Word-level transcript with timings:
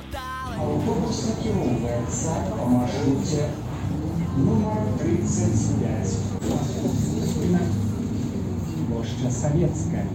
Автобус 0.00 1.18
накіроўваецца 1.28 2.32
па 2.56 2.64
маршруце 2.72 3.44
нумар 4.36 4.80
35. 5.02 6.16
Плошча 8.88 9.30
Савецкая. 9.40 10.06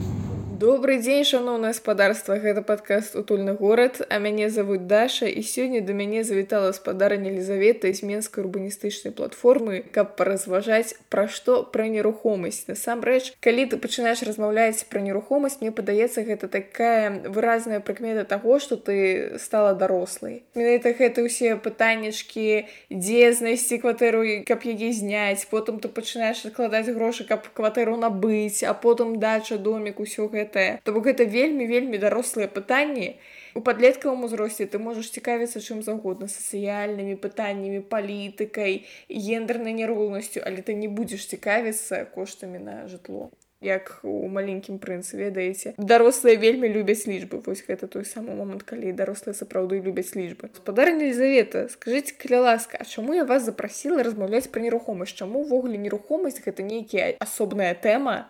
Добрый 0.65 0.97
дзень 0.97 1.23
шаноўна 1.29 1.67
гаспадарства 1.69 2.39
гэта 2.41 2.63
падкаст 2.65 3.13
утульны 3.13 3.53
горад 3.53 3.99
а 4.09 4.17
мяне 4.17 4.49
завуць 4.49 4.89
даша 4.89 5.27
і 5.29 5.41
сёння 5.45 5.81
да 5.85 5.93
мяне 5.93 6.23
завітала 6.25 6.73
спадарня 6.73 7.29
елізавета 7.29 7.93
з 7.93 8.01
менскай 8.01 8.41
урбаністычнай 8.41 9.13
платформы 9.13 9.83
каб 9.93 10.15
паразважаць 10.17 10.97
пра 11.13 11.27
што? 11.29 11.61
Пра 11.61 11.85
нерухомасць. 11.85 12.65
Насамрэч 12.65 13.37
калі 13.45 13.65
ты 13.69 13.77
пачынаеш 13.77 14.23
размаўляць 14.25 14.89
пра 14.89 15.05
нерухомасць 15.05 15.61
мне 15.61 15.69
падаецца 15.69 16.25
гэта 16.25 16.49
такая 16.49 17.29
выразная 17.29 17.77
прыкмета 17.77 18.25
таго 18.25 18.57
што 18.57 18.73
ты 18.81 19.37
стала 19.37 19.77
дарослай. 19.77 20.41
Менавіта 20.57 20.97
гэта 20.97 21.21
ўсе 21.29 21.61
пытаннячкі 21.61 22.65
дзе 22.89 23.21
знайсці 23.37 23.77
кватэру 23.85 24.41
каб 24.49 24.65
яе 24.65 24.89
зняць 24.97 25.45
потым 25.45 25.77
ты 25.77 25.93
пачынаеш 25.93 26.41
адкладаць 26.49 26.89
грошы 26.89 27.29
каб 27.29 27.53
кватэру 27.53 28.01
набыць 28.01 28.65
а 28.65 28.73
потым 28.73 29.21
дача 29.21 29.61
домик 29.61 30.01
усё 30.01 30.25
гэта 30.25 30.54
гэтае 30.55 30.79
то 30.83 30.91
бок 30.91 31.05
гэта 31.05 31.23
вельмі 31.23 31.67
вельмі 31.67 31.97
дарослыя 31.97 32.47
пытанні 32.47 33.15
у 33.55 33.61
падлеткавым 33.61 34.23
узросце 34.27 34.67
ты 34.67 34.79
можаш 34.79 35.11
цікавіцца 35.11 35.59
чым 35.59 35.83
заўгодна 35.83 36.27
сацыяльнымі 36.27 37.15
пытаннямі 37.15 37.83
палітыкай 37.91 38.85
гендернай 39.09 39.73
няроўнасцю 39.73 40.43
але 40.45 40.61
ты 40.61 40.75
не 40.75 40.87
будзеш 40.87 41.27
цікавіцца 41.27 42.05
коштамі 42.15 42.59
на 42.59 42.87
жытло. 42.87 43.31
Як 43.63 44.03
у 44.03 44.27
маленькім 44.27 44.77
прынцы 44.77 45.17
ведаеце? 45.17 45.73
Дарослыя 45.79 46.35
вельмі 46.37 46.67
любяць 46.69 47.07
лічбы. 47.07 47.39
Вось 47.41 47.63
гэта 47.65 47.87
той 47.87 48.05
самы 48.05 48.35
момант 48.35 48.61
калі 48.67 48.91
дарослыя 48.91 49.33
сапраўды 49.33 49.79
любяць 49.79 50.13
лічбы. 50.13 50.51
Спадарня 50.53 51.07
Елізавета 51.07 51.69
скажитеце 51.71 52.13
каля 52.19 52.41
ласка 52.41 52.77
А 52.77 52.85
чаму 52.85 53.15
я 53.15 53.23
вас 53.23 53.47
запрасіла 53.47 54.03
размаўляць 54.03 54.51
пра 54.51 54.61
нерухомасць? 54.61 55.15
Чаму 55.15 55.47
увогуле 55.47 55.79
нерухомасць 55.79 56.43
гэта 56.45 56.61
нейкія 56.61 57.15
асобная 57.23 57.73
тэма 57.73 58.27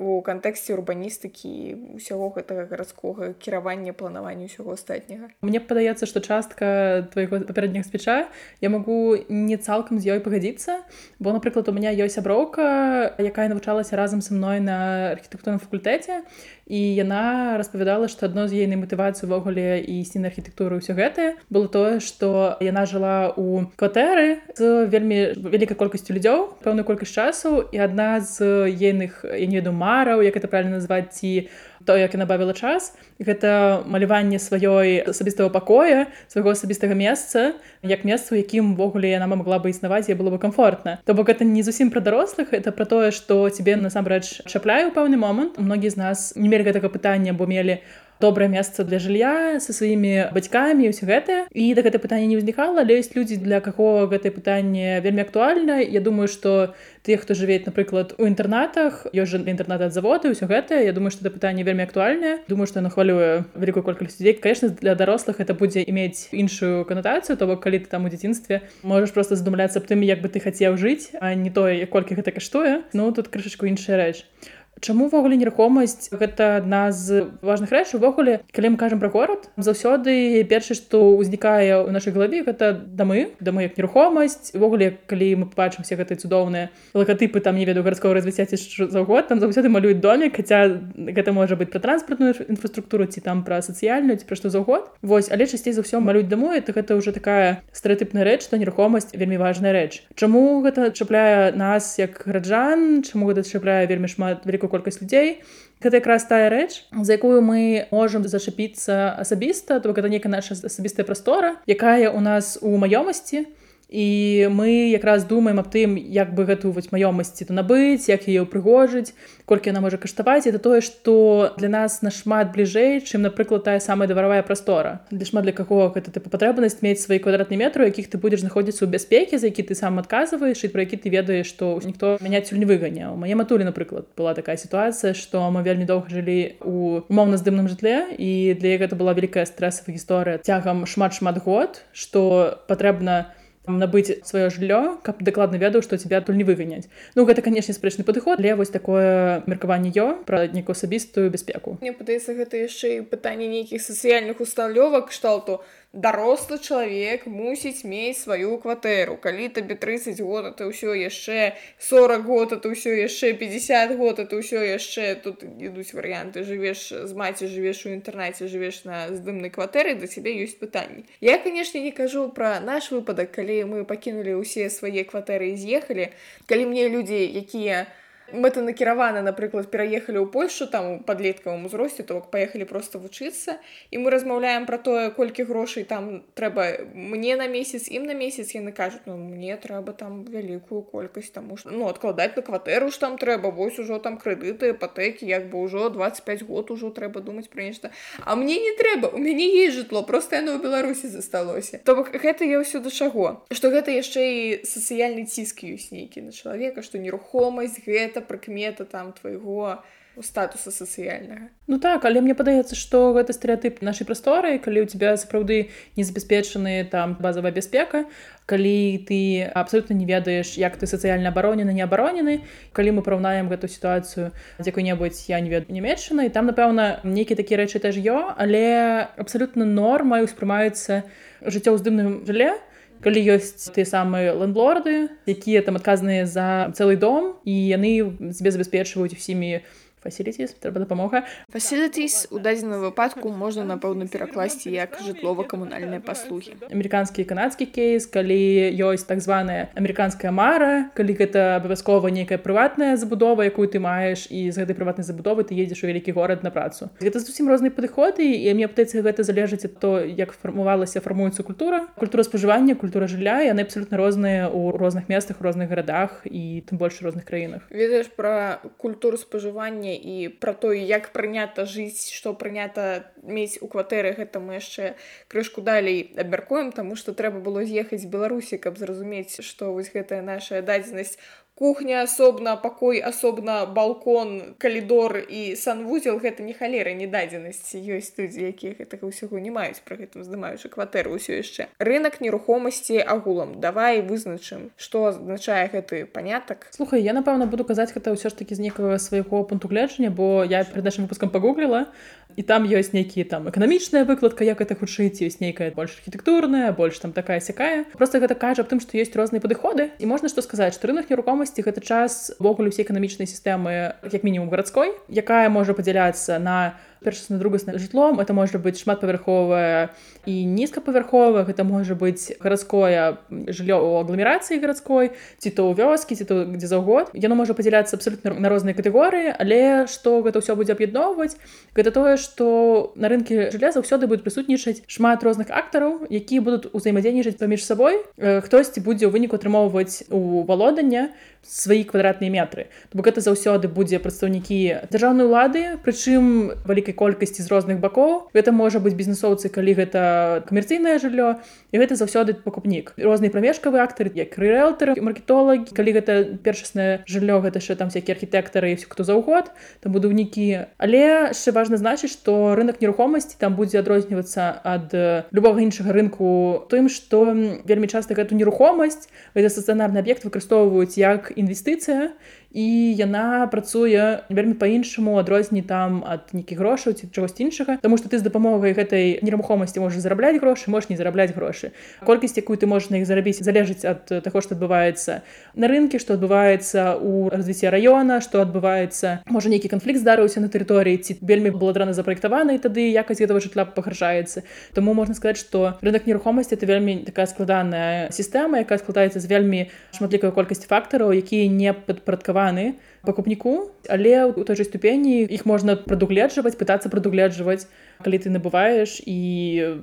у 0.00 0.22
кантэксце 0.24 0.72
урбаністыкі 0.72 2.00
ўсяго 2.00 2.32
гэтага 2.32 2.64
гарадскога 2.72 3.36
кіравання 3.36 3.92
планавання 3.92 4.48
ўсяго 4.48 4.72
астатняга. 4.72 5.28
Мне 5.44 5.60
падаецца 5.60 6.08
што 6.08 6.24
частка 6.24 7.04
твайго 7.12 7.44
папярэдняга 7.44 7.84
спіча 7.84 8.16
я 8.64 8.68
магу 8.72 9.20
не 9.28 9.60
цалкам 9.60 10.00
з 10.00 10.16
ёй 10.16 10.24
пагадзіцца 10.24 10.88
бо 11.20 11.36
напрыклад 11.36 11.68
у 11.68 11.76
меня 11.76 11.92
ёсць 11.92 12.16
сяброўка 12.16 13.12
якая 13.20 13.52
навучалася 13.52 14.00
разам 14.00 14.24
са 14.24 14.32
мной 14.32 14.64
на 14.64 15.12
архітэктурным 15.12 15.60
факультэце 15.60 16.24
і 16.70 16.80
яна 16.94 17.58
распавядала 17.58 18.06
што 18.06 18.30
адно 18.30 18.46
з 18.46 18.62
ейнай 18.62 18.78
матывацыі 18.78 19.26
увогуле 19.26 19.82
ісці 19.82 20.22
на 20.22 20.30
архітэктуру 20.30 20.78
ўсё 20.78 20.94
гэтае 20.94 21.34
было 21.50 21.66
тое 21.66 21.98
што 21.98 22.54
яна 22.62 22.86
жыла 22.86 23.34
у 23.34 23.66
кватэры 23.74 24.38
з 24.54 24.86
вельмі 24.86 25.34
вялікай 25.34 25.74
колькасцю 25.74 26.14
людзёў 26.14 26.62
пэўную 26.62 26.86
колькасць 26.86 27.18
часу 27.18 27.66
і 27.74 27.82
адна 27.82 28.22
з 28.22 28.70
ейных 28.70 29.26
я 29.26 29.46
не 29.50 29.58
веду 29.58 29.74
мараў 29.74 30.22
як 30.22 30.38
это 30.38 30.46
правильно 30.46 30.78
назваць 30.78 31.10
ці 31.18 31.50
то 31.84 31.96
як 31.96 32.14
я 32.14 32.18
набавіла 32.20 32.52
час 32.52 32.94
гэта 33.20 33.82
маляванне 33.86 34.38
сваёй 34.38 35.00
асабістага 35.06 35.48
пакоя 35.48 36.06
свайго 36.28 36.50
асабістага 36.52 36.94
месца 36.94 37.54
як 37.82 38.04
месца 38.04 38.34
у 38.34 38.38
якім 38.38 38.74
увогуле 38.74 39.10
яна 39.10 39.26
могла 39.26 39.58
бы 39.58 39.70
існаваць 39.70 40.08
я 40.08 40.16
было 40.16 40.30
бы 40.30 40.38
комфортна 40.38 40.98
то 41.04 41.14
бок 41.14 41.28
это 41.28 41.44
не 41.44 41.62
зусім 41.62 41.90
пра 41.90 42.00
дарослых 42.00 42.52
это 42.52 42.72
про 42.72 42.84
тое 42.84 43.10
што 43.10 43.48
тебе 43.50 43.76
насамрэч 43.76 44.46
чапляю 44.46 44.90
пэўны 44.90 45.16
момант. 45.16 45.58
Многія 45.58 45.90
з 45.90 45.96
нас 45.96 46.32
не 46.36 46.48
мелі 46.48 46.64
гэтага 46.68 46.88
пытання 46.88 47.32
бо 47.32 47.46
мелі 47.46 47.80
у 47.80 48.09
добрае 48.20 48.48
месца 48.48 48.84
для 48.84 48.98
жылля 49.00 49.60
со 49.60 49.72
сваімі 49.72 50.30
бацькамі 50.36 50.92
ўсё 50.92 51.08
гэта 51.08 51.48
і 51.50 51.72
да 51.74 51.80
гэта 51.80 51.96
пытанне 51.96 52.28
не 52.28 52.36
ўзнікала 52.36 52.84
але 52.84 53.00
ёсць 53.00 53.16
людзі 53.16 53.40
для 53.40 53.64
каго 53.64 54.06
гэтае 54.12 54.30
пытанне 54.30 55.00
вельмі 55.00 55.24
актуальна 55.24 55.80
Я 55.80 56.04
думаю 56.04 56.28
что 56.28 56.76
тыя 57.00 57.16
хто 57.16 57.32
жывець 57.32 57.64
напрыклад 57.64 58.14
у 58.20 58.28
інтэрнатах 58.28 59.08
ёсць 59.16 59.32
жа 59.32 59.40
інтэрнаты 59.40 59.88
ад 59.88 59.96
заводы 59.96 60.28
ўсё 60.30 60.44
гэта 60.44 60.84
Я 60.84 60.92
думаю 60.92 61.10
что 61.10 61.24
это 61.24 61.32
пытанне 61.32 61.64
вельмі 61.64 61.88
актуальнае 61.88 62.44
думаю 62.46 62.68
что 62.68 62.84
на 62.84 62.92
хвалюю 62.92 63.48
вялікую 63.56 63.82
колькасць 63.82 64.20
людзей 64.20 64.36
конечно 64.36 64.68
для 64.68 64.94
дарослых 64.94 65.40
это 65.40 65.56
будзе 65.56 65.80
иметь 65.88 66.28
іншую 66.32 66.84
канатацыю 66.84 67.40
то 67.40 67.48
бок 67.48 67.64
калі 67.64 67.80
ты 67.80 67.88
там 67.88 68.04
у 68.04 68.12
дзяцінстве 68.12 68.68
можаш 68.82 69.16
просто 69.16 69.34
задумляцца 69.34 69.80
аб 69.80 69.88
тым 69.88 70.04
як 70.04 70.20
бы 70.20 70.28
ты 70.28 70.44
хацеў 70.44 70.76
жыць 70.76 71.16
а 71.20 71.32
не 71.34 71.48
тое 71.48 71.88
колькі 71.88 72.20
гэта 72.20 72.36
каштуе 72.36 72.84
ну 72.92 73.12
тут 73.16 73.32
крышачку 73.32 73.64
іншая 73.64 73.96
рэч 73.96 74.24
а 74.24 74.59
Чаму 74.80 75.12
увогуле 75.12 75.36
нерухомасць 75.36 76.08
гэта 76.08 76.56
адна 76.56 76.88
з 76.88 77.28
важных 77.44 77.68
рэч 77.68 77.92
увогуле? 78.00 78.40
Калі 78.48 78.72
мы 78.72 78.76
кажам 78.80 78.96
пра 78.96 79.12
горад 79.12 79.52
заўсёды 79.60 80.40
першае 80.48 80.72
што 80.72 81.20
ўзнікае 81.20 81.84
ў 81.84 81.92
нашай 81.92 82.16
галаве 82.16 82.40
гэта 82.48 82.72
дамы 82.72 83.36
дамы 83.44 83.68
як 83.68 83.76
нерухомасць. 83.76 84.56
Увогуле 84.56 84.96
калі 85.04 85.44
мы 85.44 85.44
побачым 85.52 85.84
все 85.84 86.00
гэтыя 86.00 86.16
цудоўныя 86.16 86.72
лагатыпы 86.96 87.44
там 87.44 87.60
не 87.60 87.68
веду 87.68 87.84
гарадского 87.84 88.16
развіцця 88.16 88.48
ці 88.48 88.56
за 88.88 89.04
год 89.04 89.28
там 89.28 89.44
заўсёды 89.44 89.68
малююць 89.68 90.00
домик 90.00 90.40
хаця 90.40 90.80
гэта 90.96 91.36
можа 91.36 91.60
быць 91.60 91.68
пра 91.68 91.84
транспартную 91.84 92.32
інфраструктуру 92.48 93.04
ці 93.04 93.20
там 93.20 93.44
пра 93.44 93.60
сацыяльную 93.60 94.16
ці 94.16 94.24
пра 94.24 94.40
што 94.40 94.48
за 94.48 94.64
год 94.64 94.88
Вось 95.04 95.28
але 95.28 95.44
часцей 95.44 95.76
за 95.76 95.84
ўсё 95.84 96.00
малюць 96.00 96.32
даму 96.32 96.56
это 96.56 96.72
гэта 96.72 96.96
ўжо 96.96 97.12
такая 97.12 97.60
стэеатыпная 97.76 98.24
рэч 98.24 98.48
што 98.48 98.56
нерухомасць 98.56 99.12
вельмі 99.12 99.36
важная 99.36 99.76
рэч. 99.76 100.08
Чаму 100.16 100.64
гэта 100.64 100.88
чапляе 100.96 101.52
нас 101.52 102.00
як 102.00 102.24
граджан 102.24 103.04
чаму 103.04 103.28
гэта 103.28 103.44
чапляе 103.44 103.84
вельмі 103.84 104.08
шмат 104.08 104.48
вялікую 104.48 104.69
колькасць 104.70 105.02
людзей. 105.02 105.42
Гэта 105.80 106.00
якраз 106.00 106.24
тая 106.28 106.48
рэч 106.52 106.86
за 106.92 107.16
якую 107.16 107.40
мы 107.40 107.88
можам 107.90 108.26
зачапіцца 108.28 109.16
асабіста 109.16 109.80
то 109.80 109.92
гэта 109.96 110.08
некая 110.12 110.28
наша 110.28 110.54
асабістая 110.54 111.08
прастора 111.08 111.56
якая 111.66 112.12
у 112.12 112.20
нас 112.20 112.58
у 112.60 112.76
маёмасці 112.76 113.48
і 113.90 114.46
мы 114.50 114.94
якраз 114.94 115.24
думаем 115.24 115.58
аб 115.58 115.66
тым 115.66 115.98
як 115.98 116.30
бы 116.34 116.46
гэтую 116.46 116.70
вось 116.70 116.94
маёмасці 116.94 117.44
то 117.44 117.52
набыць 117.52 118.06
як 118.06 118.30
яе 118.30 118.46
ўпрыгожыць 118.46 119.10
колькі 119.50 119.74
яна 119.74 119.82
можа 119.82 119.98
каштаваць. 119.98 120.46
Это 120.46 120.62
тое 120.62 120.78
што 120.80 121.54
для 121.58 121.68
нас 121.68 121.98
нашмат 122.02 122.54
бліжэй 122.54 123.02
чым 123.02 123.26
напрыклад 123.26 123.66
тая 123.66 123.82
самая 123.82 124.06
даваравая 124.06 124.46
прастора. 124.46 125.02
Для 125.10 125.26
шмат 125.26 125.42
для 125.42 125.52
какого 125.52 125.90
гэта 125.90 126.14
ты 126.14 126.22
патрэбнасць 126.22 126.86
мець 126.86 127.02
свае 127.02 127.18
квадратны 127.18 127.58
метру 127.58 127.82
якіх 127.82 128.06
ты 128.06 128.18
будзеш 128.18 128.46
знаходзіцца 128.46 128.86
ў 128.86 128.94
бяспекі 128.94 129.42
за 129.42 129.50
які 129.50 129.66
ты 129.66 129.74
сам 129.74 129.98
адказваеш 129.98 130.62
і 130.62 130.70
про 130.70 130.86
які 130.86 131.02
ты 131.02 131.10
ведаеш 131.10 131.50
што 131.50 131.82
ніхто 131.82 132.22
мяняць 132.22 132.54
не 132.54 132.66
выганяў 132.66 133.18
мае 133.18 133.34
матулі 133.34 133.66
напрыклад 133.66 134.06
была 134.14 134.38
такая 134.38 134.54
сітуацыя 134.54 135.18
што 135.18 135.50
мы 135.50 135.66
вельмі 135.66 135.90
доўга 135.90 136.14
жылі 136.14 136.62
у 136.62 137.02
умоўна 137.10 137.42
здымным 137.42 137.66
жытле 137.66 138.14
і 138.14 138.54
для 138.54 138.78
гэта 138.78 138.94
была 138.94 139.18
вялікая 139.18 139.42
стрэсавая 139.50 139.98
гісторыя. 139.98 140.38
Цягам 140.38 140.86
шмат 140.86 141.18
шмат 141.18 141.42
год 141.42 141.82
што 141.90 142.62
патрэбна 142.70 143.00
на 143.10 143.39
набыць 143.66 144.24
сваё 144.24 144.48
жыллё 144.48 144.98
каб 145.04 145.22
дакладна 145.22 145.60
ведаў 145.60 145.82
што 145.82 145.96
тебя 146.00 146.18
адтуль 146.18 146.36
не 146.36 146.44
выганяць 146.44 146.88
ну 147.14 147.24
гэта 147.28 147.42
канешне 147.42 147.74
спрэчны 147.76 148.04
падыход 148.04 148.40
але 148.40 148.54
вось 148.54 148.72
такое 148.72 149.42
меркаванне 149.46 149.92
ё 149.92 150.06
пра 150.24 150.46
нейкую 150.48 150.72
асабістую 150.72 151.28
бяспеку 151.30 151.76
мне 151.80 151.92
падаецца 151.92 152.34
гэта 152.34 152.56
яшчэ 152.56 152.96
і 152.96 153.00
пытанне 153.12 153.48
нейкіх 153.52 153.84
сацыяльных 153.84 154.40
усталёвак 154.40 155.12
кшталту 155.12 155.60
дарослы 155.92 156.58
чалавек 156.58 157.26
мусіць 157.26 157.82
мець 157.82 158.22
сваю 158.22 158.58
кватэру. 158.62 159.16
Калі 159.16 159.48
табе 159.50 159.74
30 159.74 160.20
год 160.22 160.54
ты 160.56 160.70
ўсё 160.70 160.94
яшчэ 160.94 161.58
40 161.78 162.22
год 162.24 162.54
ты 162.62 162.66
ўсё 162.70 162.94
яшчэ 162.94 163.34
50 163.34 163.96
год 163.98 164.22
ты 164.22 164.34
ўсё 164.38 164.62
яшчэ 164.62 165.18
тут 165.18 165.42
ідуць 165.42 165.90
варыянты. 165.90 166.46
Жывеш 166.46 166.94
з 166.94 167.12
маці 167.14 167.50
жывеш 167.50 167.86
у 167.86 167.90
інтэрнаце 167.90 168.46
жывеш 168.46 168.84
на 168.86 169.10
здымнай 169.10 169.50
кватэры 169.50 169.98
да 169.98 170.06
цябе 170.06 170.38
ёсць 170.38 170.54
пытанні. 170.54 171.10
Я 171.20 171.38
канешне 171.38 171.82
не 171.82 171.90
кажу 171.90 172.30
пра 172.30 172.60
наш 172.60 172.94
выпадак 172.94 173.34
калі 173.34 173.66
мы 173.66 173.84
пакінулі 173.84 174.38
ўсе 174.38 174.70
свае 174.70 175.02
кватэры 175.02 175.52
і 175.52 175.58
з'ехалі. 175.58 176.14
Калі 176.46 176.70
мне 176.70 176.86
людзі 176.86 177.18
якія 177.18 177.90
не 177.90 178.09
мэтанакіравана 178.32 179.22
напрыклад 179.22 179.70
пераехалі 179.70 180.22
ў 180.22 180.28
польшу 180.30 180.66
там 180.66 180.84
у 180.90 180.94
падлеткавым 181.02 181.66
узросце 181.66 182.02
то 182.02 182.20
бок 182.20 182.30
паехалі 182.30 182.64
просто 182.64 182.98
вучыцца 182.98 183.58
і 183.90 183.98
мы 183.98 184.10
размаўляем 184.10 184.66
пра 184.66 184.78
тое 184.78 185.10
колькі 185.10 185.44
грошай 185.44 185.84
там 185.84 186.22
трэба 186.34 186.86
мне 186.94 187.36
на 187.36 187.48
месяц 187.48 187.88
ім 187.90 188.06
на 188.06 188.14
месяц. 188.14 188.54
Яны 188.54 188.72
кажуць 188.72 189.02
ну 189.06 189.16
мне 189.16 189.56
трэба 189.56 189.92
там 189.92 190.24
вялікую 190.24 190.82
колькасць 190.82 191.30
таму 191.30 191.56
што 191.56 191.70
ну 191.70 191.88
адкладаць 191.88 192.36
на 192.36 192.42
кватэру 192.42 192.90
ж 192.90 192.98
там 192.98 193.18
трэба 193.18 193.50
вось 193.50 193.78
ужо 193.78 193.98
там 193.98 194.18
крэдыты 194.18 194.72
патэкі 194.74 195.26
як 195.26 195.50
бы 195.50 195.62
ўжо 195.62 195.90
25 195.90 196.42
год 196.46 196.70
ужо 196.70 196.90
трэба 196.90 197.20
думаць 197.20 197.48
пра 197.48 197.66
нешта 197.66 197.90
а 198.24 198.36
мне 198.36 198.58
не 198.58 198.72
трэба 198.76 199.12
у 199.12 199.18
мяне 199.18 199.46
есть 199.54 199.76
жытло 199.76 200.02
просто 200.02 200.36
яно 200.36 200.56
ў 200.56 200.62
беларусі 200.62 201.08
засталося 201.08 201.80
то 201.84 201.96
бок 201.96 202.10
гэта 202.14 202.44
я 202.44 202.60
ўсё 202.60 202.80
да 202.80 202.90
чаго? 202.90 203.44
Што 203.52 203.70
гэта 203.70 203.90
яшчэ 203.90 204.20
і 204.20 204.42
сацыяльны 204.64 205.26
ціск 205.26 205.64
ёсць 205.66 205.90
нейкі 205.90 206.24
на 206.28 206.32
чалавека 206.32 206.82
што 206.82 206.98
нерухомасць 206.98 207.80
гэта 207.84 208.19
прыкмета 208.20 208.84
там 208.84 209.12
твайго 209.12 209.82
статуса 210.22 210.70
сацыяльнага. 210.70 211.48
Ну 211.66 211.78
так 211.78 212.04
але 212.04 212.20
мне 212.20 212.34
падаецца 212.34 212.74
што 212.74 213.14
гэта 213.14 213.32
стэеатып 213.32 213.80
нашай 213.80 214.04
прасторы 214.04 214.58
калі 214.58 214.84
ў 214.84 214.86
тебя 214.90 215.14
сапраўды 215.16 215.70
не 215.96 216.04
забяспечаны 216.04 216.84
там 216.90 217.14
базавая 217.16 217.54
бяспека 217.54 218.04
калі 218.44 219.06
ты 219.06 219.46
абсолютно 219.54 219.94
не 219.94 220.04
ведаеш 220.04 220.58
як 220.58 220.76
ты 220.76 220.90
сацыяльна 220.90 221.30
абаронены 221.30 221.72
не 221.72 221.86
абаронены 221.86 222.42
калі 222.74 222.98
мы 222.98 223.06
параўнаем 223.06 223.48
гэту 223.48 223.70
сітуацыю 223.70 224.34
з 224.58 224.64
якой-небудзь 224.66 225.30
я 225.30 225.40
не 225.40 225.48
ведаю 225.48 225.72
нямецчаны 225.72 226.28
там 226.28 226.50
напэўна 226.50 227.00
нейкія 227.06 227.38
такія 227.38 227.62
рэчы 227.62 227.78
теж 227.78 227.96
ё 228.02 228.34
але 228.36 229.08
абсалютна 229.16 229.64
нормай 229.64 230.26
успрымаюцца 230.26 231.06
жыццё 231.46 231.78
ўздымным 231.78 232.26
жыле 232.26 232.58
калі 233.04 233.20
ёсць 233.36 233.72
ты 233.72 233.84
самыя 233.88 234.36
лэндлорды 234.36 235.08
якія 235.24 235.64
там 235.64 235.80
адказныя 235.80 236.26
за 236.28 236.72
цэлы 236.76 236.96
дом 237.00 237.36
і 237.44 237.54
яны 237.72 237.92
себе 238.36 238.52
забяспечваюць 238.52 239.16
усімі 239.16 239.64
фасіліціс 240.02 240.56
трэба 240.60 240.84
дапамога 240.84 241.24
фасілітіс 241.52 242.28
у 242.30 242.38
дадзеным 242.38 242.80
выпадку 242.84 243.30
можна 243.30 243.64
напэўна 243.68 244.08
перакласці 244.08 244.72
як 244.72 244.98
жытлова-камунальныя 245.04 246.00
паслугі 246.00 246.56
амерыканскі 246.70 247.24
канадскі 247.28 247.68
кейс 247.68 248.06
калі 248.06 248.40
ёсць 248.80 249.06
так 249.06 249.20
званая 249.20 249.70
амерыканская 249.76 250.32
мара 250.32 250.90
калі 250.96 251.16
гэта 251.20 251.60
абавязкова 251.60 252.08
нейкая 252.08 252.40
прыватная 252.40 252.96
забудова 252.96 253.44
якую 253.44 253.68
ты 253.68 253.78
маеш 253.78 254.26
і 254.30 254.50
з 254.50 254.56
гэтай 254.64 254.76
прыватнай 254.76 255.04
забудовы 255.04 255.44
ты 255.44 255.54
едзеш 255.54 255.84
у 255.84 255.90
вялікі 255.90 256.16
горад 256.16 256.42
на 256.42 256.50
працу 256.50 256.90
гэта 257.00 257.20
зусім 257.20 257.48
розныя 257.52 257.70
падыходы 257.70 258.24
і 258.24 258.54
мне 258.54 258.68
птаецца 258.68 259.04
гэта 259.04 259.24
залежыць 259.24 259.64
ад 259.68 259.78
то 259.80 260.00
як 260.00 260.32
фармавалася 260.32 261.00
фармуецца 261.00 261.42
культура. 261.42 261.86
Культура 261.96 262.22
спажывання 262.22 262.74
культура 262.74 263.06
жылля 263.06 263.40
яны 263.42 263.64
абсалютна 263.66 263.96
розныя 263.96 264.48
ў 264.48 264.76
розных 264.76 265.08
месцах 265.08 265.40
розных 265.40 265.68
гарадах 265.68 266.22
і 266.24 266.62
тым 266.68 266.78
больш 266.78 267.00
розных 267.02 267.24
краінах 267.24 267.66
ведаеш 267.70 268.10
пра 268.16 268.60
культуру 268.76 269.16
спажывання 269.16 269.89
пытанне 269.90 269.96
і 269.96 270.28
пра 270.28 270.52
тое 270.54 270.86
як 270.86 271.12
прынята 271.12 271.64
жыць 271.64 272.12
што 272.12 272.34
прынята 272.34 273.12
мець 273.22 273.58
у 273.60 273.68
кватэры 273.68 274.14
гэта 274.14 274.40
мы 274.40 274.54
яшчэ 274.60 274.94
крышку 275.28 275.60
далей 275.60 276.12
абмяркуем 276.16 276.72
таму 276.72 276.96
што 276.96 277.12
трэба 277.12 277.40
было 277.40 277.64
з'ехаць 277.64 278.06
беларусі 278.06 278.58
каб 278.58 278.78
зразумець 278.78 279.42
што 279.42 279.72
вось 279.72 279.92
гэтая 279.92 280.22
наша 280.22 280.62
дадзенасць 280.62 281.18
кухня 281.60 282.02
асобна 282.02 282.56
пакой 282.56 283.00
асобна 283.04 283.66
балкон 283.66 284.54
калідор 284.58 285.20
і 285.28 285.52
санвузел 285.60 286.16
гэта 286.16 286.40
не 286.40 286.54
халера 286.56 286.94
не 286.96 287.04
дадзенасці 287.04 287.76
ёсць 287.76 288.16
людзі 288.16 288.48
якія 288.48 288.72
гэтага 288.80 289.04
ўсяго 289.04 289.36
не 289.36 289.52
маюць 289.52 289.84
пра 289.84 290.00
гэтым 290.00 290.24
здымаючы 290.24 290.72
кватэру 290.72 291.20
ўсё 291.20 291.36
яшчэ. 291.36 291.68
Рынок 291.76 292.24
нерухомасці 292.24 293.04
агулам. 293.04 293.60
Давай 293.60 294.00
вызначым 294.00 294.72
што 294.80 295.12
азначае 295.12 295.68
гэты 295.68 296.08
панятак. 296.08 296.64
Слухай 296.72 297.04
я 297.04 297.12
напэўна 297.12 297.44
буду 297.44 297.68
казаць 297.68 297.92
гэта 297.92 298.16
ўсё 298.16 298.32
ж 298.32 298.40
такі 298.40 298.56
з 298.56 298.64
некага 298.64 298.96
свайго 298.96 299.44
пункту 299.44 299.68
гледжання 299.68 300.08
бо 300.08 300.40
я 300.48 300.64
перед 300.64 300.88
нашим 300.88 301.04
выпускам 301.04 301.28
пагугліла 301.28 301.92
і 302.40 302.42
там 302.42 302.64
ёсць 302.64 302.96
нейкія 302.96 303.28
там 303.28 303.52
эканамічная 303.52 304.08
выкладка 304.08 304.48
як 304.48 304.64
это 304.64 304.72
хутчыць 304.72 305.20
ёсць 305.20 305.44
нейкая 305.44 305.68
больш 305.76 306.00
архітэктурная 306.00 306.72
больш 306.72 306.96
там 306.96 307.12
такая 307.12 307.36
сякая. 307.44 307.84
Просто 307.92 308.16
гэта 308.16 308.32
кажа 308.32 308.64
аб 308.64 308.72
тым 308.72 308.80
што 308.80 308.96
ёсць 308.96 309.12
розныя 309.12 309.44
падыходы. 309.44 309.92
І 310.00 310.08
можна 310.08 310.32
што 310.32 310.40
сказаць 310.40 310.72
што 310.72 310.88
рынок 310.88 311.12
нерухомасці 311.12 311.60
гэта 311.60 311.84
час 311.84 312.32
ввогуле 312.40 312.72
ўсе 312.72 312.88
эканамічнай 312.88 313.28
сістэмы 313.28 314.00
як 314.08 314.24
мінімум 314.24 314.48
гарадской 314.48 314.96
якая 315.12 315.52
можа 315.52 315.76
падзяляцца 315.76 316.40
на 316.40 316.56
першасна 316.56 316.89
другасна 317.02 317.78
жытлом 317.78 318.20
это 318.20 318.32
можа 318.32 318.58
быць 318.58 318.80
шматпавярховая 318.80 319.90
і 320.26 320.34
нізкапавярховая 320.44 321.44
гэта 321.44 321.64
можа 321.64 321.94
быць 321.94 322.32
гарадское 322.40 323.18
жыллё 323.30 323.76
ў 323.80 324.04
агламерацыі 324.04 324.60
гарадской 324.60 325.12
ці 325.38 325.50
то 325.50 325.70
ў 325.70 325.74
вёскі 325.76 326.14
ці 326.14 326.24
то 326.24 326.44
дзе 326.44 326.66
заўгод 326.66 327.12
яно 327.14 327.34
можа 327.34 327.54
падзяляцца 327.54 327.96
абсолютно 327.96 328.34
на 328.34 328.48
розныя 328.48 328.74
катэгорыі 328.74 329.34
але 329.36 329.86
што 329.86 330.20
гэта 330.22 330.40
ўсё 330.40 330.56
будзе 330.56 330.76
аб'ядноўваць 330.76 331.36
гэта 331.76 331.90
тое 331.90 332.16
што 332.16 332.92
на 332.96 333.08
рынке 333.08 333.50
жылля 333.50 333.72
заўсёды 333.72 334.06
будуць 334.06 334.24
прысутнічаць 334.24 334.84
шмат 334.86 335.24
розных 335.24 335.50
актараў 335.50 336.06
якія 336.10 336.40
будуць 336.40 336.70
узаемадзейнічаць 336.72 337.38
паміж 337.40 337.64
сабой. 337.64 338.02
Хтосьці 338.18 338.80
будзе 338.84 339.06
ў 339.06 339.14
выніку 339.14 339.36
атрымоўваць 339.36 340.10
у 340.10 340.42
валодання 340.44 341.10
свае 341.42 341.84
квадратныя 341.84 342.30
метры. 342.30 342.68
Бок 342.92 343.08
гэта 343.08 343.20
заўсёды 343.24 343.66
будзе 343.66 343.98
прадстаўнікі 343.98 344.86
дзяржаўнай 344.92 345.26
улады 345.26 345.62
прычым 345.82 346.52
вялікай 346.68 346.94
колькасці 346.94 347.42
з 347.42 347.48
розных 347.50 347.80
бакоў. 347.80 348.30
Гэта 348.36 348.52
можа 348.52 348.78
быць 348.78 348.94
бізнесоўцы 348.94 349.48
калі 349.48 349.74
гэта 349.74 350.44
камерцыйнае 350.46 351.00
жыллё 351.00 351.40
і 351.72 351.76
гэта 351.80 351.96
заўсёды 351.96 352.36
пакупнік. 352.38 352.94
Розныя 353.00 353.32
прамежкавы 353.32 353.80
актары 353.80 354.12
як 354.14 354.36
рэлтары 354.38 355.00
маркетолагі. 355.00 355.72
Калі 355.72 355.90
гэта 355.96 356.12
першаснае 356.44 357.02
жыллё 357.08 357.40
гэта 357.40 357.58
яшчэ 357.58 357.74
там 357.80 357.88
всякие 357.88 358.14
архітэктары 358.14 358.72
і 358.72 358.78
все 358.78 358.86
хто 358.86 359.02
заўгод 359.02 359.50
там 359.80 359.90
будаўнікі. 359.96 360.76
Але 360.78 361.32
яшчэ 361.32 361.56
важна 361.56 361.80
значыць 361.80 362.12
што 362.12 362.54
рынок 362.54 362.78
нерухомасці 362.84 363.40
там 363.40 363.56
будзе 363.56 363.80
адрознівацца 363.80 364.60
ад 364.62 364.92
любога 365.32 365.64
іншага 365.64 365.96
рынку 365.96 366.68
тым 366.70 366.92
што 366.92 367.24
вельмі 367.64 367.88
часта 367.88 368.14
гэту 368.14 368.36
нерухомасць 368.36 369.08
гэта 369.34 369.48
стацыянарны 369.48 369.98
аб'ект 370.04 370.22
выкарыстоўваюць 370.28 370.94
як 371.00 371.29
інвестыцыя 371.36 372.12
і 372.50 372.94
яна 372.98 373.46
працуе 373.46 374.26
вельмі 374.28 374.58
па-іншаму 374.58 375.14
адрозні 375.22 375.62
там 375.62 376.02
ад 376.02 376.34
нейкіх 376.34 376.58
грошаў 376.58 376.98
ці 376.98 377.06
чагось 377.14 377.38
іншага 377.38 377.78
Таму 377.78 377.94
што 377.94 378.10
ты 378.10 378.18
з 378.18 378.26
дапамогай 378.26 378.74
гэтай 378.74 379.22
нерухомасці 379.22 379.78
можаш 379.78 380.02
зарабляць 380.02 380.42
грошы 380.42 380.66
можаш 380.66 380.90
не 380.90 380.98
зарабляць 380.98 381.30
грошы. 381.30 381.70
Колькасць 382.02 382.34
якую 382.34 382.58
ты 382.58 382.66
можаш 382.66 382.90
на 382.90 382.98
іх 382.98 383.06
зарабіць 383.06 383.38
залежыць 383.38 383.86
ад 383.86 384.10
таго 384.10 384.42
што 384.42 384.58
адбываецца 384.58 385.22
на 385.54 385.66
рынке 385.70 386.02
што 386.02 386.18
адбываецца 386.18 386.98
у 386.98 387.30
развіцці 387.30 387.70
раёна 387.70 388.18
што 388.18 388.42
адбываецца 388.42 389.22
можа 389.30 389.46
нейкі 389.46 389.70
канфлікт 389.70 390.02
здарыўся 390.02 390.42
на 390.42 390.50
тэрыторыі 390.50 390.98
ці 390.98 391.22
вельмі 391.22 391.54
было 391.54 391.70
драна 391.70 391.94
запраектавана 391.94 392.58
і 392.58 392.58
тады 392.58 392.90
якасць 392.90 393.22
гэтага 393.22 393.38
жытла 393.38 393.62
пагаршаецца 393.70 394.42
Таму 394.74 394.94
можна 394.98 395.14
сказаць 395.14 395.38
што 395.38 395.78
рынок 395.86 396.10
нерухомасці 396.10 396.58
это 396.58 396.66
вельмі 396.66 397.06
такая 397.06 397.30
складаная 397.30 398.10
сістэма 398.10 398.66
якая 398.66 398.82
складаецца 398.82 399.22
з 399.22 399.26
вельмі 399.30 399.70
шматлікай 399.94 400.34
колькасці 400.34 400.66
фактараў 400.66 401.14
якія 401.20 401.46
не 401.60 401.72
падпарадкаваны 401.86 402.66
пакупніку 403.02 403.70
але 403.88 404.24
у 404.24 404.44
той 404.44 404.56
жа 404.56 404.64
ступені 404.64 405.24
іх 405.24 405.46
можна 405.46 405.76
прадугледжваць 405.76 406.56
пытацца 406.56 406.92
прадугледжваць 406.92 407.66
калі 408.00 408.16
ты 408.16 408.32
набываеш 408.32 409.00
і 409.04 409.18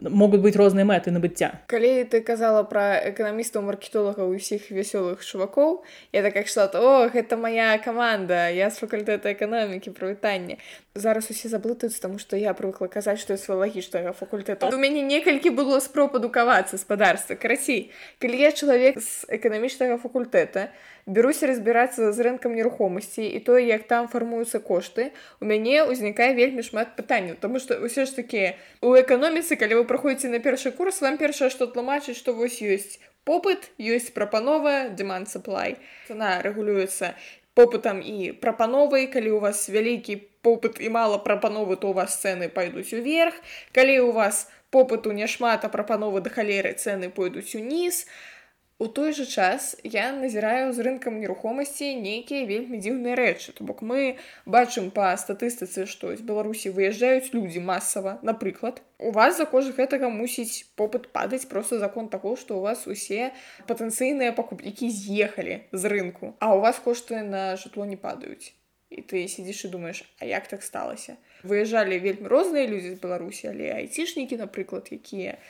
могуць 0.09 0.41
быць 0.41 0.57
розныя 0.57 0.85
мэты 0.85 1.13
набыцця. 1.13 1.61
Калі 1.69 2.05
ты 2.09 2.21
казала 2.25 2.65
пра 2.65 2.97
эканамістаў 3.13 3.61
маркетолага 3.61 4.25
ўсіх 4.25 4.69
вясёлых 4.73 5.21
чувакоў 5.21 5.85
я 6.13 6.21
так 6.25 6.37
ішла 6.41 6.69
о 6.73 7.09
гэта 7.13 7.37
моя 7.37 7.77
каманда 7.77 8.49
я 8.49 8.69
з 8.69 8.81
факультэта 8.81 9.33
эканомікі 9.33 9.93
прывітання 9.93 10.57
зараз 10.97 11.29
усе 11.29 11.49
заблытаюцца 11.49 12.01
таму 12.01 12.17
што 12.17 12.37
я 12.37 12.53
прывыкла 12.57 12.89
казаць 12.89 13.21
што 13.21 13.37
свалагічнага 13.37 14.13
факультэта 14.13 14.69
у 14.69 14.77
мяне 14.77 15.01
некалькі 15.01 15.53
было 15.53 15.79
спроб 15.79 16.17
адукавацца 16.17 16.77
спадарства 16.77 17.37
карацей 17.37 17.93
калі 18.21 18.37
я 18.37 18.51
чалавек 18.51 19.01
з 19.01 19.25
эканамічнага 19.29 20.01
факультэта 20.01 20.69
беруся 21.07 21.47
разбірацца 21.47 22.11
з 22.11 22.19
рынкам 22.19 22.53
нерухомасці 22.53 23.06
і 23.15 23.39
тое 23.39 23.63
як 23.63 23.87
там 23.87 24.07
фармуюцца 24.11 24.59
кошты 24.59 25.15
у 25.39 25.45
мяне 25.47 25.87
ўзнікае 25.87 26.35
вельмі 26.35 26.63
шмат 26.63 26.99
пытанняў. 26.99 27.39
Тому 27.39 27.59
что 27.63 27.79
ўсё 27.79 28.03
ж 28.03 28.11
таки 28.19 28.59
у 28.83 28.91
эканоміцы 28.99 29.55
калі 29.55 29.79
вы 29.79 29.83
праходзіце 29.87 30.27
на 30.27 30.43
першы 30.43 30.75
курс 30.75 30.99
вам 30.99 31.15
першае 31.17 31.49
што 31.49 31.71
тлумачыць 31.71 32.19
што 32.19 32.35
вось 32.35 32.59
ёсць 32.59 32.99
попыт 33.23 33.71
ёсць 33.79 34.11
прапанова 34.11 34.91
demand 34.91 35.31
supply. 35.31 35.79
Цена 36.07 36.43
рэгулюецца 36.43 37.15
попытам 37.55 38.03
і 38.03 38.35
прапановай. 38.35 39.07
Калі 39.07 39.37
у 39.37 39.39
вас 39.39 39.69
вялікі 39.71 40.21
попыт 40.43 40.83
і 40.83 40.89
мала 40.91 41.17
прапановы 41.17 41.79
то 41.79 41.89
у 41.89 41.97
вас 41.97 42.19
цены 42.19 42.51
пайдуць 42.51 42.91
уверх. 42.93 43.33
Калі 43.71 43.99
у 44.07 44.11
вас 44.11 44.51
попыту 44.69 45.15
няшмат 45.15 45.63
а 45.63 45.69
прапановы 45.71 46.19
да 46.19 46.29
халеры 46.29 46.75
цены 46.75 47.07
пойдуць 47.07 47.55
уніз. 47.55 48.03
а 48.03 48.36
У 48.79 48.87
той 48.87 49.13
жа 49.13 49.25
час 49.25 49.75
я 49.83 50.11
назіраю 50.13 50.69
з 50.69 50.83
рынкам 50.85 51.15
нерухомасці 51.17 51.87
нейкія 51.97 52.45
вельмі 52.45 52.77
дзіўныя 52.77 53.15
рэчы. 53.17 53.53
То 53.57 53.65
бок 53.65 53.81
мы 53.81 54.21
бачым 54.45 54.91
па 54.93 55.07
статыстыцы, 55.17 55.87
што 55.89 56.13
з 56.13 56.21
Беларусі 56.21 56.69
выязджаюць 56.75 57.33
людзі 57.33 57.63
масава. 57.65 58.19
Напрыклад, 58.21 58.83
у 59.01 59.09
вас 59.17 59.41
за 59.41 59.49
кожа 59.49 59.73
гэтага 59.73 60.13
мусіць 60.13 60.69
попыт 60.77 61.09
падаць 61.09 61.49
просто 61.49 61.81
закон 61.81 62.05
таго, 62.13 62.35
што 62.37 62.61
у 62.61 62.61
вас 62.61 62.85
усе 62.85 63.33
патэнцыйныя 63.65 64.37
пакупнікі 64.37 64.93
з'ехалі 64.93 65.57
з 65.73 65.83
рынку, 65.89 66.37
а 66.37 66.53
у 66.53 66.61
вас 66.61 66.77
кошты 66.77 67.25
на 67.25 67.57
жытло 67.57 67.89
не 67.89 67.97
падаюць. 67.97 68.53
І 68.93 69.01
ты 69.01 69.27
сидзіш 69.27 69.65
і 69.65 69.73
думаеш, 69.73 70.05
а 70.21 70.25
як 70.25 70.47
так 70.47 70.61
сталася? 70.63 71.17
Выязджалі 71.43 71.97
вельмі 71.99 72.29
розныя 72.29 72.69
людзі 72.69 72.93
з 72.93 73.01
Беларусі, 73.01 73.49
але 73.51 73.73
айцішнікі, 73.73 74.37
напрыклад, 74.39 74.87
якія, 74.93 75.41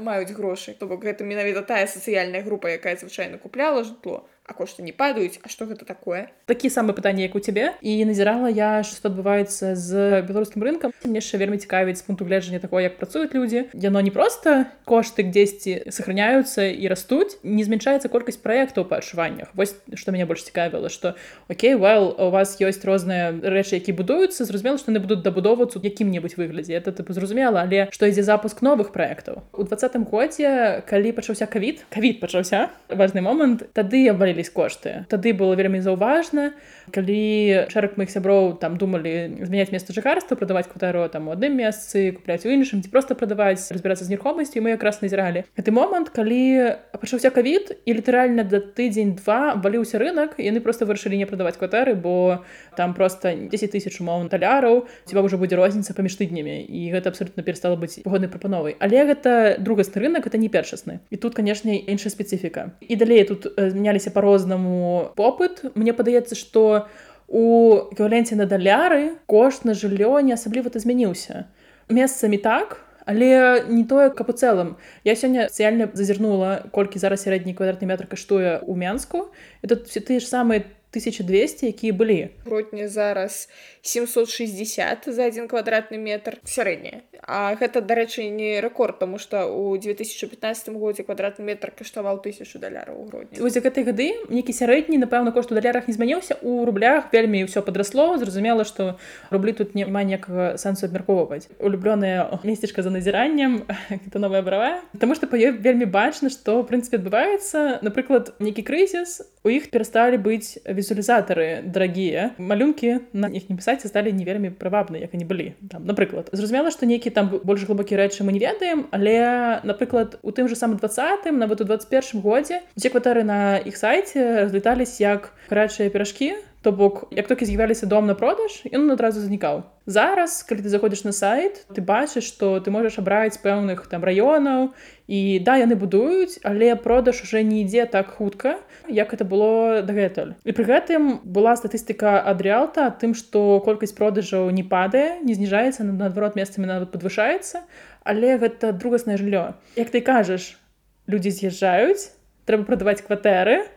маюць 0.00 0.32
грошы. 0.32 0.74
То 0.78 0.86
бок 0.86 1.04
гэта 1.04 1.24
менавіта 1.24 1.62
тая 1.62 1.86
сацыяльная 1.86 2.42
група 2.42 2.68
якая 2.68 2.96
звычайна 2.96 3.38
купляла 3.38 3.84
жытло 3.84 4.24
а 4.46 4.52
кошты 4.52 4.82
не 4.82 4.92
падаюць 4.92 5.40
А 5.42 5.48
что 5.48 5.64
гэта 5.64 5.84
такое? 5.84 6.28
Такі 6.46 6.68
самы 6.68 6.92
пытанне 6.92 7.24
як 7.24 7.34
у 7.34 7.40
цябе 7.40 7.74
і 7.80 8.04
назірала 8.04 8.48
я 8.52 8.84
што 8.84 9.08
адбываецца 9.08 9.72
з 9.72 10.20
беларускім 10.28 10.60
рынкам 10.60 10.92
мне 11.04 11.24
яшчэ 11.24 11.40
вельмі 11.40 11.56
цікавіць 11.56 11.96
з 11.96 12.04
пункту 12.04 12.28
гледжання 12.28 12.60
такое 12.60 12.84
як 12.84 13.00
працуюць 13.00 13.32
людзі 13.32 13.72
яно 13.72 14.00
не 14.04 14.12
просто 14.12 14.68
кошты 14.84 15.24
дзесьці 15.24 15.88
сохраняюцца 15.88 16.68
і 16.68 16.84
растуць 16.92 17.40
не 17.42 17.64
змяншаецца 17.64 18.12
колькасць 18.12 18.36
праектаў 18.36 18.84
па 18.84 19.00
адчуваннях 19.00 19.48
вось 19.56 19.72
што 19.96 20.12
мяне 20.12 20.28
больш 20.28 20.44
цікавіла 20.44 20.92
што 20.92 21.16
Окей 21.48 21.72
well 21.74 22.12
у 22.12 22.28
вас 22.28 22.60
ёсць 22.60 22.84
розныя 22.84 23.32
рэчы 23.32 23.80
які 23.80 23.96
будуюцца 23.96 24.44
зразумела 24.44 24.76
што 24.76 24.92
яны 24.92 25.00
будуць 25.00 25.24
дабудоўвацца 25.24 25.80
якім-небудзь 25.80 26.36
выглядзе 26.36 26.76
это 26.76 26.92
тыпу 26.92 27.16
зразумела 27.16 27.64
але 27.64 27.88
што 27.88 28.04
ідзе 28.12 28.20
запуск 28.20 28.60
новых 28.60 28.92
праектаў 28.92 29.40
у 29.56 29.64
двадцатым 29.64 30.04
годзе 30.04 30.84
калі 30.84 31.16
пачаўся 31.16 31.48
кавід 31.48 31.84
кавід 31.88 32.20
пачаўся 32.20 32.68
важны 32.92 33.24
момант 33.24 33.64
тады 33.72 34.04
абвалі 34.12 34.33
павялілись 34.34 34.50
кошты 34.50 35.06
тады 35.08 35.32
было 35.32 35.54
вельмі 35.54 35.80
заўважна 35.80 36.52
калі 36.90 37.70
шэраг 37.70 37.96
моихх 37.96 38.12
сяброў 38.12 38.58
там 38.58 38.76
думалі 38.76 39.38
змяняць 39.46 39.70
месца 39.70 39.94
жыхарства 39.94 40.34
прадаваць 40.34 40.66
кватару 40.66 41.06
там 41.08 41.28
у 41.28 41.32
адным 41.32 41.56
месцы 41.56 42.12
купляць 42.12 42.44
у 42.44 42.50
іншым 42.50 42.82
ці 42.82 42.90
просто 42.90 43.14
прадаваць 43.14 43.70
разбірацца 43.70 44.04
з 44.04 44.10
нерухомасцю 44.10 44.60
мы 44.60 44.74
якраз 44.74 45.00
назіралі. 45.00 45.44
Гэты 45.56 45.70
момант 45.70 46.10
калі 46.10 46.76
пачаўся 46.92 47.30
кавід 47.30 47.78
і 47.86 47.94
літаральна 47.94 48.44
да 48.44 48.58
тыдзень 48.58 49.14
два 49.22 49.54
валіўся 49.54 49.98
рынок 50.02 50.36
яны 50.42 50.60
просто 50.60 50.84
вырашылі 50.84 51.16
не 51.16 51.26
прадаваць 51.26 51.56
кватары 51.56 51.94
бо 51.94 52.44
там 52.76 52.94
просто 52.94 53.32
10 53.34 53.70
тысяч 53.70 54.00
умоў 54.02 54.28
таляраў 54.28 54.84
ці 55.06 55.14
ўжо 55.14 55.38
будзе 55.38 55.56
розніца 55.56 55.94
паміж 55.94 56.18
тыднямі 56.18 56.66
і 56.66 56.80
гэта 56.92 57.14
абсолютно 57.14 57.42
перастала 57.42 57.76
быць 57.76 58.02
погоднай 58.02 58.28
прапановай. 58.28 58.76
Але 58.80 59.06
гэта 59.06 59.56
другасны 59.58 60.02
рынок 60.02 60.26
это 60.26 60.36
не 60.36 60.48
першасны. 60.48 61.00
І 61.10 61.16
тут 61.16 61.34
канешне 61.34 61.78
іншая 61.80 62.10
спецыфіка. 62.10 62.76
І 62.80 62.96
далей 62.96 63.24
тут 63.24 63.48
змяняліся 63.56 64.10
па 64.10 64.23
по-рознаму 64.24 65.12
попыт. 65.16 65.60
Мне 65.74 65.92
падаецца 65.92 66.34
что 66.34 66.88
у 67.28 67.92
эквіваленце 67.92 68.36
на 68.36 68.46
даляры 68.48 69.20
кошт 69.26 69.64
на 69.68 69.76
жыллё 69.76 70.20
не 70.24 70.32
асабліва-то 70.32 70.80
змяніўся 70.80 71.44
месцамі 71.88 72.40
так 72.40 72.80
але 73.04 73.64
не 73.68 73.84
тое 73.84 74.08
каб 74.08 74.32
у 74.32 74.32
цэлым 74.32 74.76
я 75.04 75.12
сёння 75.12 75.48
спецыяльна 75.52 75.92
зазірнула 75.92 76.64
колькі 76.72 76.96
зараз 76.96 77.28
сярэдні 77.28 77.52
квадратны 77.52 77.84
метр 77.84 78.08
каштуе 78.08 78.64
ў 78.64 78.72
мянску. 78.72 79.28
Это 79.60 79.76
все 79.84 80.00
тыя 80.00 80.20
ж 80.20 80.24
самыя 80.24 80.64
1200 80.94 81.66
якія 81.66 81.92
былі 81.92 82.30
гродні 82.46 82.86
зараз 82.86 83.48
760 83.82 85.10
за 85.10 85.26
один 85.26 85.48
квадратны 85.50 85.98
метр 85.98 86.38
сярэдняе 86.46 87.02
А 87.26 87.56
гэта 87.56 87.80
дарэчы 87.80 88.28
не 88.28 88.60
рэкорд 88.60 88.98
тому 88.98 89.18
что 89.18 89.48
у 89.48 89.76
2015 89.76 90.68
годзе 90.76 91.02
квадратны 91.02 91.42
метр 91.42 91.72
каштаваў 91.72 92.20
тысячу 92.20 92.60
даляраў 92.60 93.00
у 93.00 93.04
грудні 93.08 93.40
вось 93.40 93.56
гэтай 93.56 93.84
гады 93.84 94.12
нейкі 94.28 94.52
сярэдні 94.52 95.00
напэўна 95.00 95.32
кошт 95.32 95.50
у 95.50 95.56
далярах 95.56 95.88
не 95.88 95.94
змяніўся 95.96 96.36
у 96.42 96.64
рублях 96.68 97.08
вельмі 97.12 97.48
ўсё 97.48 97.64
падрасло 97.64 98.14
зразумела 98.20 98.64
что 98.68 99.00
рублі 99.30 99.56
тут 99.56 99.74
няма 99.74 100.04
ніякага 100.04 100.60
сэнсу 100.60 100.86
абмяркоўваць 100.86 101.48
улюблёная 101.58 102.28
месцічка 102.44 102.84
за 102.84 102.92
назіраннем 102.92 103.64
это 103.88 104.20
новая 104.20 104.42
брава 104.42 104.84
потому 104.92 105.14
что 105.16 105.26
па 105.26 105.40
ёй 105.40 105.56
вельмі 105.56 105.88
бачна 105.88 106.28
что 106.28 106.60
прынцыпе 106.62 107.00
адбываецца 107.00 107.80
напрыклад 107.80 108.36
нейкі 108.38 108.62
крызіс 108.62 109.24
у 109.44 109.52
іх 109.52 109.68
перасталі 109.70 110.16
быць 110.24 110.56
візуалізатары 110.64 111.60
дарагія 111.68 112.32
малюнкі 112.40 113.04
на 113.12 113.28
іх 113.28 113.50
не 113.52 113.56
пісаць 113.60 113.84
сталі 113.84 114.12
не 114.16 114.24
вельмі 114.24 114.48
прывабны 114.48 115.04
як 115.04 115.12
они 115.12 115.28
былі 115.28 115.52
там. 115.68 115.84
Напрыклад 115.84 116.32
зразумела 116.32 116.72
што 116.72 116.88
нейкі 116.88 117.12
там 117.12 117.28
больш 117.44 117.68
глыбокі 117.68 118.00
рэчы 118.00 118.24
мы 118.24 118.32
не 118.32 118.40
ведаем 118.40 118.88
але 118.90 119.60
напрыклад 119.62 120.16
у 120.22 120.32
тым 120.32 120.48
же 120.48 120.56
самым 120.56 120.80
двадцатым 120.80 121.36
нават 121.36 121.60
у 121.60 121.64
21 121.68 122.24
годзе 122.24 122.64
усе 122.72 122.88
кватары 122.88 123.22
на 123.22 123.60
іх 123.60 123.76
сайце 123.76 124.48
разлетались 124.48 124.96
як 125.00 125.36
гарачыя 125.52 125.92
пиражкі 125.92 126.32
то 126.64 126.72
бок 126.72 127.12
як 127.12 127.28
толькі 127.28 127.44
з'явяліся 127.44 127.86
дом 127.86 128.06
на 128.08 128.14
продаж 128.16 128.64
ён 128.72 128.88
адразу 128.88 129.20
знікаў 129.20 129.68
зараз 129.84 130.40
калі 130.48 130.64
ты 130.64 130.72
заходзіш 130.72 131.04
на 131.04 131.12
сайт 131.12 131.60
ты 131.76 131.84
бачыш 131.84 132.24
што 132.24 132.56
ты 132.64 132.72
можаш 132.72 132.96
абраць 132.98 133.36
пэўных 133.44 133.84
там 133.92 134.00
раёнаў 134.00 134.72
і 135.06 135.20
да 135.44 135.60
яны 135.60 135.76
будуюць 135.76 136.40
але 136.40 136.72
продаж 136.80 137.20
уже 137.20 137.44
не 137.44 137.60
ідзе 137.68 137.84
так 137.84 138.16
хутка 138.16 138.56
як 138.88 139.12
это 139.12 139.28
было 139.28 139.84
дагэтуль. 139.84 140.32
І 140.44 140.56
пры 140.56 140.64
гэтым 140.64 141.20
была 141.24 141.52
статыстыка 141.60 142.24
адрыалта 142.24 142.88
тым 142.96 143.12
што 143.12 143.60
колькасць 143.60 143.92
продажаў 143.92 144.48
не 144.48 144.64
падае 144.64 145.20
не 145.20 145.36
зніжаецца 145.36 145.84
наадварот 145.84 146.32
месцамі 146.32 146.64
нават 146.64 146.96
падвышаецца 146.96 147.60
але 148.08 148.40
гэта 148.40 148.72
другаснае 148.72 149.20
жыллё. 149.20 149.60
Як 149.76 149.92
ты 149.92 150.00
кажаш 150.00 150.56
людзі 151.04 151.28
з'язджаюць 151.28 152.08
трэба 152.48 152.64
прадаваць 152.64 153.04
кватэры 153.04 153.68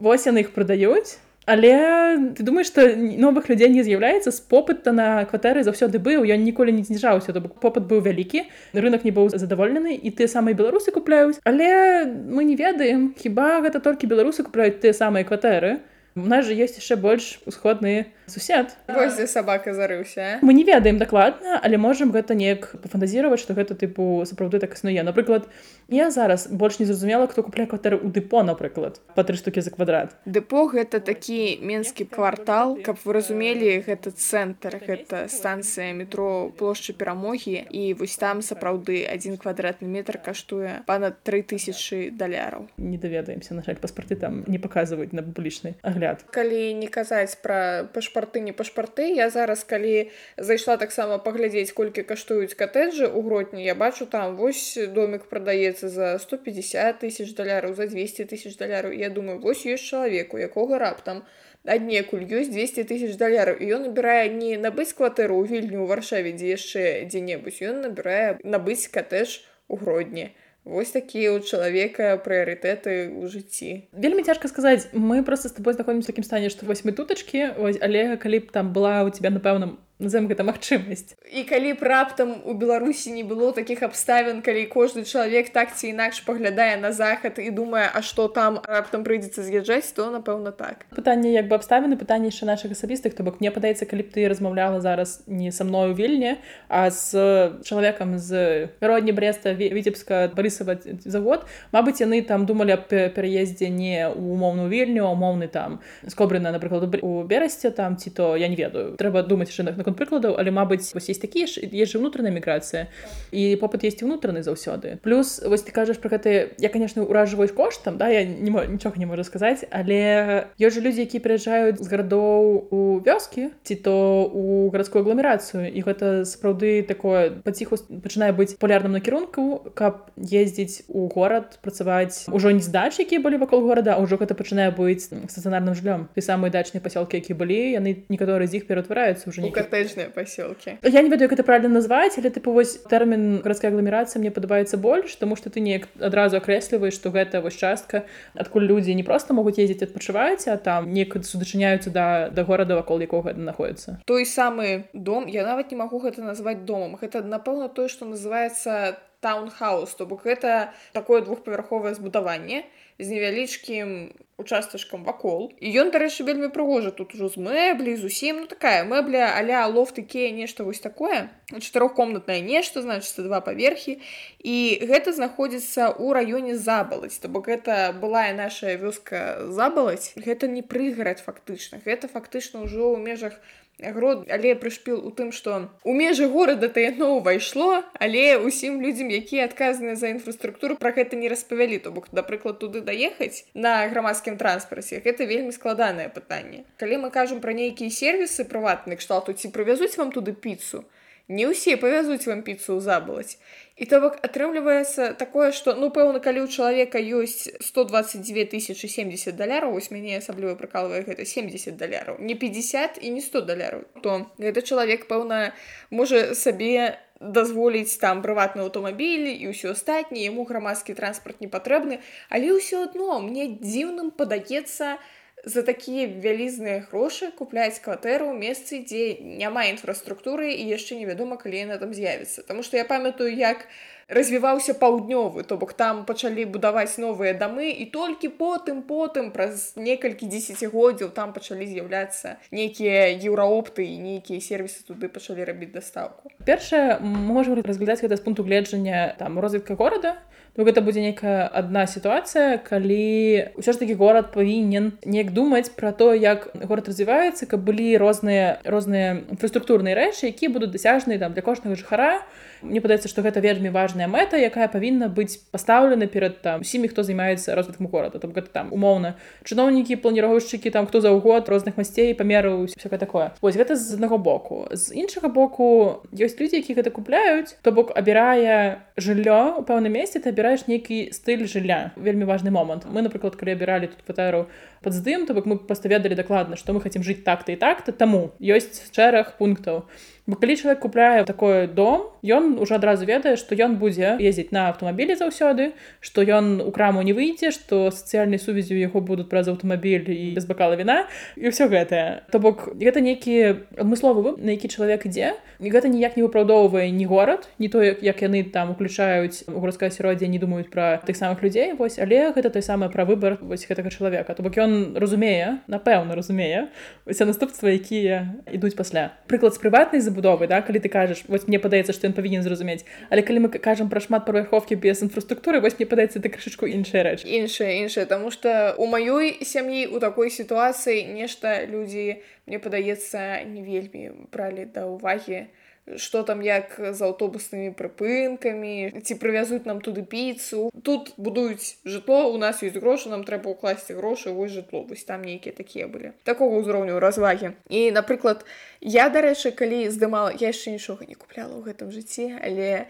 вось 0.00 0.24
яны 0.24 0.48
іх 0.48 0.56
прадаюць 0.56 1.20
Але 1.46 2.32
ты 2.36 2.42
думаеш, 2.42 2.72
што 2.72 2.88
новых 2.96 3.48
людзей 3.48 3.68
не 3.68 3.84
з'яўляецца 3.84 4.32
з 4.32 4.40
попыта 4.48 4.92
на 4.96 5.24
кватэры 5.28 5.64
заўсёды 5.64 6.00
быў, 6.00 6.24
ён 6.24 6.40
ніколі 6.40 6.72
не 6.72 6.84
зніжаўся, 6.84 7.36
то 7.36 7.40
бок 7.44 7.60
попыт 7.60 7.84
быў 7.84 8.00
вялікі, 8.00 8.48
рынок 8.72 9.04
не 9.04 9.12
быў 9.12 9.28
задаволены 9.28 9.92
і 9.92 10.10
ты 10.10 10.24
самыя 10.28 10.56
беларусы 10.56 10.88
купляюць. 10.90 11.36
Але 11.44 12.08
мы 12.08 12.44
не 12.48 12.56
ведаем, 12.56 13.12
хіба 13.12 13.60
гэта 13.60 13.80
толькі 13.84 14.08
беларусы 14.08 14.40
купляюць 14.40 14.80
тыя 14.80 14.96
самыя 14.96 15.24
кватэры. 15.24 15.84
У 16.16 16.26
нас 16.30 16.46
же 16.46 16.54
ёсць 16.54 16.78
яшчэ 16.78 16.94
больш 16.94 17.42
усходныя 17.42 18.06
сусед 18.30 18.70
Вось 18.86 19.18
сабака 19.30 19.74
зарыўся 19.74 20.38
мы 20.46 20.54
не 20.54 20.62
ведаем 20.62 20.98
дакладна 20.98 21.58
але 21.58 21.74
можам 21.74 22.14
гэта 22.14 22.38
неяк 22.38 22.70
пафантазіраваць 22.78 23.42
што 23.42 23.58
гэта 23.58 23.74
тыпу 23.74 24.22
сапраўды 24.22 24.62
так 24.62 24.78
існуе. 24.78 25.02
Напрыклад 25.02 25.50
я 25.90 26.14
зараз 26.14 26.46
больш 26.46 26.78
не 26.78 26.86
зразумела 26.86 27.26
хто 27.26 27.42
купляе 27.42 27.66
кватэры 27.66 27.98
ў 27.98 28.14
дэпо 28.14 28.46
напрыклад 28.46 29.02
па 29.18 29.26
тры 29.26 29.34
штукі 29.34 29.58
за 29.58 29.74
квадрат. 29.74 30.14
Дэпо 30.22 30.70
гэта 30.70 31.02
такі 31.02 31.58
менскі 31.58 32.06
квартал. 32.06 32.78
Каб 32.78 33.02
вы 33.02 33.18
разумелі 33.18 33.82
гэта 33.82 34.14
цэнтр 34.14 34.78
гэта 34.86 35.26
станцыя 35.26 35.90
метро 35.98 36.54
плошчы 36.54 36.94
перамогі 36.94 37.58
і 37.58 37.82
вось 37.98 38.14
там 38.22 38.38
сапраўды 38.38 39.02
один 39.02 39.34
квадратны 39.34 39.90
метр 39.90 40.22
каштуе 40.22 40.86
панад 40.86 41.26
тры 41.26 41.42
тысячи 41.42 42.14
даляраў. 42.14 42.70
Не 42.78 43.02
даведаемся 43.02 43.58
на 43.58 43.66
жаль 43.66 43.82
паспарты 43.82 44.14
там 44.14 44.46
не 44.46 44.62
паказваюць 44.62 45.10
на 45.10 45.26
публічны 45.26 45.74
агляд 45.82 46.03
калі 46.32 46.74
не 46.80 46.88
казаць 46.88 47.36
пра 47.44 47.84
пашпа 47.92 48.14
пашпарты 48.14 48.40
не 48.40 48.52
пашпарты 48.52 49.10
я 49.14 49.30
зараз 49.30 49.64
калі 49.64 50.10
зайшла 50.36 50.76
таксама 50.76 51.18
паглядзець 51.18 51.72
колькі 51.72 52.02
каштуюць 52.06 52.54
катэджы 52.54 53.08
ў 53.10 53.20
гротні 53.26 53.64
я 53.64 53.74
бачу 53.74 54.06
там 54.06 54.36
вось 54.36 54.78
домик 54.94 55.26
прадаецца 55.26 55.88
за 55.88 56.18
150 56.18 57.00
тысяч 57.00 57.34
даляраў 57.34 57.74
за 57.74 57.86
200 57.86 58.24
тысяч 58.24 58.56
даляраў. 58.56 58.92
Я 58.92 59.10
думаю 59.10 59.40
вось 59.40 59.66
ёсць 59.66 59.82
чалавеку 59.82 60.38
якога 60.38 60.78
раптам 60.78 61.24
аднекуль 61.64 62.24
ёсць 62.28 62.52
200 62.52 62.84
тысяч 62.84 63.16
даляраў. 63.16 63.58
І 63.58 63.74
ён 63.74 63.82
набірае 63.88 64.28
не 64.28 64.56
набыць 64.56 64.94
кватэру 64.94 65.40
ў 65.40 65.48
вільню 65.50 65.82
ў 65.82 65.86
варшаве 65.90 66.32
дзе 66.38 66.54
яшчэ 66.54 66.82
дзе-небудзь 67.10 67.62
ён 67.66 67.82
набірае 67.88 68.38
набыць 68.44 68.88
катэж 68.92 69.42
у 69.68 69.76
гродні 69.80 70.30
Вось 70.64 70.96
такія 70.96 71.28
ў 71.36 71.44
чалавека 71.44 72.16
прыярытэты 72.24 73.12
ў 73.12 73.28
жыцці. 73.28 73.84
Вельмі 73.92 74.24
цяжка 74.24 74.48
сказаць, 74.48 74.88
мы 74.96 75.20
проста 75.20 75.52
з 75.52 75.60
тобой 75.60 75.76
знаходзімся 75.76 76.08
такім 76.08 76.24
стане, 76.24 76.48
што 76.48 76.64
вось 76.64 76.88
мы 76.88 76.96
тутачкі, 76.96 77.52
але 77.84 78.16
калі 78.16 78.38
б 78.40 78.48
там 78.48 78.72
была 78.72 79.04
ў 79.04 79.12
тебя 79.12 79.28
напэўным 79.28 79.76
назовем 80.04 80.28
гэта 80.28 80.44
магчымасць 80.44 81.16
і 81.32 81.44
калі 81.48 81.74
б 81.80 81.82
раптам 81.82 82.36
у 82.44 82.54
беларусі 82.54 83.12
не 83.16 83.24
было 83.24 83.52
такіх 83.56 83.82
абставін 83.82 84.42
калі 84.44 84.66
кожны 84.68 85.04
чалавек 85.04 85.50
так 85.50 85.74
ці 85.74 85.90
інакш 85.90 86.20
паглядае 86.28 86.76
на 86.76 86.92
захад 86.92 87.40
і 87.40 87.50
думае 87.50 87.88
а 87.88 88.02
што 88.02 88.28
там 88.28 88.60
раптам 88.64 89.04
прыйдзецца 89.04 89.42
з'язджаць 89.42 89.92
то 89.96 90.10
напэўна 90.10 90.52
так. 90.52 90.86
Пытанне 90.94 91.32
як 91.32 91.48
бы 91.48 91.56
абставіны 91.56 91.96
пытанне 91.96 92.28
яшчэ 92.28 92.46
наших 92.46 92.76
асабістых 92.76 93.16
то 93.16 93.24
бок 93.24 93.40
мне 93.40 93.50
падаецца 93.50 93.88
калі 93.88 94.04
б 94.04 94.12
ты 94.12 94.28
размаўляла 94.28 94.80
зараз 94.84 95.24
не 95.26 95.52
са 95.52 95.64
мною 95.64 95.94
вільні 95.94 96.36
а 96.68 96.90
з 96.90 97.56
чалавекам 97.64 98.18
з 98.18 98.68
родні 98.80 99.12
бреста 99.12 99.54
віцебска 99.54 100.30
барысава 100.36 100.78
завод 101.04 101.46
Мабыць 101.72 102.00
яны 102.02 102.22
там 102.22 102.46
думалі 102.46 102.76
аб 102.76 102.86
пераездзе 102.88 103.68
не 103.70 104.06
ў 104.06 104.14
умоўную 104.14 104.68
вільню 104.68 105.08
умоўны 105.08 105.48
там 105.48 105.80
скобрына 106.06 106.52
напрыклад 106.54 106.86
у 107.02 107.22
берасці 107.24 107.70
там 107.70 107.96
ці 107.96 108.10
то 108.10 108.36
я 108.36 108.48
не 108.48 108.56
ведаю. 108.56 108.94
Трэба 109.00 109.22
думаць 109.22 109.48
яшчэ 109.50 109.64
на 109.66 109.72
наконт 109.72 109.93
прыкладаў 109.94 110.36
але 110.38 110.50
мабыць 110.50 110.94
вось 110.94 111.08
есть 111.08 111.20
такія 111.20 111.46
ж 111.46 111.64
есть 111.64 111.92
же 111.92 111.98
унутраная 111.98 112.32
міграцыя 112.32 112.88
і 113.32 113.56
попыт 113.60 113.84
есть 113.84 114.02
унутраны 114.02 114.42
заўсёды. 114.42 114.98
Плюс 115.02 115.40
вось 115.44 115.62
ты 115.62 115.72
кажаш 115.72 115.98
про 115.98 116.10
гэты 116.10 116.54
я 116.58 116.68
конечно 116.68 117.02
уражваюсь 117.02 117.52
коштам 117.52 117.98
да 117.98 118.08
я 118.08 118.24
не 118.24 118.50
нічога 118.50 118.98
не 118.98 119.06
можу 119.06 119.24
сказаць 119.24 119.64
але 119.70 120.48
ёсць 120.58 120.74
же 120.74 120.80
людзі 120.80 121.00
які 121.06 121.18
прыязджаюць 121.18 121.82
з 121.82 121.88
гарадоў 121.88 122.68
у 122.70 122.80
вёскі 123.00 123.50
ці 123.62 123.74
то 123.74 124.24
у 124.32 124.70
гарадскую 124.70 125.02
агламерацыю 125.02 125.70
і 125.70 125.80
гэта 125.82 126.24
сапраўды 126.24 126.82
такое 126.82 127.30
паціху 127.44 127.76
пачынае 128.02 128.32
быць 128.32 128.56
полярным 128.58 128.92
накірунку 128.92 129.72
каб 129.74 130.10
ездзіць 130.18 130.84
у 130.88 131.08
горад 131.08 131.58
працаваць 131.62 132.26
ужо 132.30 132.50
не 132.50 132.60
здач 132.60 132.98
якія 132.98 133.20
былі 133.20 133.38
вакол 133.42 133.62
горада 133.66 133.98
ўжо 133.98 134.16
гэта 134.20 134.34
пачынае 134.34 134.70
быць 134.70 135.08
стацыянарным 135.08 135.74
жыллём 135.74 136.08
ты 136.14 136.20
самыя 136.20 136.50
дачныя 136.50 136.82
пасёлкі 136.82 137.20
які 137.20 137.34
былі 137.34 137.78
яны 137.78 138.04
некаторыя 138.08 138.46
з 138.46 138.60
іх 138.60 138.66
ператвараюцца 138.66 139.30
ўжо 139.30 139.42
не 139.42 139.50
котэджныя 139.74 140.10
пасёлкі 140.14 140.78
я 140.82 141.02
не 141.02 141.10
ведаю 141.10 141.26
як 141.26 141.32
это 141.32 141.42
правильно 141.42 141.74
назваць 141.74 142.14
але 142.18 142.30
тыпу 142.30 142.52
вось 142.54 142.78
тэрмін 142.86 143.42
гарадская 143.42 143.70
агламерацыя 143.70 144.22
мне 144.22 144.30
падабаецца 144.30 144.78
больш 144.78 145.14
тому 145.18 145.36
что 145.36 145.50
ты 145.50 145.60
неяк 145.60 145.88
адразу 145.98 146.38
акрэсліваеш 146.38 146.94
што 146.94 147.10
гэта 147.10 147.42
вось 147.42 147.58
частка 147.58 148.04
адкуль 148.34 148.70
людзі 148.70 148.94
не 148.94 149.02
просто 149.02 149.34
могуць 149.34 149.58
ездзіць 149.58 149.90
адпачываць 149.90 150.46
а 150.46 150.56
там 150.56 150.92
неяк 150.94 151.18
судачыняюцца 151.24 151.90
да 151.90 152.30
да 152.30 152.44
горада 152.44 152.78
вакол 152.78 153.02
якога 153.02 153.34
знаходіцца 153.34 153.98
той 154.06 154.26
самы 154.26 154.86
дом 154.92 155.26
я 155.26 155.42
нават 155.42 155.74
не 155.74 155.76
магу 155.76 155.98
гэта 155.98 156.22
назваць 156.22 156.62
домам 156.62 156.94
гэта 156.94 157.22
напэўна 157.26 157.68
тое 157.68 157.88
што 157.88 158.06
называется 158.06 158.94
таунхаус 159.24 159.94
то 159.98 160.06
бок 160.06 160.22
гэта 160.22 160.70
такое 160.92 161.22
двухпавярховае 161.22 161.94
збудаванне 161.94 162.64
з 162.98 163.06
невялічкім 163.08 164.14
участачкам 164.36 165.04
вакол. 165.04 165.52
І 165.62 165.70
ён 165.78 165.94
дарэчы 165.94 166.26
вельмі 166.26 166.50
прыгожа 166.50 166.90
тут 166.90 167.14
ужо 167.14 167.30
з 167.30 167.38
мэблі 167.38 167.94
зусім 167.94 168.42
ну 168.42 168.46
такая 168.50 168.82
мэбля 168.82 169.30
аля 169.38 169.62
лофт 169.70 169.98
ікея 170.02 170.34
нешта 170.34 170.66
вось 170.66 170.82
такое. 170.82 171.30
Чатырохкомнатнае 171.54 172.42
нешта 172.42 172.82
значыцца 172.82 173.22
два 173.22 173.38
паверхі. 173.38 174.02
І 174.42 174.82
гэта 174.82 175.14
знаходзіцца 175.14 175.94
ў 175.94 176.06
раёне 176.18 176.58
забалаць. 176.58 177.18
То 177.22 177.30
бок 177.30 177.46
гэта 177.46 177.94
была 177.94 178.34
наша 178.34 178.74
вёска 178.74 179.46
забалаць. 179.50 180.14
Гэта 180.18 180.50
не 180.50 180.66
прыгарад 180.66 181.22
фактычна. 181.22 181.78
Гэта 181.86 182.10
фактычна 182.10 182.66
ўжо 182.66 182.90
ў 182.94 182.98
межах 182.98 183.38
агрод 183.82 184.28
але 184.30 184.54
прышпіл 184.54 185.00
у 185.02 185.10
тым 185.10 185.32
што 185.32 185.70
у 185.82 185.92
межы 185.92 186.28
горада 186.30 186.68
таяно 186.68 187.18
ўвайшло 187.18 187.82
але 187.98 188.38
усім 188.38 188.80
людзям 188.82 189.10
якія 189.10 189.46
адказаныя 189.50 189.96
за 189.96 190.12
інфраструктуру 190.14 190.76
пра 190.76 190.94
гэта 190.94 191.16
не 191.16 191.28
распавялі. 191.28 191.78
То 191.78 191.90
бок 191.90 192.12
напрыклад 192.12 192.58
туды 192.58 192.80
даехаць 192.80 193.44
на 193.54 193.86
грамадскім 193.88 194.36
транспарце 194.38 195.02
гэта 195.04 195.24
вельмі 195.24 195.52
складанае 195.52 196.08
пытанне. 196.08 196.64
Калі 196.78 197.06
мы 197.06 197.10
кажам 197.10 197.40
пра 197.40 197.52
нейкія 197.52 197.90
сервісы 197.90 198.44
прыватны 198.44 198.96
кшталту 198.96 199.32
ці 199.32 199.50
прывязуць 199.50 199.96
вам 199.98 200.12
туды 200.12 200.32
піцу 200.32 200.84
не 201.28 201.46
ўсе 201.48 201.76
павязуць 201.80 202.26
вам 202.28 202.42
піцу 202.44 202.76
ў 202.76 202.80
забалаць 202.84 203.40
і 203.80 203.88
то 203.90 204.00
бок 204.00 204.18
атрымліваецца 204.26 205.14
такое 205.16 205.50
што 205.56 205.72
ну 205.78 205.88
пэўна 205.88 206.20
калі 206.20 206.44
ў 206.44 206.48
чалавека 206.52 207.00
ёсць 207.00 207.48
122 207.64 208.44
тысячи 208.52 208.86
70 208.86 209.32
даляраў 209.32 209.72
вось 209.72 209.88
мяне 209.90 210.20
асабліва 210.20 210.54
прыкалвае 210.60 211.00
гэта 211.08 211.24
70 211.24 211.80
даляраў 211.80 212.20
не 212.20 212.36
50 212.36 213.00
і 213.00 213.08
не 213.16 213.24
100 213.24 213.40
даляраў 213.48 213.88
то 214.04 214.28
гэта 214.36 214.60
чалавек 214.62 215.08
пэўна 215.08 215.56
можа 215.90 216.34
сабе 216.36 217.00
дазволіць 217.20 217.96
там 217.98 218.20
прыватны 218.20 218.60
аўтамабіль 218.68 219.32
і 219.32 219.48
ўсё 219.48 219.72
астатніе 219.72 220.28
яму 220.28 220.44
грамадскі 220.44 220.92
транспарт 220.92 221.40
не 221.40 221.48
патрэбны 221.48 222.04
але 222.28 222.52
ўсё 222.52 222.84
адно 222.90 223.18
мне 223.24 223.48
дзіўным 223.56 224.12
падаецца, 224.12 225.00
за 225.44 225.62
такія 225.62 226.08
вялізныя 226.08 226.84
грошы 226.90 227.30
купляць 227.36 227.80
кватэру 227.84 228.32
месцы 228.32 228.80
дзе 228.84 229.20
няма 229.20 229.68
інфраструктуры 229.70 230.52
і 230.52 230.64
яшчэ 230.72 230.96
невядома 231.00 231.36
калі 231.36 231.68
яна 231.68 231.76
там 231.78 231.92
з'явіцца. 231.92 232.42
Таму 232.48 232.62
што 232.62 232.80
я 232.80 232.84
памятаю 232.84 233.28
як 233.32 233.68
развіваўся 234.08 234.74
паўднёвы 234.74 235.44
то 235.44 235.56
бок 235.56 235.72
там 235.72 236.04
пачалі 236.04 236.44
будаваць 236.44 236.96
новыя 236.98 237.32
дамы 237.36 237.72
і 237.72 237.84
толькі 237.92 238.28
потым 238.28 238.82
потым 238.82 239.30
праз 239.32 239.72
некалькі 239.76 240.28
дзесяцігоддзяў 240.28 241.12
там 241.16 241.32
пачалі 241.32 241.66
з'яўляцца 241.66 242.36
нейкія 242.52 243.08
еўраопты 243.16 243.84
і 243.84 243.96
нейкія 243.98 244.40
сервісы 244.40 244.84
туды 244.84 245.08
пачалі 245.08 245.44
рабіць 245.44 245.72
дастаўку. 245.72 246.32
Першае 246.44 247.00
можа 247.00 247.56
разглядаць 247.56 248.02
гэта 248.04 248.16
з 248.16 248.20
пункту 248.20 248.44
гледжання 248.44 249.16
там 249.18 249.38
розвітка 249.40 249.74
горада 249.74 250.20
то 250.54 250.62
гэта 250.62 250.80
будзе 250.80 251.02
нейкая 251.02 251.50
адна 251.50 251.86
сітуацыя 251.90 252.62
калі 252.62 253.58
ўсё 253.58 253.74
ж 253.74 253.76
таки 253.82 253.98
горад 253.98 254.30
павінен 254.30 254.94
неяк 255.02 255.34
думаць 255.34 255.74
пра 255.74 255.90
то 255.90 256.14
як 256.14 256.50
горад 256.62 256.86
развіваецца 256.86 257.50
каб 257.50 257.66
былі 257.66 257.98
розныя 257.98 258.62
розныя 258.62 259.26
інфраструктурныя 259.34 259.98
рэчы 259.98 260.30
якія 260.30 260.54
будуць 260.54 260.70
дасяжныя 260.70 261.18
там 261.18 261.32
для 261.34 261.42
кожнага 261.42 261.76
жыхара. 261.76 262.22
Мне 262.62 262.80
падаецца 262.80 263.10
што 263.10 263.20
гэта 263.20 263.42
вельмі 263.44 263.68
важная 263.74 264.06
мэта 264.08 264.38
якая 264.40 264.70
павінна 264.72 265.10
быць 265.10 265.36
пастаўлена 265.50 266.06
перад 266.06 266.40
там 266.40 266.62
усімі 266.64 266.88
хто 266.88 267.02
займаецца 267.02 267.54
розвіткам 267.54 267.90
горада. 267.92 268.18
Там 268.18 268.32
гэта 268.32 268.48
там 268.54 268.72
умоўна 268.72 269.18
чыноўнікі 269.44 270.00
планіроўшчыкі 270.00 270.70
там 270.70 270.86
хто 270.86 271.00
заўгод 271.00 271.48
розных 271.48 271.76
масцей 271.76 272.14
памеру 272.14 272.66
все 272.70 272.88
такое. 272.88 273.34
Вось 273.42 273.56
гэта 273.56 273.76
з 273.76 273.98
аднаго 273.98 274.18
боку. 274.18 274.68
З 274.72 274.94
іншага 274.94 275.28
боку 275.28 276.00
ёсць 276.14 276.38
людзі 276.40 276.62
які 276.62 276.78
гэта 276.78 276.90
купляюць. 276.90 277.58
То 277.62 277.72
бок 277.72 277.92
абірае 277.92 278.80
жыллё 278.96 279.58
у 279.58 279.62
пэўным 279.66 279.92
месцы 279.92 280.22
ты 280.22 280.32
абіраеш 280.44 280.68
нейкі 280.68 281.08
стыль 281.16 281.48
жылля 281.48 281.96
вельмі 281.96 282.28
важны 282.28 282.52
момант 282.52 282.84
мы 282.84 283.00
напрыклад 283.00 283.32
калі 283.40 283.56
абіралі 283.56 283.88
тут 283.88 284.04
кватэру 284.04 284.44
пад 284.84 284.92
здым 284.92 285.24
то 285.24 285.32
бок 285.32 285.48
мы 285.48 285.56
проста 285.56 285.88
ведалі 285.88 286.12
дакладна 286.20 286.60
што 286.60 286.76
мы 286.76 286.84
хацім 286.84 287.00
жыць 287.00 287.24
так-то 287.24 287.52
і 287.52 287.56
так-то 287.56 287.96
таму 287.96 288.36
ёсць 288.44 288.92
шэраг 288.92 289.40
пунктаў 289.40 289.88
бо 290.26 290.36
калі 290.36 290.56
чалавек 290.56 290.80
купляе 290.80 291.24
такой 291.24 291.66
дом 291.66 292.08
ён 292.24 292.56
уже 292.58 292.74
адразу 292.74 293.04
ведае 293.04 293.36
што 293.36 293.52
ён 293.54 293.76
будзе 293.76 294.16
ездзіць 294.16 294.56
на 294.56 294.72
аўтамабілі 294.72 295.20
заўсёды 295.20 295.76
што 296.00 296.24
ён 296.24 296.64
у 296.64 296.72
краму 296.72 297.04
не 297.04 297.12
выйдзе 297.12 297.52
што 297.52 297.92
сацыяльнай 297.92 298.40
сувязі 298.40 298.72
яго 298.72 299.04
будуць 299.04 299.28
праз 299.28 299.52
аўтамабіль 299.52 300.08
і 300.08 300.32
без 300.32 300.48
бакала 300.48 300.80
віна 300.80 301.04
і 301.36 301.52
ўсё 301.52 301.68
гэтае. 301.68 302.24
То 302.32 302.40
бок 302.40 302.72
гэта 302.72 303.04
нейкі 303.04 303.68
адмысловы 303.76 304.40
на 304.40 304.56
які 304.56 304.72
чалавек 304.72 305.04
ідзе 305.04 305.36
і 305.60 305.68
гэта 305.68 305.92
ніяк 305.92 306.16
не 306.16 306.24
выпраўдоўвае 306.24 306.88
ні 306.88 307.04
горад 307.04 307.44
не 307.60 307.68
то 307.68 307.84
як 307.84 308.24
яны 308.24 308.48
там 308.48 308.72
уключаюць 308.72 309.44
у 309.52 309.60
городскае 309.60 309.92
асяроддзе 309.92 310.24
не 310.24 310.40
думаюць 310.40 310.72
пра 310.72 311.04
тых 311.04 311.20
самых 311.20 311.44
людзей 311.44 311.76
вось 311.76 312.00
але 312.00 312.32
гэта 312.32 312.48
той 312.48 312.64
самае 312.64 312.88
пра 312.88 313.04
выбар 313.04 313.36
вось 313.44 313.68
гэтага 313.68 313.92
чалавека. 313.92 314.32
То 314.32 314.40
бок 314.40 314.56
ён 314.56 314.96
разумее 314.96 315.60
напэўна 315.68 316.16
разумее 316.16 316.72
усе 317.04 317.28
наступства 317.28 317.68
якія 317.68 318.40
ідуць 318.48 318.72
пасля. 318.72 319.12
Прыклад 319.28 319.52
з 319.52 319.60
прыватнай 319.60 320.00
забудовы 320.14 320.46
да 320.46 320.62
калі 320.62 320.78
ты 320.78 320.88
кажаш 320.88 321.24
вось 321.26 321.46
мне 321.50 321.58
падаецца 321.58 321.92
што 321.92 322.06
ён 322.06 322.14
павінен 322.14 322.46
зразумець 322.46 322.86
але 323.10 323.26
калі 323.26 323.46
мы 323.46 323.48
кажам 323.58 323.90
пра 323.90 324.00
шмат 324.00 324.24
павярховкі 324.26 324.78
без 324.78 325.02
інфраструктуры 325.02 325.60
вось 325.60 325.74
мне 325.78 325.86
падаецца 325.90 326.22
ты 326.22 326.30
крышачку 326.30 326.70
іншая 326.70 327.02
рэч 327.02 327.26
іншая 327.26 327.82
іншая 327.82 328.06
тому 328.06 328.30
что 328.30 328.74
у 328.78 328.86
маёй 328.86 329.42
сям'і 329.42 329.90
у 329.90 329.98
такой 329.98 330.30
сітуацыі 330.30 331.02
нешта 331.10 331.66
людзі 331.66 332.22
мне 332.46 332.62
падаецца 332.62 333.42
не 333.42 333.66
вельмі 333.66 334.30
бралі 334.30 334.70
да 334.70 334.86
ўвагі 334.86 335.50
что 335.96 336.22
там 336.22 336.40
як 336.42 336.80
з 336.80 337.00
аўтобуснымі 337.04 337.76
прыпынкамі 337.76 339.04
ці 339.04 339.14
прывязуць 339.20 339.68
нам 339.68 339.84
туды 339.84 340.00
піцу. 340.02 340.72
Тут 340.82 341.12
будуюць 341.16 341.76
жытло 341.84 342.32
у 342.32 342.38
нас 342.40 342.64
ёсць 342.64 342.80
грошы 342.80 343.12
нам 343.12 343.24
трэба 343.28 343.52
ўкласці 343.52 344.00
грошы 344.00 344.32
вось 344.32 344.52
жытло 344.56 344.88
вось 344.88 345.04
там 345.04 345.20
нейкія 345.20 345.52
такія 345.52 345.88
былі. 345.88 346.16
Такого 346.24 346.64
ўзроўню 346.64 346.96
развагі. 347.00 347.52
І 347.68 347.92
напрыклад 347.92 348.48
я 348.73 348.73
дарэчы 348.84 349.56
калі 349.56 349.88
здымала 349.88 350.30
я 350.36 350.52
яшчэ 350.52 350.76
нічога 350.76 351.08
не 351.08 351.16
купляла 351.16 351.56
ў 351.56 351.72
гэтым 351.72 351.88
жыцці 351.88 352.36
але 352.36 352.84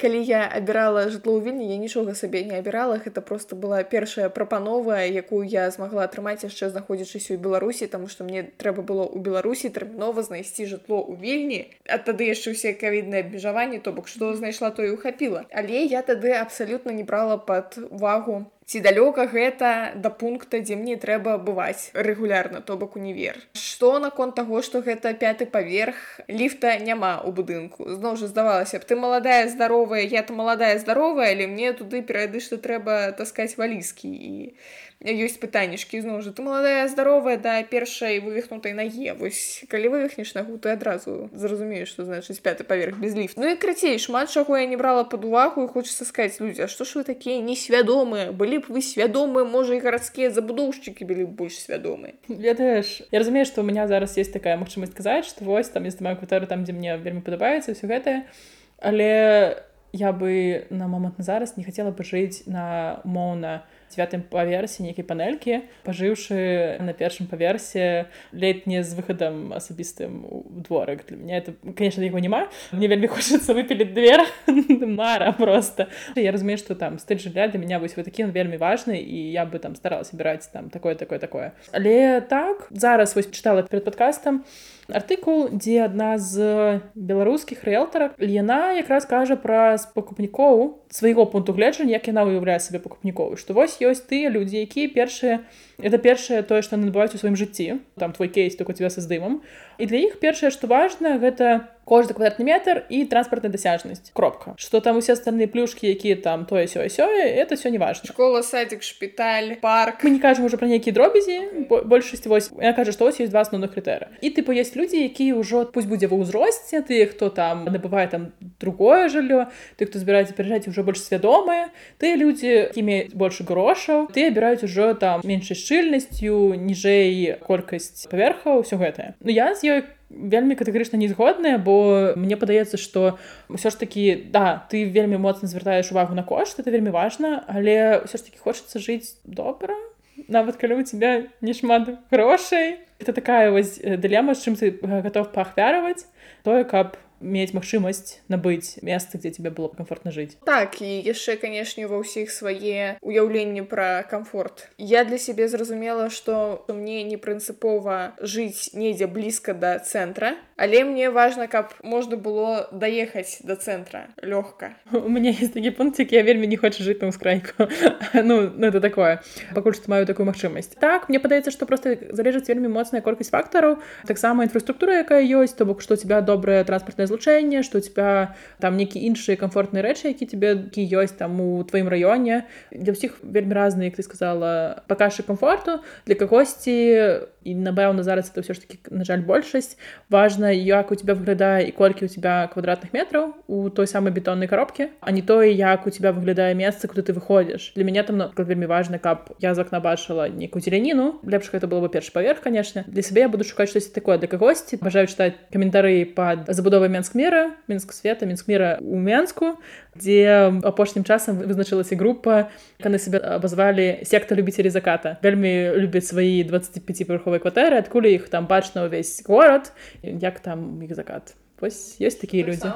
калі 0.00 0.22
я 0.24 0.46
абірала 0.46 1.10
жытло 1.10 1.36
ў 1.36 1.44
вільні 1.44 1.66
я 1.68 1.76
нічога 1.76 2.14
сабе 2.14 2.40
не 2.46 2.56
абірала. 2.56 2.96
Гэта 3.02 3.20
просто 3.20 3.56
была 3.56 3.82
першая 3.84 4.30
прапанова 4.30 5.04
якую 5.04 5.44
я 5.44 5.68
змагла 5.74 6.06
атрымаць 6.08 6.46
яшчэ 6.46 6.70
знаходзячыся 6.70 7.34
ў 7.34 7.42
беларусі 7.42 7.90
тому 7.90 8.08
что 8.08 8.24
мне 8.24 8.46
трэба 8.46 8.80
было 8.80 9.04
ў 9.04 9.20
беларусі 9.20 9.68
тэрмінова 9.68 10.22
знайсці 10.22 10.70
жытло 10.70 11.02
ў 11.04 11.20
вільні. 11.20 11.60
А 11.84 11.98
тады 11.98 12.30
яшчэ 12.30 12.56
ўсе 12.56 12.72
кавідныя 12.72 13.26
абмежаванні 13.26 13.82
то 13.84 13.92
бок 13.92 14.08
што 14.08 14.32
знайшла 14.38 14.70
то 14.70 14.86
і 14.86 14.96
ухапіла 14.96 15.44
але 15.50 15.84
я 15.84 16.00
тады 16.00 16.32
абсалютна 16.32 16.96
не 16.96 17.04
брала 17.04 17.36
под 17.36 17.76
увагу 17.90 18.46
ці 18.70 18.78
далёка 18.78 19.26
гэта 19.26 19.98
да 19.98 20.10
пункта 20.14 20.60
дзе 20.62 20.76
мне 20.78 20.94
трэба 20.94 21.38
бываць 21.42 21.90
рэгулярна 22.06 22.60
то 22.62 22.76
бок 22.78 22.94
універ? 22.94 23.40
Што 23.58 23.98
наконт 23.98 24.36
таго 24.38 24.62
што 24.62 24.78
гэта 24.86 25.10
пяты 25.22 25.46
паверх 25.50 25.98
ліфта 26.30 26.76
няма 26.78 27.18
ў 27.18 27.34
будынку? 27.34 27.90
Зноў 27.90 28.14
жа 28.20 28.30
здавалася 28.30 28.78
б 28.78 28.86
ты 28.86 28.94
маладая 28.94 29.50
здаровая 29.50 30.06
я 30.06 30.22
то 30.22 30.38
маладая 30.38 30.78
здаровая 30.78 31.34
але 31.34 31.50
мне 31.50 31.72
туды 31.74 32.04
перыядычна 32.06 32.62
трэба 32.62 33.00
таскаць 33.18 33.58
валізкі 33.58 34.06
і 34.06 34.54
ёсць 35.00 35.40
пытаннішкі 35.40 36.04
зноў 36.04 36.20
жа 36.20 36.28
ты 36.36 36.44
маладая 36.44 36.84
здаровая 36.92 37.40
да 37.40 37.62
першай 37.64 38.20
вывихнутай 38.20 38.76
наге 38.76 39.16
вось 39.16 39.64
калі 39.72 39.88
вывихнеш 39.96 40.34
нагу 40.36 40.60
ты 40.60 40.76
адразу 40.76 41.32
зразумееш 41.32 41.88
што 41.88 42.04
значыць 42.04 42.36
пяты 42.44 42.68
паверх 42.68 43.00
без 43.00 43.16
ліфт 43.16 43.40
Ну 43.40 43.48
і 43.48 43.56
крацей 43.56 43.96
шмат 43.96 44.28
чаго 44.28 44.60
я 44.60 44.66
не 44.68 44.76
брала 44.76 45.04
под 45.04 45.24
увагу 45.24 45.64
і 45.64 45.72
хочется 45.72 46.04
сказаць 46.04 46.36
людзі 46.40 46.68
што 46.68 46.84
ж 46.84 47.00
вы 47.00 47.04
такія 47.08 47.40
несвядомыя 47.40 48.28
былі 48.36 48.60
б 48.60 48.76
вы 48.76 48.84
свядомыя 48.84 49.48
можа 49.48 49.80
і 49.80 49.80
гарадскія 49.80 50.28
забудоўшчыкі 50.36 51.08
былі 51.08 51.24
б 51.24 51.32
больш 51.32 51.56
свядомыя 51.64 52.12
ведаеш 52.28 53.00
я 53.08 53.24
разумею 53.24 53.48
што 53.48 53.64
у 53.64 53.64
меня 53.64 53.88
зараз 53.88 54.20
есть 54.20 54.36
такая 54.36 54.60
магчымасць 54.60 54.92
сказаць 54.92 55.24
што 55.24 55.48
вось 55.48 55.72
там 55.72 55.88
есть 55.88 56.04
маю 56.04 56.20
кватэру 56.20 56.44
там 56.44 56.68
дзе 56.68 56.76
мне 56.76 57.00
вельмі 57.00 57.24
падабаецца 57.24 57.72
все 57.72 57.88
гэтае 57.88 58.28
але 58.76 59.64
я 59.92 60.12
бы 60.12 60.66
на 60.68 60.88
момант 60.88 61.16
на 61.18 61.24
зараз 61.24 61.56
не 61.56 61.64
хацела 61.64 61.90
бы 61.90 62.04
жыць 62.04 62.44
на 62.44 63.00
умоўна 63.04 63.64
девятым 63.90 64.22
паверсе 64.22 64.82
нейкай 64.82 65.04
панелькі 65.04 65.62
пажыўшы 65.84 66.78
на 66.80 66.92
першым 66.92 67.26
паверсе 67.26 68.06
летне 68.32 68.82
з 68.82 68.94
выхадам 68.94 69.52
асабістым 69.52 70.24
у 70.24 70.44
дворык 70.48 71.06
для 71.06 71.16
меня 71.16 71.38
это 71.38 71.54
конечно 71.76 72.02
яго 72.02 72.18
няма 72.18 72.48
мне 72.72 72.88
вельмі 72.88 73.06
хочацца 73.06 73.54
выпіліць 73.54 73.92
двер 73.94 74.24
мара 75.00 75.32
просто. 75.32 75.88
Я 76.16 76.32
разумею 76.32 76.58
что 76.58 76.74
там 76.74 76.98
стыль 76.98 77.18
жылля 77.18 77.48
для 77.48 77.58
меня 77.58 77.78
вось 77.78 77.96
вы 77.96 78.04
такі 78.04 78.24
он 78.24 78.30
вельмі 78.30 78.56
важны 78.56 78.98
і 79.00 79.32
я 79.32 79.44
бы 79.44 79.58
там 79.58 79.74
старалася 79.74 80.16
збіраць 80.16 80.46
там 80.52 80.70
такое 80.70 80.94
такое 80.94 81.18
такое. 81.18 81.52
Але 81.72 82.20
так 82.20 82.68
зараз 82.70 83.16
вось 83.16 83.30
чытала 83.30 83.62
перед 83.62 83.84
подкастам 83.84 84.44
артыкул 84.92 85.48
дзе 85.52 85.86
адна 85.86 86.18
з 86.18 86.82
беларускіх 86.94 87.64
рэлтарак 87.64 88.18
яна 88.18 88.74
якраз 88.76 89.06
кажа 89.06 89.36
пра 89.36 89.78
пакупнікоў 89.94 90.82
свайго 90.90 91.26
пункту 91.26 91.54
гледжання 91.54 91.96
як 91.96 92.08
яна 92.10 92.26
уяўляе 92.26 92.58
сабе 92.60 92.82
пакупнікоў 92.82 93.36
што 93.40 93.54
вось 93.54 93.79
ёсць 93.82 94.04
тыя 94.06 94.30
людзі 94.30 94.60
якія 94.62 94.88
першыя 94.92 95.40
это 95.78 95.98
першае 95.98 96.42
тое 96.42 96.60
што 96.62 96.76
набываюць 96.76 97.14
у 97.16 97.20
сваім 97.20 97.36
жыцці 97.40 97.80
там 97.96 98.12
твой 98.12 98.28
кейс 98.28 98.56
только 98.56 98.72
тебя 98.72 98.90
са 98.90 99.00
здымам 99.00 99.40
і 99.80 99.86
для 99.86 99.98
іх 100.06 100.20
першае 100.20 100.50
што 100.52 100.68
важна 100.68 101.16
гэта 101.18 101.72
кожны 101.90 102.14
квадратны 102.14 102.44
метр 102.46 102.84
і 102.88 103.02
транспартная 103.04 103.50
дасяжнасць 103.50 104.12
кропка. 104.14 104.54
Что 104.56 104.80
там 104.80 104.96
усе 104.98 105.12
остальные 105.12 105.48
плюшки 105.48 105.86
якія 105.86 106.16
там 106.16 106.46
тое 106.46 106.68
сё 106.68 106.86
сёе 106.86 107.26
это 107.26 107.56
все 107.56 107.70
не 107.70 107.78
важно 107.78 108.06
школа 108.06 108.42
садик 108.42 108.82
шпіталь 108.82 109.56
парк. 109.60 110.04
Мы 110.04 110.10
не 110.10 110.20
кажам 110.20 110.44
уже 110.44 110.56
про 110.56 110.68
нейкія 110.68 110.94
дробязі 110.94 111.66
большасць 111.68 112.26
вось 112.26 112.50
я 112.62 112.72
кажу 112.72 112.92
што 112.92 113.04
вось 113.04 113.18
есть 113.20 113.32
два 113.32 113.42
основных 113.42 113.74
крытэры 113.74 114.14
і 114.22 114.30
тыпу 114.30 114.54
есть 114.54 114.76
людзі 114.76 115.02
якія 115.02 115.34
ўжо 115.34 115.66
пусть 115.66 115.88
будзе 115.88 116.06
ва 116.06 116.22
ўзросце 116.22 116.82
ты 116.86 117.06
хто 117.06 117.28
там 117.28 117.64
набывае 117.64 118.06
там 118.06 118.32
другое 118.60 119.08
жыллё 119.08 119.50
ты 119.76 119.86
хто 119.86 119.98
збіраецца 119.98 120.34
перажаць 120.38 120.68
уже 120.68 120.86
больш 120.86 121.02
свядомыя 121.02 121.74
ты 121.98 122.14
людзі 122.14 122.70
імі 122.78 123.10
больше 123.14 123.42
грошаў 123.42 124.06
ты 124.14 124.30
абіраюць 124.30 124.62
ужо 124.62 124.94
там 124.94 125.26
меншай 125.26 125.58
шчыльнасцю 125.58 126.54
ніжэй 126.54 127.34
колькасць 127.42 128.06
паверхаў 128.06 128.62
ўсё 128.62 128.78
гэтае 128.78 129.18
Ну 129.18 129.30
я 129.34 129.54
з 129.58 129.66
ёй 129.70 129.84
вельмі 130.10 130.58
катэгарычна 130.58 130.98
не 130.98 131.08
згодная 131.08 131.58
бо 131.58 132.14
мне 132.18 132.34
падаецца 132.36 132.76
што 132.76 133.18
ўсё 133.46 133.70
ж 133.70 133.78
такі 133.78 134.04
да 134.34 134.66
ты 134.70 134.82
вельмі 134.84 135.22
моцна 135.22 135.46
звяртаеш 135.46 135.92
увагу 135.94 136.18
на 136.18 136.26
кошт 136.26 136.58
это 136.58 136.70
вельмі 136.74 136.90
важна 136.90 137.44
але 137.46 138.02
ўсё 138.02 138.18
ж 138.18 138.22
таки 138.26 138.42
хочацца 138.42 138.82
жыць 138.82 139.22
добра 139.24 139.78
нават 140.26 140.56
калі 140.58 140.82
у 140.82 140.82
тебя 140.82 141.30
нешмат 141.40 141.88
грошай 142.10 142.82
это 142.98 143.12
такая 143.12 143.50
вось 143.50 143.78
дылема 143.78 144.34
з 144.34 144.44
чым 144.44 144.58
ты 144.58 144.74
готов 144.82 145.30
паахвяраваць 145.30 146.10
тое 146.42 146.64
каб 146.64 146.98
мець 147.20 147.52
магчымасць 147.52 148.20
набыць 148.28 148.80
месца 148.82 149.20
дзе 149.20 149.30
тебе 149.30 149.50
было 149.50 149.68
комфортна 149.68 150.10
жыць 150.10 150.36
так 150.48 150.80
і 150.80 150.90
яшчэ 151.04 151.36
канешне 151.36 151.86
ва 151.86 152.00
ўсіх 152.00 152.32
свае 152.32 152.96
уяўленні 153.00 153.62
пра 153.68 154.02
комфорт 154.10 154.68
я 154.78 155.04
для 155.04 155.18
сябе 155.18 155.48
зразумела 155.48 156.10
что 156.10 156.64
мне 156.68 157.02
не 157.04 157.16
прынцыпова 157.16 158.16
жыць 158.20 158.72
недзе 158.74 159.06
блізка 159.06 159.54
да 159.54 159.78
цэнтра 159.78 160.36
але 160.59 160.83
мне 160.85 161.09
важно 161.09 161.47
каб 161.47 161.73
можна 161.83 162.15
было 162.15 162.69
даехаць 162.71 163.43
до 163.43 163.55
цэнтра 163.55 164.07
лёгка 164.23 164.73
у 164.91 165.09
меня 165.09 165.29
есть 165.29 165.53
такі 165.53 165.71
пунктик 165.71 166.11
я 166.11 166.23
вельмі 166.23 166.47
не 166.47 166.57
хочу 166.57 166.83
жыць 166.83 167.01
на 167.01 167.11
ўскрайку 167.11 167.67
ну, 168.13 168.49
ну 168.55 168.67
это 168.67 168.79
такое 168.79 169.21
пакуль 169.53 169.75
што 169.75 169.91
маю 169.91 170.05
такую 170.05 170.25
магчымасць 170.25 170.79
так 170.79 171.09
мне 171.09 171.19
падаецца 171.19 171.51
что 171.51 171.65
просто 171.65 171.97
залежыць 172.11 172.47
вельмі 172.47 172.71
моцная 172.71 173.01
колькасць 173.01 173.35
фактараў 173.35 173.83
таксама 174.07 174.47
інфраструктура 174.47 175.03
якая 175.03 175.21
ёсць 175.27 175.59
то 175.59 175.65
бок 175.65 175.83
што 175.83 175.95
у 175.95 175.97
тебя 175.99 176.21
добрая 176.21 176.63
транспартная 176.63 177.07
злучэнне 177.07 177.63
што 177.63 177.77
у 177.77 177.81
тебя 177.81 178.35
там 178.59 178.79
нейкі 178.79 179.03
іншыя 179.03 179.35
комфортныя 179.35 179.83
рэчы 179.83 180.15
які 180.15 180.25
тебе 180.25 180.55
які 180.55 180.87
ёсць 180.87 181.19
там 181.19 181.35
у 181.41 181.63
тваім 181.67 181.91
раёне 181.91 182.47
для 182.71 182.95
ўсіх 182.95 183.19
вельмі 183.27 183.53
разны 183.53 183.91
як 183.91 183.99
ты 183.99 184.03
сказала 184.07 184.83
пакажы 184.87 185.23
комфорту 185.23 185.83
для 186.07 186.15
кагосьці 186.15 187.27
і 187.45 187.53
напэўна 187.53 188.01
зараз 188.01 188.33
это 188.33 188.41
ўсё 188.41 188.57
ж 188.57 188.65
таки 188.65 188.81
на 188.89 189.05
жаль 189.05 189.21
большасць 189.21 189.77
важна 190.09 190.48
як 190.51 190.91
у 190.91 190.95
тебя 190.95 191.13
выглядае 191.13 191.67
і 191.67 191.71
колькі 191.71 192.05
у 192.05 192.07
тебя 192.07 192.49
квадратных 192.53 192.93
метраў 192.93 193.35
у 193.47 193.69
той 193.69 193.87
самой 193.87 194.11
бетоннай 194.11 194.47
коробке 194.47 194.89
а 195.01 195.11
не 195.11 195.21
тое 195.21 195.51
як 195.51 195.87
у 195.87 195.89
тебя 195.89 196.11
выглядае 196.11 196.55
месца 196.55 196.87
куды 196.87 197.01
ты 197.01 197.13
выходзіш 197.13 197.73
для 197.75 197.83
мяне 197.83 198.03
там 198.03 198.31
вельмі 198.37 198.65
важна 198.65 198.97
каб 198.99 199.29
я 199.39 199.53
з 199.55 199.59
акна 199.59 199.79
бачыла 199.79 200.29
нейкую 200.29 200.61
зеляніну 200.61 201.19
лепш 201.23 201.49
это 201.53 201.67
было 201.67 201.81
бы 201.81 201.89
першы 201.89 202.11
паверх 202.11 202.41
конечно 202.41 202.83
для 202.87 203.01
сябе 203.01 203.21
я 203.21 203.29
буду 203.29 203.43
шукаць 203.43 203.69
штось 203.69 203.87
такое 203.87 204.17
для 204.17 204.27
кагосьці 204.27 204.77
бажаю 204.81 205.07
чытаць 205.07 205.33
каментары 205.51 206.05
под 206.05 206.47
забудовай 206.47 206.89
менск 206.89 207.15
мера 207.15 207.51
мінск 207.67 207.93
света 207.93 208.25
мінск 208.25 208.47
мера 208.47 208.79
у 208.81 208.97
мянску 208.97 209.57
дзе 209.96 210.60
апошнім 210.60 211.08
часам 211.08 211.40
вызначылася 211.40 211.96
група 211.96 212.52
яны 212.82 212.98
себе 212.98 213.18
абазвалі 213.18 214.04
секта 214.04 214.34
любіцелі 214.36 214.70
заката 214.70 215.16
вельмі 215.22 215.72
любяць 215.78 216.06
свае 216.10 216.44
25 216.44 216.84
павярховыя 217.06 217.20
двухпавярховай 217.20 217.40
кватэры 217.40 217.76
адкуль 217.78 218.08
іх 218.16 218.28
там 218.28 218.46
бачна 218.46 218.88
ўвесь 218.88 219.22
горад 219.26 219.72
як 220.02 220.40
там 220.40 220.82
іх 220.82 220.94
закат? 220.94 221.34
Вось 221.60 222.00
ёсць 222.00 222.20
такія 222.20 222.44
людзі 222.44 222.72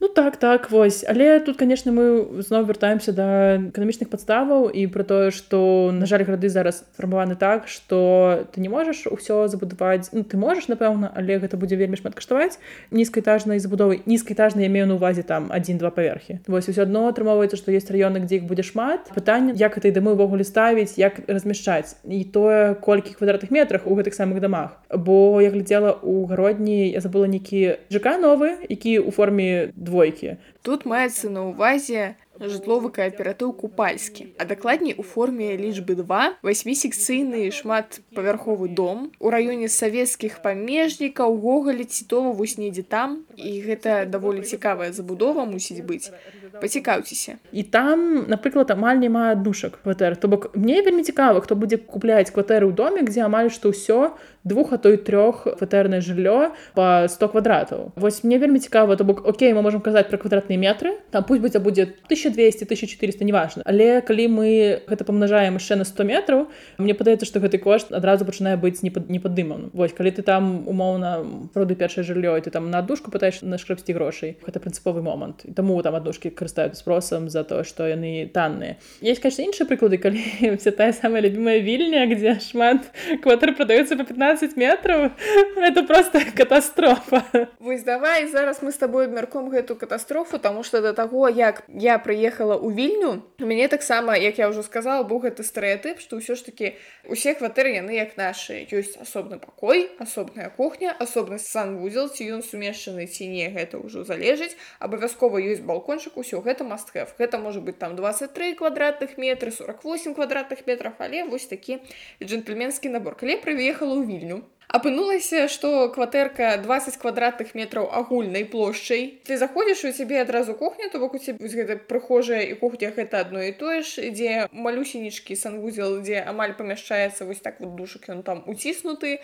Ну 0.00 0.08
так 0.08 0.36
так 0.36 0.70
вось. 0.70 1.04
Але 1.08 1.40
тут 1.40 1.56
конечно 1.56 1.92
мы 1.92 2.42
зноў 2.42 2.68
вяртаемся 2.68 3.12
да 3.12 3.56
эканамічных 3.56 4.12
падставаў 4.12 4.68
і 4.68 4.86
про 4.92 5.04
тое 5.04 5.30
что 5.30 5.90
на 5.92 6.04
жаль 6.04 6.24
грады 6.24 6.48
зараз 6.48 6.84
фармаваны 6.96 7.36
так 7.36 7.68
что 7.68 8.44
ты 8.52 8.60
не 8.60 8.68
можаш 8.68 9.06
усё 9.06 9.48
забудаваць. 9.48 10.10
Ну, 10.12 10.22
ты 10.22 10.36
можаш 10.36 10.68
напэўна 10.68 11.10
але 11.16 11.38
гэта 11.38 11.56
будзе 11.56 11.76
вельмі 11.76 11.96
шмат 11.96 12.14
каштаваць 12.14 12.58
нізкаэтажнай 12.90 13.58
забудовы 13.58 14.02
нізкаэтажна 14.04 14.60
я 14.60 14.68
мею 14.68 14.86
на 14.86 14.94
увазе 15.00 15.22
там 15.22 15.48
один-два 15.50 15.90
паверхі. 15.90 16.40
Вось 16.46 16.68
усё 16.68 16.82
адно 16.84 17.08
атрымоўваецца 17.08 17.56
што 17.56 17.72
есть 17.72 17.90
раёны 17.90 18.20
дзе 18.20 18.36
іх 18.36 18.44
будзе 18.44 18.62
шмат. 18.68 19.08
Пытанне 19.16 19.56
як 19.56 19.78
этой 19.78 19.96
дамы 19.96 20.12
ўвогуле 20.12 20.44
ставіць 20.44 21.00
як 21.00 21.24
размяшчаць. 21.26 21.96
І 22.04 22.24
тое 22.24 22.74
колькі 22.74 23.16
квадратных 23.16 23.50
метрах 23.50 23.86
у 23.86 23.96
гэтых 23.96 24.12
самых 24.12 24.40
дамах. 24.40 24.76
Бо 24.92 25.40
я 25.40 25.48
глядзела 25.48 25.96
у 26.02 26.26
гародні 26.26 26.92
я 26.92 27.00
забыла 27.00 27.24
нейкі 27.24 27.80
ЖК 27.88 28.20
новы 28.20 28.60
які 28.68 29.00
у 29.00 29.10
форме 29.10 29.72
двойкі. 29.86 30.36
Тут 30.66 30.84
маецца 30.84 31.30
на 31.30 31.46
ўвазе 31.48 32.18
жытловы 32.40 32.90
кааператыў 32.92 33.52
купальскі, 33.56 34.28
а 34.36 34.44
дакладней 34.44 34.94
у 34.98 35.04
форме 35.06 35.56
лічбы 35.56 35.96
2 35.96 36.42
васьмісекцыйны 36.42 37.48
шматпавярховы 37.54 38.68
дом. 38.68 39.08
У 39.18 39.32
раёне 39.32 39.70
савецкіх 39.72 40.42
памежнікаў 40.44 41.38
гоголі 41.40 41.84
цітова 41.84 42.34
вось 42.36 42.58
недзе 42.58 42.82
там. 42.82 43.24
І 43.36 43.62
гэта 43.64 44.04
даволі 44.04 44.42
цікавая 44.42 44.92
забудова 44.92 45.46
мусіць 45.48 45.80
быць 45.80 46.12
пацікаўцеся 46.60 47.36
і 47.52 47.62
там 47.62 48.24
напрыклад 48.32 48.70
амаль 48.70 48.98
няма 49.02 49.36
аддушак 49.36 49.82
кватэр 49.84 50.16
то 50.16 50.28
бок 50.28 50.50
мне 50.56 50.80
вельмі 50.82 51.04
цікава 51.04 51.40
хто 51.40 51.54
будзе 51.54 51.76
купляць 51.76 52.32
кватэры 52.32 52.66
ў 52.66 52.72
доме 52.72 53.04
дзе 53.04 53.28
амаль 53.28 53.52
што 53.52 53.76
ўсё 53.76 54.16
двух 54.46 54.72
а 54.72 54.78
то 54.78 54.94
і 54.94 54.96
трох 54.96 55.44
кватэрнае 55.44 56.00
жыллё 56.00 56.54
по 56.74 57.04
100 57.08 57.28
квадратаў 57.34 57.92
вось 57.96 58.24
мне 58.24 58.38
вельмі 58.38 58.58
цікава 58.58 58.96
то 58.96 59.04
бок 59.04 59.26
Окей 59.26 59.52
мы 59.52 59.62
можем 59.62 59.80
казаць 59.80 60.06
про 60.08 60.18
квадратныя 60.18 60.58
метры. 60.58 60.94
Там 61.10 61.24
пусть 61.24 61.40
будзе 61.42 61.58
будзе 61.58 61.82
1200 61.82 62.64
1400 62.64 63.24
неважно. 63.24 63.62
Але 63.66 64.00
калі 64.00 64.28
мы 64.28 64.80
гэта 64.86 65.04
памнажаем 65.04 65.54
яшчэ 65.54 65.76
на 65.76 65.84
100 65.84 66.04
метров 66.04 66.46
мне 66.78 66.94
падаецца 66.94 67.26
что 67.26 67.40
гэты 67.40 67.58
кошт 67.58 67.90
адразу 67.90 68.24
пачынае 68.24 68.56
быць 68.56 68.82
не 68.82 68.90
под 68.90 69.10
не 69.10 69.18
паддыман 69.18 69.70
Вось 69.72 69.92
калі 69.92 70.10
ты 70.10 70.22
там 70.22 70.68
умоўна 70.68 71.26
проды 71.54 71.74
першае 71.74 72.04
жыллё 72.04 72.38
ты 72.40 72.50
там 72.50 72.70
на 72.70 72.82
душку 72.82 73.10
пытаеш 73.10 73.42
на 73.42 73.58
шкрэпсці 73.58 73.92
грошай 73.92 74.38
гэта 74.46 74.60
прынцыповы 74.60 75.02
момант. 75.02 75.42
І 75.44 75.52
таму 75.52 75.82
там 75.82 75.94
аднушкі 75.94 76.30
карыстаюць 76.46 76.78
спросам 76.78 77.28
за 77.28 77.44
то 77.44 77.64
что 77.64 77.86
яны 77.86 78.30
танныя 78.32 78.78
есть 79.00 79.20
конечно 79.20 79.42
іншыя 79.42 79.66
прыклады 79.66 79.98
калі 79.98 80.22
все 80.60 80.70
тая 80.70 80.92
самая 80.92 81.22
любимая 81.22 81.58
вільня 81.58 82.06
где 82.06 82.38
шмат 82.40 82.86
кватэр 83.22 83.54
продаюцца 83.54 83.96
по 83.96 84.04
15 84.04 84.56
метров. 84.56 85.12
Это 85.56 85.82
просто 85.82 86.20
катастрофа. 86.36 87.48
Вось 87.58 87.82
давай 87.82 88.26
зараз 88.26 88.62
мы 88.62 88.70
с 88.70 88.76
тобой 88.76 89.06
абмярком 89.06 89.50
гэту 89.50 89.76
катастрофу 89.76 90.38
тому 90.38 90.62
что 90.62 90.80
до 90.80 90.92
таго 90.92 91.28
як 91.28 91.64
я 91.68 91.98
прыехала 91.98 92.54
ў 92.54 92.74
вільню 92.74 93.22
у 93.40 93.46
мяне 93.46 93.68
таксама 93.68 94.16
як 94.16 94.38
я 94.38 94.48
ўжо 94.48 94.62
сказала 94.62 95.02
быў 95.02 95.26
гэты 95.26 95.42
стэеатып 95.42 96.00
што 96.00 96.16
ўсё 96.16 96.36
ж 96.36 96.46
таки 96.46 96.74
усе 97.08 97.34
кватэры 97.34 97.74
яны 97.74 97.98
як 97.98 98.16
нашы. 98.16 98.66
Ёсць 98.70 98.96
асобны 98.96 99.38
пакой 99.38 99.90
асобная 99.98 100.50
кухня 100.50 100.94
асобны 100.94 101.38
санвузел 101.38 102.08
ці 102.08 102.38
ён 102.38 102.42
сумешчаны 102.42 103.06
ці 103.06 103.26
не 103.26 103.48
гэта 103.50 103.78
ўжо 103.78 104.04
залежыць. 104.04 104.54
Абавязкова 104.78 105.40
ёсць 105.40 105.64
балкончык 105.64 106.16
усё 106.16 106.35
гэта 106.40 106.64
мастхэв 106.64 107.14
гэта 107.18 107.38
можа 107.38 107.60
быть 107.60 107.78
там 107.78 107.96
23 107.96 108.54
квадратных 108.54 109.16
метры 109.18 109.50
48 109.50 110.14
квадратных 110.14 110.66
метров 110.66 110.92
але 110.98 111.24
вось 111.24 111.46
такі 111.46 111.78
джентльменскі 112.22 112.88
набор 112.88 113.16
калі 113.16 113.40
прыехала 113.40 113.96
ў 113.96 114.04
вільню 114.06 114.42
апынулася 114.68 115.46
што 115.48 115.88
кватэрка 115.94 116.56
20 116.62 116.96
квадратных 116.98 117.54
метраў 117.54 117.86
агульнай 118.00 118.44
плошчай 118.44 119.22
ты 119.28 119.38
заходзіш 119.38 119.84
у 119.86 119.92
цябе 119.92 120.20
адразу 120.20 120.54
кухня 120.54 120.90
то 120.90 120.98
бок 120.98 121.14
у 121.14 121.22
цябе 121.22 121.46
гэта 121.46 121.76
прыхожая 121.76 122.42
і 122.50 122.58
кухня 122.58 122.90
гэта 122.90 123.22
адно 123.22 123.42
і 123.46 123.52
тое 123.52 123.82
ж 123.86 124.10
ідзе 124.10 124.48
малюсенечкі 124.50 125.38
санвузел 125.38 126.02
дзе 126.02 126.18
амаль 126.26 126.58
памяшчаецца 126.58 127.24
вось 127.30 127.40
так 127.40 127.62
вот 127.62 127.76
душак 127.78 128.10
ён 128.10 128.22
там 128.26 128.42
уціснуты 128.46 129.22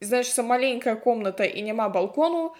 значится 0.00 0.42
маленькая 0.42 0.94
комната 0.94 1.44
і 1.44 1.62
няма 1.62 1.88
балкону 1.88 2.54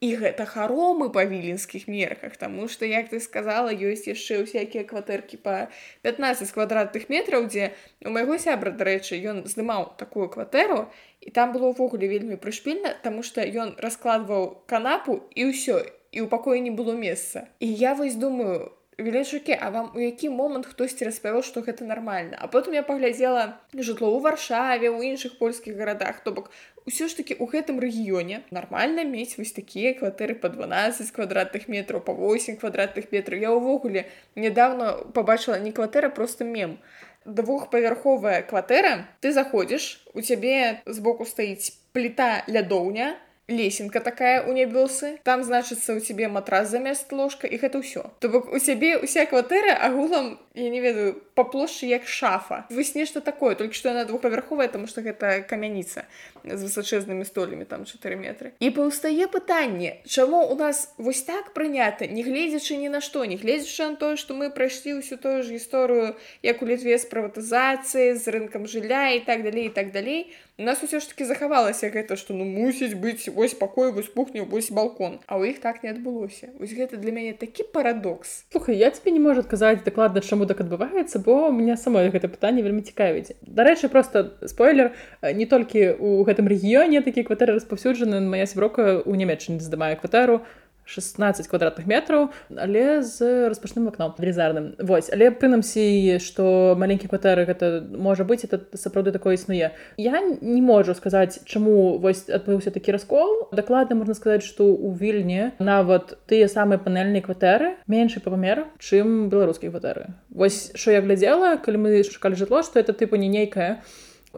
і 0.00 0.10
гэта 0.16 0.48
харомы 0.48 1.10
па 1.12 1.24
віленскіх 1.28 1.86
мерках 1.88 2.36
Таму 2.40 2.68
што 2.72 2.88
як 2.88 3.12
ты 3.12 3.20
сказала 3.20 3.68
ёсць 3.68 4.08
яшчэ 4.08 4.40
ўсякія 4.42 4.88
кватэркі 4.88 5.36
па 5.44 5.68
15 6.08 6.48
квадратных 6.56 7.12
метраў 7.12 7.46
дзе 7.52 7.70
у 8.04 8.12
майго 8.16 8.40
сябра 8.40 8.72
дарэчы 8.72 9.20
ён 9.20 9.44
здымаў 9.44 9.92
такую 10.00 10.32
кватэру 10.32 10.88
і 11.20 11.30
там 11.36 11.52
было 11.52 11.76
ўвогуле 11.76 12.08
вельмі 12.08 12.40
прышпільна 12.40 12.96
таму 13.04 13.22
што 13.22 13.44
ён 13.44 13.76
раскладваў 13.76 14.64
канапу 14.66 15.20
і 15.36 15.52
ўсё 15.52 15.84
і 16.10 16.24
ў 16.24 16.26
пакоі 16.26 16.60
не 16.64 16.74
было 16.74 16.96
месца. 16.96 17.46
І 17.60 17.70
я 17.70 17.94
вось 17.94 18.16
думаю 18.16 18.72
велічукі 19.00 19.56
а 19.60 19.70
вам 19.70 19.92
у 19.94 20.00
які 20.00 20.28
момант 20.28 20.66
хтосьці 20.66 21.08
распавёў 21.08 21.42
што 21.42 21.60
гэта 21.64 21.84
нармальна? 21.84 22.36
А 22.40 22.48
потым 22.48 22.76
я 22.76 22.82
паглядзела 22.82 23.60
жытло 23.72 24.12
ў 24.12 24.20
варшаве 24.20 24.88
ў 24.92 25.14
іншых 25.14 25.38
польскіх 25.38 25.76
гарадах 25.76 26.20
то 26.24 26.32
бок 26.32 26.50
ўсё 26.90 27.06
ж 27.06 27.16
таки 27.22 27.38
у 27.38 27.46
гэтым 27.46 27.78
рэгіёне 27.78 28.42
нармальна 28.50 29.06
мець 29.06 29.38
вось 29.38 29.54
такія 29.54 29.94
кватэры 29.94 30.34
по 30.34 30.50
12 30.50 31.14
квадратных 31.14 31.70
метраў 31.70 32.02
по 32.02 32.12
8 32.12 32.58
квадратных 32.58 33.14
метраў. 33.14 33.38
Я 33.38 33.54
ўвогуле 33.54 34.10
недавно 34.34 34.98
побачыла 35.14 35.62
не 35.62 35.70
кватэра 35.70 36.10
просто 36.10 36.44
мем. 36.44 36.82
Двухпавярховая 37.24 38.42
кватэра 38.42 39.06
ты 39.22 39.30
заходзіш 39.30 40.02
у 40.14 40.20
цябе 40.20 40.82
збоку 40.86 41.24
стаіць 41.24 41.78
пліта 41.94 42.42
лядоўня 42.50 43.14
лесенка 43.50 44.00
такая 44.00 44.46
у 44.46 44.54
нябёсы 44.54 45.18
там 45.26 45.42
значыцца 45.42 45.94
у 45.94 46.00
цябе 46.00 46.28
матрас 46.28 46.70
замест 46.70 47.12
ложка 47.12 47.46
і 47.46 47.58
гэта 47.58 47.82
ўсё. 47.82 48.06
То 48.20 48.28
бок 48.30 48.52
у 48.52 48.58
цябе 48.58 48.96
уся 48.96 49.26
кватэра 49.26 49.74
агулам 49.74 50.38
я 50.54 50.70
не 50.70 50.80
ведаю 50.80 51.20
по 51.40 51.44
плошчы 51.44 51.86
як 51.86 52.06
шафа. 52.06 52.66
Вось 52.68 52.94
нешта 52.94 53.20
такое? 53.20 53.54
Только 53.54 53.72
што 53.72 53.88
яна 53.88 54.04
двухпавярховая 54.04 54.68
тому 54.68 54.86
что 54.86 55.00
гэта 55.00 55.40
камяніца 55.40 56.04
з 56.44 56.60
высачэзнымі 56.60 57.24
столямі 57.24 57.64
там 57.64 57.84
4 57.84 58.16
метры 58.16 58.52
і 58.60 58.68
паўстае 58.76 59.28
пытанне 59.28 60.00
чаму 60.04 60.44
у 60.44 60.56
нас 60.56 60.92
вось 60.96 61.22
так 61.22 61.52
прынята 61.56 62.08
не 62.08 62.24
гледзячы 62.24 62.76
ні 62.76 62.88
на 62.88 63.00
што 63.00 63.24
не 63.24 63.36
гледзячы 63.36 63.88
на 63.92 63.96
тое 63.96 64.16
што 64.16 64.36
мы 64.36 64.50
прайшлі 64.50 65.00
ўсю 65.00 65.20
тую 65.20 65.40
ж 65.44 65.56
гісторыю 65.56 66.16
як 66.42 66.62
у 66.62 66.68
літве 66.68 66.96
з 66.96 67.08
прыватызацыі 67.08 68.16
з 68.16 68.24
рынкам 68.28 68.66
жылля 68.66 69.16
і 69.16 69.20
так 69.24 69.44
далей 69.44 69.66
і 69.66 69.74
так 69.74 69.92
далей. 69.92 70.32
У 70.60 70.62
нас 70.62 70.82
усё 70.84 71.00
ж 71.00 71.08
таки 71.08 71.24
захавалася 71.24 71.88
гэта 71.88 72.16
што 72.20 72.36
ну 72.36 72.44
мусіць 72.44 72.92
быць 72.92 73.32
вось 73.32 73.54
пакой 73.56 73.92
вось 73.92 74.08
кухню 74.12 74.44
вось 74.44 74.68
балкон. 74.68 75.16
А 75.24 75.40
ў 75.40 75.56
іх 75.56 75.64
так 75.64 75.80
не 75.80 75.88
адбылося. 75.88 76.52
Вось 76.60 76.76
гэта 76.76 77.00
для 77.00 77.12
мяне 77.12 77.32
такі 77.32 77.64
парадокс. 77.64 78.44
Слухай 78.52 78.76
я 78.76 78.90
тебе 78.90 79.12
не 79.12 79.20
можу 79.20 79.40
адказаць 79.40 79.80
дакладна 79.84 80.20
чаму 80.20 80.44
так 80.44 80.60
адбываецца 80.60 81.24
бо 81.24 81.29
у 81.48 81.52
меня 81.52 81.76
самое 81.76 82.10
гэта 82.10 82.28
пытанне 82.28 82.62
вельмі 82.62 82.82
цікавіць. 82.82 83.36
Дарэчы 83.42 83.88
просто 83.88 84.36
спойлер 84.46 84.92
не 85.22 85.46
толькі 85.46 85.96
у 85.98 86.24
гэтым 86.24 86.48
рэгіёне 86.50 87.02
такі 87.02 87.24
кватэры 87.28 87.58
распаўсюджаны 87.58 88.20
моя 88.20 88.46
сяброка 88.46 89.02
у 89.04 89.14
нямецчыне 89.14 89.60
здымае 89.60 89.96
кватэру 89.96 90.42
16 90.90 91.46
квадратных 91.46 91.86
метраў 91.86 92.30
але 92.50 93.02
з 93.06 93.46
распачным 93.48 93.88
акном 93.88 94.14
велізарным 94.18 94.74
Вось 94.78 95.10
але 95.14 95.30
прынамсі 95.30 96.18
што 96.18 96.74
маленькі 96.78 97.08
кватэры 97.08 97.46
гэта 97.46 97.70
можа 97.94 98.26
быць 98.26 98.42
это 98.44 98.60
сапраўды 98.74 99.14
такое 99.14 99.38
існуе. 99.38 99.70
Я 99.96 100.20
не 100.42 100.60
можу 100.60 100.94
сказаць 100.94 101.40
чаму 101.46 101.98
вось 101.98 102.26
адбыўся 102.28 102.74
такі 102.74 102.92
раскол. 102.98 103.48
Дакладна 103.52 103.94
можна 103.94 104.14
сказаць 104.14 104.42
што 104.42 104.66
у 104.66 104.92
вільні 104.92 105.54
нават 105.58 106.18
тыя 106.26 106.50
самыя 106.50 106.82
панельныя 106.82 107.22
кватэры 107.22 107.76
меншы 107.86 108.20
па 108.20 108.34
памер 108.34 108.66
чым 108.78 109.30
беларускія 109.30 109.70
кватэры. 109.70 110.10
Вось 110.30 110.72
що 110.74 110.90
я 110.90 111.00
глядзела 111.00 111.56
калі 111.56 111.86
мы 111.86 112.02
шукалі 112.02 112.34
жытло 112.34 112.62
што 112.66 112.80
это 112.82 112.92
тыпу 112.92 113.16
не 113.16 113.28
нейкае 113.30 113.82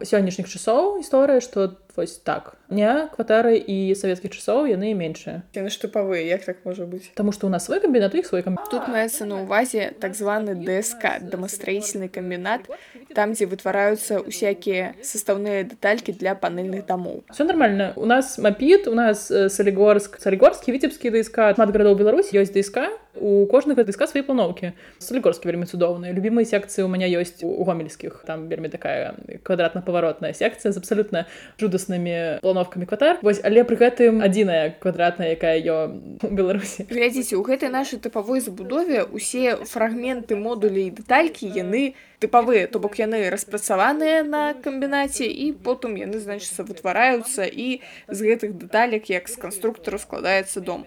сённяшніх 0.00 0.48
часоў 0.48 0.98
гісторыя 1.00 1.44
што 1.44 1.76
вось 1.96 2.18
так. 2.18 2.56
Не 2.72 3.08
кватэры 3.12 3.56
і 3.56 3.92
савецкіх 3.94 4.32
часоў 4.32 4.70
яны 4.70 4.94
меншыя. 4.96 5.42
Яны 5.52 5.68
ж 5.68 5.76
тыпавыя 5.82 6.24
як 6.24 6.44
так 6.44 6.64
можа 6.64 6.88
быць? 6.88 7.12
Таму 7.14 7.32
што 7.32 7.46
у 7.46 7.52
нас 7.52 7.68
свой 7.68 7.80
камбінат 7.80 8.14
іх 8.14 8.26
свой 8.26 8.42
камбінат. 8.42 8.70
Тут 8.72 8.88
маецца 8.88 9.28
на 9.28 9.44
ўвазе 9.44 9.92
так 10.00 10.16
званы 10.16 10.56
ДСК 10.56 11.20
дамастраіцельны 11.20 12.08
камбінат 12.08 12.68
там 13.12 13.36
дзе 13.36 13.46
вытвараюцца 13.46 14.24
усякія 14.24 14.96
састаўныя 15.04 15.68
дэталькі 15.68 16.16
для 16.16 16.34
панельных 16.34 16.86
дамоў 16.86 17.24
все 17.30 17.44
нормально. 17.44 17.92
У 17.96 18.06
нас 18.06 18.38
мапіт 18.38 18.88
у 18.88 18.94
нас 18.94 19.28
салігорск 19.28 20.18
царігорскі 20.18 20.72
віцебскі 20.72 21.12
дыска 21.12 21.52
шмат 21.54 21.70
гарадоў 21.70 21.96
Беларусь 22.00 22.32
ёсць 22.32 22.52
дыска 22.56 22.88
у 23.14 23.44
кожнага 23.46 23.84
дыска 23.84 24.08
свае 24.08 24.24
планоўкі 24.24 24.72
салігорскі 24.98 25.48
вельмі 25.50 25.68
цудоўныя 25.68 26.16
любімыя 26.16 26.48
секцыі 26.48 26.86
у 26.86 26.88
мяне 26.88 27.12
ёсць 27.12 27.44
у 27.44 27.64
гомельскіх 27.64 28.24
там 28.26 28.48
вельмі 28.48 28.72
такая 28.72 29.14
квадратна-паваротная 29.44 30.32
секцыя 30.32 30.72
з 30.72 30.80
абсалютна 30.80 31.26
жудаснымі 31.82 32.40
плановкамі 32.40 32.86
кватар 32.86 33.18
вось 33.22 33.40
але 33.42 33.64
пры 33.66 33.76
гэтым 33.76 34.22
адзіная 34.22 34.78
квадратная 34.78 35.34
якая 35.34 35.58
ё 35.58 35.90
у 36.22 36.30
беларусі. 36.30 36.86
Глядзіце 36.88 37.36
у 37.36 37.42
гэтай 37.42 37.70
нашай 37.70 37.98
тыпавой 37.98 38.40
забудове 38.40 39.02
усе 39.02 39.56
фрагменты 39.66 40.36
модулі 40.36 40.86
і 40.86 40.94
дэталькі 40.94 41.50
яны 41.50 41.94
тыпавыя. 42.22 42.70
То 42.70 42.78
бок 42.78 42.98
яны 42.98 43.30
распрацаваныя 43.30 44.22
на 44.22 44.54
камбінаце 44.54 45.26
і 45.26 45.52
потым 45.52 45.98
яны 45.98 46.22
значыцца 46.22 46.62
вытвараюцца 46.62 47.46
і 47.46 47.82
з 48.08 48.18
гэтых 48.22 48.54
дэталек 48.54 49.10
як 49.10 49.28
з 49.28 49.36
канструктару 49.36 49.98
складаецца 49.98 50.60
дом 50.62 50.86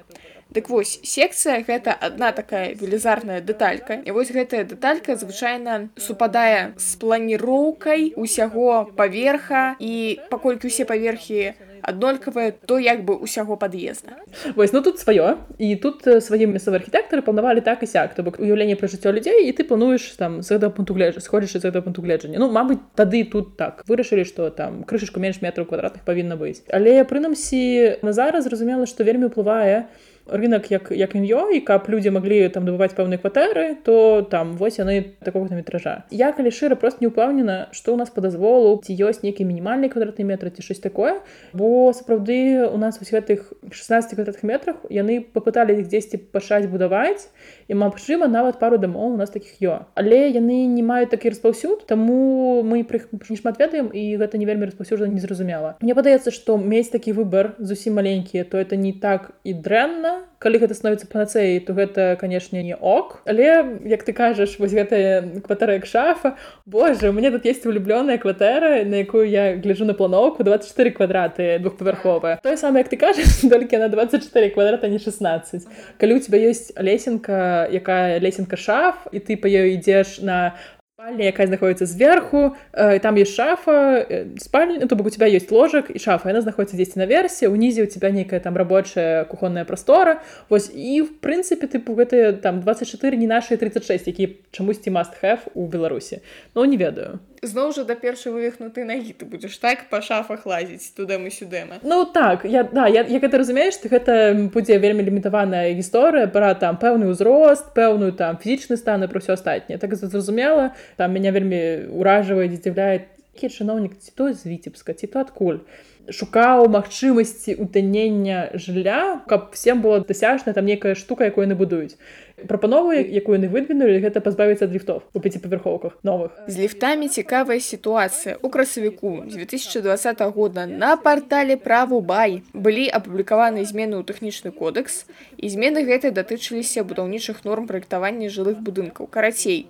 Дык 0.54 0.70
вось 0.70 1.00
секцыя 1.04 1.64
гэта 1.68 1.92
адна 1.92 2.32
такая 2.32 2.76
велізарная 2.76 3.42
дэталька. 3.42 4.00
І 4.06 4.12
вось 4.16 4.32
гэтая 4.32 4.64
дэталька 4.64 5.18
звычайна 5.20 5.90
супадае 5.98 6.74
з 6.78 6.96
планіроўкай 7.02 8.14
усяго 8.16 8.88
паверха. 8.96 9.76
І 9.80 10.20
паколькі 10.30 10.68
усе 10.72 10.86
паверхі 10.86 11.54
аднолькавыя 11.86 12.54
то 12.66 12.80
як 12.80 13.06
бы 13.06 13.16
усяго 13.16 13.58
пад'езда. 13.58 14.18
Вось 14.56 14.74
ну 14.74 14.82
тут 14.82 15.00
сваё. 15.00 15.38
І 15.58 15.76
тут 15.76 16.02
свае 16.02 16.48
мясцовыя 16.50 16.82
архітэктары 16.82 17.22
планавалі 17.22 17.62
так 17.62 17.84
і 17.84 17.88
сяк. 17.88 18.16
То 18.16 18.24
бок 18.24 18.40
уяўленне 18.40 18.80
пра 18.80 18.88
жыццё 18.88 19.12
людзей 19.12 19.50
і 19.50 19.52
ты 19.52 19.64
плануеш 19.64 20.08
там 20.18 20.42
з 20.42 20.56
гэтага 20.56 20.72
пункту 20.72 20.94
гледжа 20.94 21.20
сходзіш 21.20 21.58
з 21.58 21.66
гэтага 21.68 21.86
пункту 21.86 22.02
гледжання. 22.02 22.40
Ну 22.40 22.50
Мабыць 22.50 22.82
тады 22.96 23.26
тут 23.26 23.58
так. 23.58 23.84
Вырашылі 23.86 24.26
што 24.26 24.50
там 24.50 24.84
крышачку 24.84 25.20
менш 25.20 25.42
метраў 25.42 25.68
квадратных 25.70 26.06
павінна 26.06 26.40
быць. 26.40 26.64
Але 26.72 27.04
прынамсі 27.04 28.00
на 28.02 28.14
зараз 28.14 28.48
зразумела 28.50 28.86
што 28.86 29.04
вельмі 29.04 29.30
ўплывае 29.30 29.86
на 29.86 30.14
рынок 30.28 30.72
як 30.72 30.92
як 30.92 31.16
ім'ё 31.16 31.50
і 31.54 31.60
каб 31.62 31.86
людзі 31.90 32.10
маглі 32.10 32.50
там 32.50 32.66
набываць 32.66 32.98
пэўныя 32.98 33.22
кватэры 33.22 33.78
то 33.86 34.26
там 34.26 34.58
вось 34.58 34.80
яны 34.82 35.16
такога 35.22 35.54
метража. 35.54 36.06
Я 36.10 36.32
калі 36.32 36.50
шыра 36.50 36.76
просто 36.76 37.06
не 37.06 37.10
ўпэўнена 37.14 37.70
што 37.72 37.94
ў 37.94 37.98
нас 38.02 38.10
по 38.10 38.22
дазволу 38.22 38.82
ці 38.82 38.92
ёсць 38.94 39.22
нейкі 39.22 39.46
мінімальны 39.46 39.90
квадратны 39.90 40.26
метр 40.26 40.50
ці 40.50 40.66
щось 40.66 40.82
такое. 40.82 41.22
Бо 41.54 41.94
сапраўды 41.94 42.66
у 42.66 42.78
нас 42.78 42.98
вось 42.98 43.14
гэтых 43.14 43.54
16 43.70 44.18
квадратных 44.18 44.44
метрах 44.44 44.78
яны 44.90 45.22
попыталі 45.22 45.78
іх 45.78 45.88
дзесьці 45.94 46.18
пачаць 46.34 46.66
будаваць 46.66 47.30
і 47.70 47.78
магчыма 47.78 48.26
нават 48.28 48.58
пару 48.60 48.82
дамоў 48.82 49.14
у 49.14 49.18
нас 49.18 49.30
таких 49.30 49.62
ё 49.62 49.86
але 49.94 50.34
яны 50.34 50.66
не 50.66 50.82
маюць 50.82 51.14
такі 51.14 51.30
распаўсюд 51.30 51.86
таму 51.86 52.66
мы 52.66 52.82
пры 52.82 53.06
не 53.30 53.38
шмат 53.38 53.62
ведаем 53.62 53.94
і 53.94 54.18
гэта 54.18 54.42
не 54.42 54.50
вельмі 54.50 54.66
распаўсюджана 54.66 55.14
незразумела. 55.14 55.78
Мне 55.82 55.94
падаецца 55.94 56.34
што 56.34 56.58
мець 56.58 56.90
такі 56.90 57.14
выбор 57.14 57.54
зусім 57.60 58.02
маленькія 58.02 58.44
то 58.44 58.58
это 58.58 58.76
не 58.76 58.94
так 58.94 59.38
і 59.44 59.54
дрэнна 59.54 60.14
калі 60.39 60.60
гэта 60.62 60.75
становіцца 60.78 61.08
панацэяй 61.10 61.60
то 61.65 61.73
гэта 61.73 62.15
канешне 62.21 62.63
не 62.63 62.75
ок. 62.75 63.21
Але 63.25 63.80
як 63.86 64.04
ты 64.04 64.13
кажаш 64.13 64.60
вось 64.60 64.73
гэтая 64.75 65.41
кватэра 65.41 65.80
як 65.80 65.86
шафа 65.86 66.36
Боже 66.65 67.12
мне 67.12 67.32
тут 67.32 67.45
есть 67.45 67.65
улюблёная 67.65 68.17
кватэра 68.17 68.84
на 68.86 69.01
якую 69.01 69.30
я 69.30 69.56
гляжу 69.58 69.86
на 69.86 69.93
планоўку 69.93 70.43
24 70.43 70.91
квадраты 70.91 71.60
двухпавярховая. 71.60 72.39
Тое 72.43 72.58
самае 72.58 72.84
як 72.84 72.89
ты 72.89 72.97
кажаш 72.97 73.41
толькі 73.49 73.78
на 73.78 73.89
24 73.89 74.49
квадрата 74.49 74.88
не 74.88 74.99
16 74.99 75.67
калі 75.97 76.15
у 76.15 76.19
тебя 76.19 76.38
есть 76.38 76.73
лесенка 76.80 77.67
якая 77.71 78.19
лесенка 78.19 78.58
шаф 78.58 79.08
і 79.12 79.19
ты 79.19 79.38
па 79.38 79.47
ёй 79.47 79.75
ідзеш 79.80 80.21
на 80.21 80.56
спальня 80.96 81.26
якая 81.28 81.48
знаходіцца 81.48 81.86
зверху 81.86 82.56
э, 82.72 83.00
там 83.00 83.16
есть 83.16 83.36
шафа 83.36 84.00
э, 84.00 84.32
спальня 84.40 84.88
то 84.88 84.96
бок 84.96 85.08
у 85.08 85.10
тебя 85.10 85.28
есть 85.28 85.52
ложак 85.52 85.92
і 85.92 86.00
шафа 86.00 86.30
яна 86.32 86.40
знаходіцца 86.40 86.80
дзесьці 86.80 87.04
наверсе 87.04 87.52
унізе 87.52 87.84
у 87.84 87.86
тебя 87.86 88.16
нейкая 88.16 88.40
там 88.40 88.56
рабочая 88.56 89.26
кухонная 89.26 89.66
прастора 89.66 90.24
вось 90.48 90.72
і 90.72 91.02
в 91.02 91.20
прынцыпе 91.20 91.68
ты 91.68 91.84
гэтыя 91.84 92.32
там 92.40 92.64
24 92.64 93.18
не 93.18 93.28
наши 93.28 93.58
36 93.58 94.08
які 94.08 94.40
чамусьці 94.56 94.90
have 95.20 95.52
у 95.54 95.68
беларусі 95.68 96.24
но 96.56 96.64
не 96.64 96.78
ведаю 96.78 97.20
зноў 97.46 97.72
жа 97.76 97.86
да 97.86 97.96
першай 97.96 98.34
вывихнуты 98.34 98.86
нагі 98.86 99.14
ты 99.14 99.26
будзеш 99.26 99.58
так 99.58 99.88
па 99.90 100.02
шафах 100.02 100.46
лазіць 100.46 100.92
тудэм 100.98 101.26
і 101.28 101.32
сюдэма. 101.32 101.80
Ну 101.84 102.06
так 102.06 102.46
я 102.46 102.64
да 102.64 102.88
я, 102.88 103.06
як 103.06 103.24
это 103.24 103.38
разумееш 103.38 103.78
ты 103.82 103.90
гэта 103.90 104.34
будзе 104.54 104.78
вельмі 104.78 105.06
лімітаваная 105.06 105.74
гісторыя 105.74 106.28
пра 106.28 106.54
там 106.54 106.78
пэўны 106.82 107.12
ўзрост 107.14 107.74
пэўную 107.78 108.14
там 108.14 108.38
фізічны 108.38 108.78
стан 108.78 109.06
і 109.06 109.12
пра 109.12 109.22
ўсё 109.22 109.38
астатняе. 109.38 109.78
Так 109.78 109.96
зразумела 109.96 110.74
там 110.98 111.14
меня 111.14 111.32
вельмі 111.32 111.90
ўражвае 111.90 112.50
дзіцявляе 112.50 113.16
які 113.36 113.52
чыноўнік 113.52 114.00
ці 114.00 114.12
то 114.16 114.32
з 114.34 114.48
віцебска 114.48 114.94
ці 114.94 115.08
то 115.08 115.20
адкуль? 115.20 115.60
Шукаў 116.06 116.70
магчымасці 116.70 117.58
утанення 117.60 118.54
жылля 118.54 119.20
каб 119.28 119.52
всем 119.52 119.82
было 119.82 120.00
дасяжна 120.00 120.54
там 120.54 120.66
некая 120.66 120.96
штука 120.96 121.26
якую 121.26 121.50
яны 121.50 121.58
будуюць 121.60 121.98
прапанову 122.36 122.91
якую 122.91 123.39
яны 123.39 123.48
выдвинули 123.48 124.00
гэта 124.04 124.19
пазбавіцца 124.19 124.67
ад 124.67 124.74
ліфтов 124.76 125.04
у 125.13 125.19
пяціпавярхоўках 125.19 125.95
новых. 126.04 126.36
З 126.48 126.67
ліфтамі 126.67 127.08
цікавая 127.08 127.60
сітуацыя. 127.60 128.38
У 128.41 128.50
красавіку 128.50 129.24
2020 129.28 130.21
года 130.36 130.65
на 130.65 130.95
портале 130.98 131.58
праву 131.58 132.02
бай 132.02 132.43
былі 132.54 132.91
апублікаваны 132.91 133.63
змены 133.63 134.00
ў 134.00 134.04
тэхнічны 134.04 134.52
кодекс 134.52 135.08
і 135.38 135.48
змены 135.48 135.88
гэтай 135.88 136.12
датычыліся 136.12 136.84
будаўнічых 136.84 137.48
норм 137.48 137.67
праектавання 137.67 138.28
жылых 138.28 138.60
будынкаў 138.60 139.08
карацей. 139.08 139.67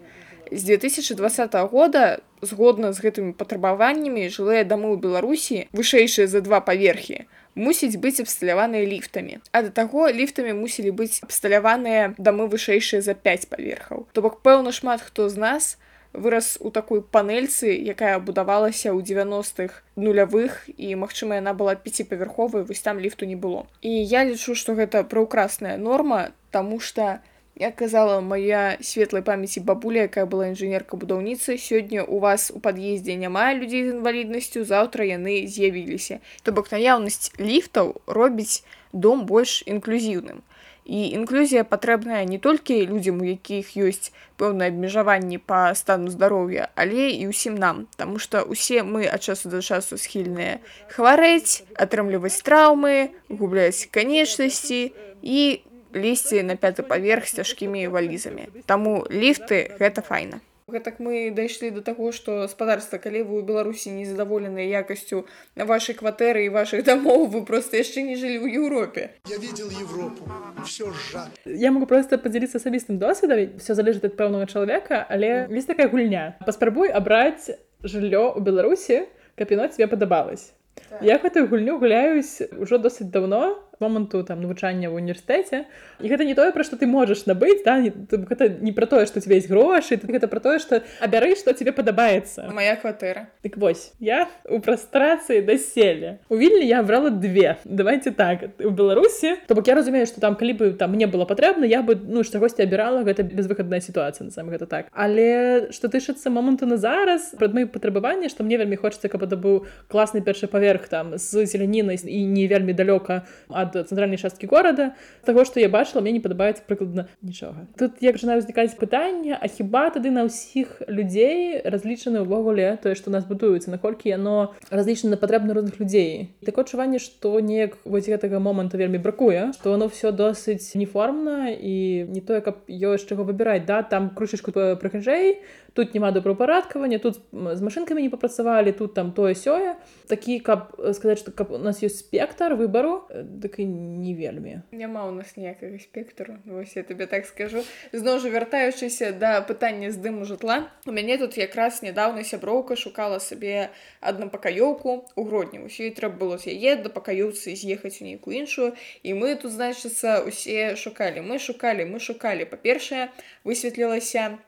З 0.52 0.62
2020 0.64 1.54
года 1.70 2.20
згодна 2.42 2.94
з 2.94 3.02
гэтымі 3.02 3.34
патрабаваннямі 3.34 4.30
жылыя 4.30 4.66
дамы 4.66 4.94
ў 4.94 4.98
беларусі 5.02 5.58
вышэйшыя 5.74 6.30
за 6.30 6.42
два 6.42 6.62
паверхі 6.62 7.26
мусіць 7.56 7.98
быць 7.98 8.20
абсталяваныя 8.20 8.86
ліфтамі. 8.86 9.40
А 9.52 9.64
да 9.64 9.72
таго 9.72 10.12
ліфтамі 10.12 10.54
мусілі 10.54 10.92
быць 10.92 11.24
абсталяваныя 11.24 12.14
дамы 12.20 12.48
вышэйшыя 12.52 13.02
за 13.02 13.16
5 13.16 13.50
паверхаў. 13.50 14.08
То 14.14 14.22
бок 14.22 14.44
пэўна 14.44 14.76
шмат 14.76 15.02
хто 15.02 15.30
з 15.30 15.40
нас 15.40 15.78
вырас 16.16 16.58
у 16.60 16.72
такой 16.72 17.02
панельцы 17.02 17.76
якая 17.76 18.20
будавалася 18.20 18.92
ў 18.96 19.04
90-х 19.04 19.84
нулявых 19.96 20.68
і 20.78 20.96
магчыма 20.96 21.40
яна 21.40 21.52
была 21.52 21.76
пяціпавярховай 21.76 22.64
вось 22.64 22.84
там 22.84 23.00
ліфту 23.00 23.26
не 23.26 23.36
было. 23.36 23.68
І 23.82 23.92
я 23.92 24.24
лічу 24.24 24.56
што 24.56 24.76
гэта 24.76 25.04
праўкрасная 25.04 25.78
норма 25.78 26.32
таму 26.52 26.80
што 26.80 27.20
у 27.20 27.35
як 27.56 27.76
казала 27.76 28.22
моя 28.22 28.78
светлай 28.82 29.22
памяці 29.24 29.64
бабуля 29.64 30.08
якая 30.12 30.26
была 30.28 30.52
інжынерка 30.52 31.00
будаўніцы 31.00 31.56
сёння 31.56 32.04
у 32.04 32.20
вас 32.20 32.52
у 32.52 32.60
пад'ездзе 32.60 33.16
няма 33.16 33.54
людзей 33.56 33.88
з 33.88 33.96
інваліднасцю 33.96 34.66
заўтра 34.68 35.08
яны 35.08 35.48
з'явіліся 35.48 36.20
то 36.44 36.52
бок 36.52 36.72
наяўнасць 36.72 37.32
ліфтаў 37.40 37.96
робіць 38.08 38.64
дом 38.96 39.26
больш 39.26 39.64
інклюзіўным. 39.68 40.44
І 40.86 41.18
інклюзія 41.18 41.64
патрэбная 41.66 42.22
не 42.30 42.38
толькі 42.38 42.86
людзям 42.86 43.18
у 43.22 43.26
якіх 43.26 43.74
ёсць 43.74 44.14
пэўныя 44.38 44.70
абмежаванні 44.70 45.42
па 45.42 45.74
стану 45.74 46.14
здароўя 46.14 46.70
але 46.76 47.10
і 47.10 47.26
ўсім 47.32 47.58
нам 47.58 47.88
Таму 47.98 48.22
што 48.22 48.46
усе 48.46 48.84
мы 48.84 49.10
ад 49.10 49.26
часу 49.26 49.50
да 49.50 49.66
часу 49.66 49.98
схільныя 49.98 50.62
хварэць 50.94 51.66
атрымліваць 51.74 52.38
траўмы 52.46 53.10
губляць 53.34 53.90
канечнасці 53.90 54.94
і 55.26 55.65
лезці 55.96 56.44
на 56.44 56.60
пяты 56.60 56.84
паверх 56.84 57.26
з 57.26 57.42
цяжкімі 57.42 57.88
валізамі. 57.88 58.52
Таму 58.68 59.08
ліфты 59.10 59.72
гэта 59.80 60.04
файна. 60.04 60.44
Гэтак 60.66 60.98
мы 60.98 61.30
дайшлі 61.30 61.70
до 61.70 61.82
таго, 61.86 62.10
што 62.10 62.42
гаспадарства, 62.42 62.98
калі 62.98 63.22
вы 63.22 63.34
ў 63.38 63.46
Беларусі 63.46 63.94
незадаволеныя 63.94 64.82
якасцю 64.82 65.30
на 65.54 65.70
вашай 65.70 65.94
кватэры 65.94 66.50
і 66.50 66.50
вашых 66.50 66.82
дамоў, 66.82 67.30
вы 67.30 67.46
проста 67.46 67.78
яшчэ 67.78 68.02
не 68.02 68.18
жылі 68.18 68.42
ў 68.42 68.66
Еўропе. 68.66 69.14
Я 69.30 69.38
видел 69.38 69.70
Европу 69.70 70.26
все 70.66 70.90
жа. 70.90 71.30
Я 71.46 71.70
могу 71.70 71.86
просто 71.86 72.18
падзяліцца 72.18 72.58
асабістым 72.58 72.98
досведам, 72.98 73.62
все 73.62 73.78
залежыць 73.78 74.10
ад 74.10 74.18
пэўнага 74.18 74.50
чалавека, 74.50 75.06
але 75.06 75.46
весь 75.54 75.70
такая 75.70 75.86
гульня. 75.86 76.34
Паспрабуй 76.50 76.90
абраць 76.90 77.54
жыллё 77.86 78.34
ў 78.34 78.42
Беларусі, 78.42 79.06
каб 79.38 79.54
яно 79.54 79.70
тебе 79.70 79.86
падабалось. 79.86 80.50
Так. 80.90 81.02
Я 81.02 81.18
гэтую 81.22 81.48
гульню 81.48 81.78
гуляюсь 81.80 82.42
ўжо 82.58 82.78
досыць 82.82 83.14
давно 83.14 83.62
моманту 83.80 84.24
там 84.24 84.42
навучання 84.42 84.90
в 84.90 84.96
універсітэце 84.96 85.66
і 86.02 86.08
гэта 86.10 86.26
не 86.26 86.36
тое 86.36 86.52
пра 86.52 86.64
што 86.64 86.78
ты 86.78 86.88
можаш 86.88 87.26
набыць 87.26 87.64
да 87.66 87.80
гэта 87.82 88.50
не 88.62 88.72
пра 88.72 88.86
тое 88.86 89.06
што 89.06 89.20
тебе 89.20 89.36
есть 89.36 89.50
грошы 89.50 89.98
тут 89.98 90.10
гэта 90.10 90.28
пра 90.28 90.40
тое 90.40 90.60
што 90.60 90.82
абяры 91.00 91.36
што 91.36 91.54
тебе 91.54 91.72
падабаецца. 91.72 92.50
Моя 92.54 92.76
кватэра. 92.76 93.28
Так 93.42 93.58
вось 93.58 93.94
я 94.00 94.28
у 94.50 94.60
прастрацыі 94.60 95.42
даселе 95.42 96.20
у 96.30 96.38
вільні 96.38 96.68
я 96.68 96.84
брала 96.84 97.10
две. 97.10 97.58
Давайте 97.66 98.12
так 98.12 98.50
у 98.60 98.70
беларусі 98.70 99.36
то 99.48 99.56
бок 99.56 99.68
я 99.68 99.76
разумею 99.76 100.06
што 100.06 100.22
там 100.22 100.36
калі 100.36 100.54
бы 100.54 100.72
там 100.74 100.92
мне 100.92 101.08
было 101.08 101.26
патрэбна 101.26 101.66
я 101.66 101.82
бы 101.82 101.96
ну 101.96 102.24
чагосьці 102.24 102.64
абірала 102.64 103.04
гэта 103.04 103.24
безвыхадная 103.24 103.82
сітуацыя 103.82 104.30
сам 104.32 104.50
гэта 104.50 104.66
так. 104.66 104.88
Але 104.92 105.72
што 105.72 105.88
тышацца 105.88 106.30
моманту 106.30 106.66
на 106.66 106.78
зараз 106.78 107.36
прад 107.38 107.54
мои 107.54 107.66
патрабаванні 107.66 108.30
што 108.30 108.44
мне 108.44 108.58
вельмі 108.58 108.76
хочацца 108.76 109.10
каб 109.10 109.24
это 109.24 109.36
быў 109.36 109.66
класны 109.88 110.22
першы 110.22 110.48
паверх 110.48 110.88
там 110.88 111.18
з 111.18 111.46
зелянінай 111.46 112.00
і 112.04 112.26
не 112.26 112.48
вельмі 112.48 112.74
далёка 112.74 113.26
а 113.50 113.65
ад 113.66 113.90
цэнтральнай 113.90 114.22
часткі 114.22 114.48
горада 114.48 114.94
таго 115.26 115.46
што 115.46 115.60
я 115.60 115.70
бачыла 115.70 116.02
мне 116.06 116.16
не 116.18 116.24
падабаецца 116.24 116.64
прыкладна 116.70 117.08
нічога 117.22 117.68
тут 117.82 118.00
як 118.06 118.22
жа 118.22 118.38
ўзнікаць 118.38 118.78
пытанне 118.80 119.36
а 119.36 119.46
хіба 119.50 119.90
тады 119.92 120.14
на 120.14 120.26
ўсіх 120.30 120.86
людзей 120.88 121.62
разлічаны 121.66 122.24
ўвогуле 122.24 122.78
тое 122.82 122.96
што 122.96 123.12
нас 123.12 123.28
будуецца 123.28 123.74
наколькі 123.74 124.14
яно 124.14 124.56
разлічана 124.72 125.16
на 125.16 125.20
патрэбна 125.22 125.58
розных 125.58 125.80
людзей 125.82 126.32
такое 126.46 126.64
адчуванне 126.66 127.00
што 127.04 127.36
неяк 127.40 127.78
вось 127.86 128.08
гэтага 128.08 128.40
моманту 128.40 128.78
вельмі 128.78 129.02
бракуе 129.02 129.52
што 129.58 129.76
оно 129.76 129.90
все 129.90 130.12
досыць 130.16 130.76
неформна 130.80 131.52
і 131.52 132.08
не 132.10 132.22
тое 132.22 132.42
каб 132.42 132.64
ёсць 132.70 133.08
чаго 133.10 133.28
выбіраць 133.28 133.66
да? 133.66 133.82
Там 133.84 134.10
крышачку 134.16 134.52
прыхажэй 134.52 135.42
тут 135.76 135.94
няма 135.94 136.12
добраўпарадкавання 136.16 137.00
тут 137.04 137.20
з 137.32 137.62
машынкамі 137.62 138.02
не 138.02 138.10
папрацавалі 138.10 138.72
тут 138.72 138.96
там 138.96 139.12
тое 139.12 139.36
сёе 139.36 139.76
такі 140.08 140.40
каб 140.40 140.72
сказаць 140.96 141.20
што 141.20 141.36
каб 141.36 141.52
у 141.52 141.60
нас 141.60 141.84
ёсць 141.84 142.00
спектр 142.00 142.56
выбару 142.56 143.04
дык 143.12 143.60
і 143.60 143.66
не 143.68 144.16
вельмі. 144.16 144.64
Няма 144.72 145.04
у 145.08 145.12
нас 145.12 145.36
ніякага 145.36 145.76
спектру 145.84 146.40
вось 146.46 146.76
я 146.76 146.84
тебе 146.84 147.06
так 147.06 147.28
скажу. 147.28 147.64
Зноў 147.92 148.24
жа 148.24 148.32
вяртаючыся 148.32 149.12
да 149.12 149.44
пытання 149.44 149.92
з 149.92 150.00
дыму 150.00 150.24
жытла 150.24 150.72
у 150.88 150.96
мяне 150.96 151.20
тут 151.20 151.36
якраз 151.38 151.84
нядаўна 151.84 152.24
сяброўка 152.24 152.80
шукала 152.80 153.20
сабе 153.20 153.70
аднапакаёўку 154.00 155.04
у 155.16 155.22
гродні. 155.28 155.68
Ўсё 155.68 155.92
і 155.92 155.96
трэба 156.00 156.16
было 156.16 156.40
яе 156.40 156.80
да 156.80 156.88
пакаёўцы 156.88 157.52
з'ехаць 157.52 158.00
у 158.00 158.08
нейкую 158.08 158.32
іншую 158.40 158.72
і 159.04 159.12
мы 159.12 159.36
тут 159.36 159.52
значыцца 159.52 160.24
усе 160.24 160.80
шукалі 160.80 161.20
мы 161.20 161.36
шукалі 161.36 161.84
мы 161.84 162.00
шукалі 162.00 162.48
па-першае 162.48 163.12
высветлілася 163.44 164.40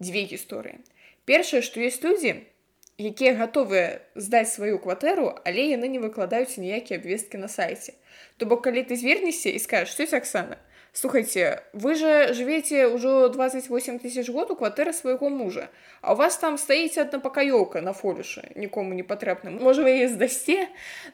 дзве 0.00 0.24
гісторыі. 0.30 0.78
Першае, 1.24 1.62
што 1.62 1.82
ёсць 1.84 2.02
людзі, 2.02 2.46
якія 2.98 3.34
гатовыя 3.38 4.00
здаць 4.14 4.50
сваю 4.50 4.78
кватэру, 4.82 5.34
але 5.44 5.70
яны 5.74 5.86
не 5.92 6.00
выкладаюць 6.02 6.58
ніякія 6.58 6.98
абвесткі 6.98 7.38
на 7.38 7.48
сайце. 7.48 7.94
То 8.38 8.46
бок 8.46 8.64
калі 8.66 8.82
ты 8.82 8.96
звернешся 8.96 9.50
і 9.50 9.58
скажаш 9.62 9.94
што 9.94 10.08
Аксана, 10.16 10.58
Слухайце, 10.92 11.62
вы 11.74 11.94
же 11.94 12.32
жывеце 12.34 12.88
ўжо 12.88 13.28
28 13.28 14.00
тысяч 14.00 14.30
год 14.30 14.50
у 14.50 14.56
кватэры 14.56 14.92
свайго 14.92 15.28
мужа. 15.28 15.70
А 16.00 16.14
у 16.14 16.16
вас 16.16 16.38
там 16.38 16.58
стаіць 16.58 16.98
адна 16.98 17.20
пакаёўка 17.20 17.80
на 17.80 17.92
фолюшы, 17.92 18.42
нікому 18.56 18.94
не 18.94 19.04
патрэбным. 19.04 19.62
Можа 19.62 19.84
вы 19.84 19.94
яе 19.94 20.08
здасце, 20.08 20.66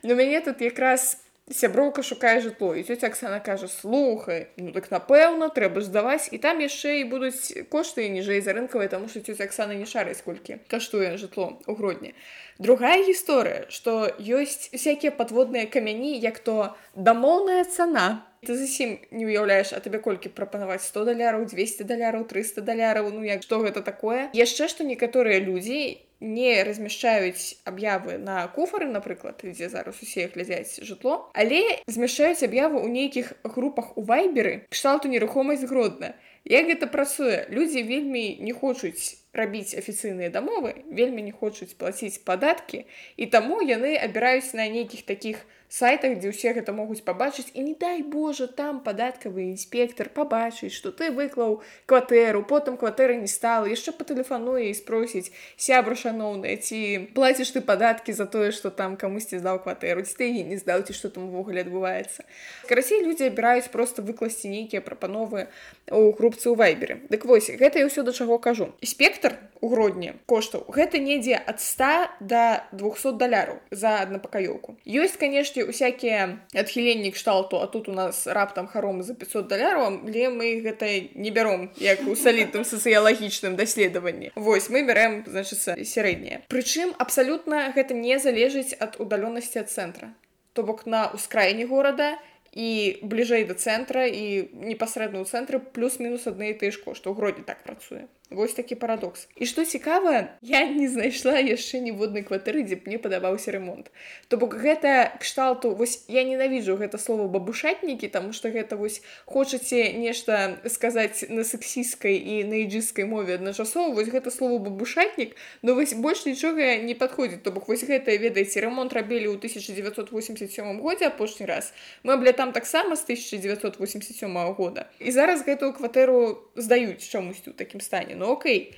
но 0.03 0.15
мяне 0.15 0.41
тут 0.41 0.63
якраз 0.63 1.21
сяброўка 1.51 2.03
шукае 2.03 2.41
жытло 2.41 2.73
і 2.73 2.83
цёця 2.83 3.13
Аксана 3.13 3.41
кажа 3.41 3.69
слухай 3.69 4.49
ну 4.57 4.73
так 4.73 4.89
напэўна 4.89 5.53
трэба 5.53 5.85
здаваць 5.85 6.33
і 6.33 6.41
там 6.41 6.65
яшчэ 6.65 7.05
і 7.05 7.09
будуць 7.13 7.53
кошты 7.69 8.09
ніжэй 8.09 8.41
за 8.41 8.57
рынкавай 8.57 8.89
таму 8.89 9.13
што 9.13 9.21
цёця 9.21 9.45
Аксана 9.45 9.77
не 9.77 9.85
шарыць 9.85 10.25
колькі 10.25 10.57
каштуе 10.73 11.21
жытло 11.21 11.61
у 11.69 11.77
грудні 11.77 12.17
другая 12.59 13.05
гісторыя 13.05 13.69
што 13.69 14.09
ёсць 14.17 14.73
всякія 14.73 15.13
падводныя 15.13 15.67
камяні 15.67 16.17
як 16.19 16.39
то 16.39 16.77
дамоўная 16.95 17.65
цана. 17.65 18.25
Ты 18.45 18.57
зусім 18.57 19.01
не 19.11 19.25
ўяўляеш 19.25 19.73
а 19.73 19.81
табе 19.81 19.99
колькі 20.05 20.29
прапанаваць 20.29 20.85
100 20.85 21.05
даляраў 21.09 21.49
200 21.49 21.85
даляраў 21.89 22.29
300 22.29 22.61
даляраў 22.61 23.09
ну 23.13 23.25
як 23.25 23.43
што 23.43 23.61
гэта 23.65 23.81
такое? 23.81 24.29
Яшчэ 24.37 24.69
што 24.69 24.85
некаторыя 24.85 25.41
людзі 25.41 26.05
не 26.25 26.57
размяшчаюць 26.65 27.61
аб'явы 27.69 28.19
на 28.19 28.49
куфары 28.57 28.89
напрыклад 28.89 29.45
дзе 29.45 29.69
зараз 29.69 30.01
усе 30.03 30.27
глядзяць 30.33 30.81
жытло 30.81 31.31
але 31.35 31.63
змяшчаюць 31.87 32.43
аб'явы 32.43 32.81
ў 32.81 32.89
нейкіх 32.89 33.33
групах 33.45 33.97
у 34.01 34.03
вайберы 34.03 34.67
кшталту 34.71 35.09
нерухомасць 35.09 35.67
гродна. 35.69 36.15
Як 36.45 36.69
гэта 36.69 36.87
працуе? 36.87 37.47
Людзі 37.49 37.83
вельмі 37.83 38.37
не 38.41 38.53
хочуць 38.53 39.24
рабіць 39.35 39.75
афіцыйныя 39.75 40.31
дамовы 40.31 40.75
вельмі 40.91 41.27
не 41.27 41.33
хочуць 41.33 41.75
плаціць 41.79 42.23
падаткі 42.25 42.85
і 43.17 43.27
таму 43.35 43.61
яны 43.61 43.97
абіраюць 43.99 44.55
на 44.55 44.69
нейкіх 44.71 45.03
такіх 45.11 45.45
сайтах 45.75 46.19
дзе 46.23 46.31
ўсе 46.31 46.55
гэта 46.55 46.71
могуць 46.71 47.03
пабачыць 47.03 47.51
і 47.51 47.65
не 47.67 47.75
дай 47.75 48.03
Божа 48.07 48.47
там 48.47 48.79
падаткавы 48.85 49.51
інспектор 49.51 50.07
пабачыць 50.07 50.71
што 50.71 50.93
ты 50.95 51.11
выклаў 51.11 51.63
кватэру 51.91 52.45
потым 52.47 52.77
кватэры 52.79 53.17
не 53.19 53.31
стала 53.31 53.67
яшчэ 53.67 53.97
патэлефануе 53.99 54.71
і 54.71 54.77
спросіць 54.79 55.33
сябра 55.57 55.99
шаноўная 55.99 56.55
ці 56.63 57.11
плаціш 57.17 57.51
ты 57.57 57.65
падаткі 57.65 58.15
за 58.15 58.27
тое 58.31 58.53
што 58.55 58.71
там 58.71 58.95
камусьці 59.01 59.41
здаў 59.43 59.63
кватэру 59.65 60.07
ці 60.07 60.15
ты 60.21 60.31
не 60.31 60.61
здаў 60.61 60.85
ці 60.87 60.95
што 60.95 61.11
там 61.11 61.33
увогуле 61.33 61.65
адбываецца? 61.65 62.29
Карасей 62.69 63.03
людзі 63.03 63.33
абіраюць 63.33 63.73
просто 63.73 64.03
выкласці 64.03 64.53
нейкія 64.53 64.85
прапановы 64.85 65.49
у 65.91 66.13
групцы 66.13 66.53
ў 66.53 66.55
вайберы. 66.61 67.01
Дык 67.09 67.25
вось 67.25 67.51
гэта 67.51 67.81
я 67.81 67.89
ўсё 67.89 68.05
да 68.05 68.13
чаго 68.13 68.39
кажу. 68.39 68.71
Спектр 68.85 69.24
у 69.65 69.69
гродні 69.73 70.13
коштаў 70.29 70.67
гэта 70.69 71.01
недзе 71.01 71.39
ад 71.41 71.61
100 71.61 72.21
до 72.21 72.43
200 72.77 73.17
даляраў 73.17 73.63
за 73.71 73.97
аднапакаёўку. 74.05 74.77
Ёсць 74.85 75.17
канешне 75.17 75.65
усякія 75.65 76.45
адхіленні 76.53 77.15
кшталту 77.17 77.63
а 77.65 77.67
тут 77.67 77.89
у 77.89 77.95
нас 77.97 78.27
раптам 78.27 78.69
харомы 78.69 79.03
за 79.09 79.17
500 79.17 79.49
даляраў 79.49 80.05
але 80.05 80.29
мы 80.29 80.61
гэта 80.61 81.09
не 81.17 81.33
бяром 81.33 81.71
як 81.81 82.05
у 82.05 82.13
салітным 82.13 82.69
сацыялагічным 82.69 83.57
даследаванні. 83.57 84.33
Восьось 84.37 84.69
мы 84.69 84.85
бярэм 84.85 85.25
значыцца 85.25 85.81
сярэдняе. 85.81 86.45
Прычым 86.53 86.93
абсалютна 86.99 87.73
гэта 87.73 87.97
не 87.97 88.21
залежыць 88.21 88.77
ад 88.77 89.01
удалённасці 89.01 89.65
ад 89.65 89.73
цэнтра. 89.73 90.13
То 90.53 90.63
бок 90.63 90.85
на 90.87 91.09
ўскраіне 91.17 91.65
горада 91.65 92.21
і 92.53 93.01
бліжэй 93.03 93.49
да 93.49 93.57
цэнтра 93.59 94.07
і 94.07 94.53
непасрэдна 94.53 95.25
ў 95.25 95.27
цэнтры 95.27 95.59
плюс-мінус 95.59 96.29
адны 96.31 96.53
і 96.53 96.59
тыя 96.61 96.71
ж 96.71 96.79
кошты. 96.79 97.11
Ў 97.11 97.19
гродзе 97.19 97.43
так 97.43 97.65
працуе 97.67 98.07
Вось 98.31 98.55
такі 98.55 98.75
парадокс. 98.75 99.29
І 99.37 99.47
што 99.47 99.65
цікава 99.65 100.29
я 100.43 100.65
не 100.65 100.89
знайшла 100.89 101.37
яшчэ 101.45 101.85
ніводнай 101.85 102.25
кватэры 102.25 102.65
дзе 102.65 102.81
б 102.81 102.89
мне 102.89 102.99
падабаўся 102.99 103.53
ремонт. 103.53 103.93
То 104.33 104.41
бок 104.41 104.57
гэта 104.57 105.13
кшталту 105.21 105.77
вось 105.77 106.09
я 106.09 106.25
ненавіджу 106.25 106.73
гэта 106.81 106.97
слово 106.97 107.29
бабушатнікі 107.29 108.09
таму 108.09 108.33
што 108.33 108.49
гэта 108.49 108.81
вось 108.81 109.05
хочаце 109.29 109.93
нешта 109.93 110.57
сказаць 110.73 111.29
на 111.29 111.45
сексійскай 111.45 112.17
і 112.17 112.49
на 112.49 112.65
іджыскай 112.65 113.05
мове 113.05 113.37
адначасова 113.37 113.93
вось 113.93 114.09
гэта 114.09 114.33
слово 114.33 114.57
бабушатнік 114.57 115.37
но 115.61 115.77
вось 115.77 115.93
больш 115.93 116.25
нічога 116.25 116.81
не 116.81 116.97
падходзіць. 116.97 117.45
То 117.45 117.53
бок 117.53 117.69
вось 117.69 117.85
гэта 117.85 118.17
ведаеце 118.17 118.65
ремонт 118.65 118.97
рабілі 118.97 119.37
ў 119.37 119.37
1987 119.37 120.81
годзе 120.81 121.13
апошні 121.13 121.45
раз. 121.45 121.77
Мэбля 122.03 122.33
там 122.33 122.57
таксама 122.57 122.97
з 122.97 123.05
1987 123.05 124.33
года. 124.57 124.89
І 124.99 125.13
зараз 125.13 125.45
гэтую 125.45 125.77
кватэру 125.77 126.41
здаюць 126.57 127.05
чамусьці 127.05 127.53
ў 127.53 127.57
такім 127.61 127.85
стане 127.85 128.15
окей 128.31 128.75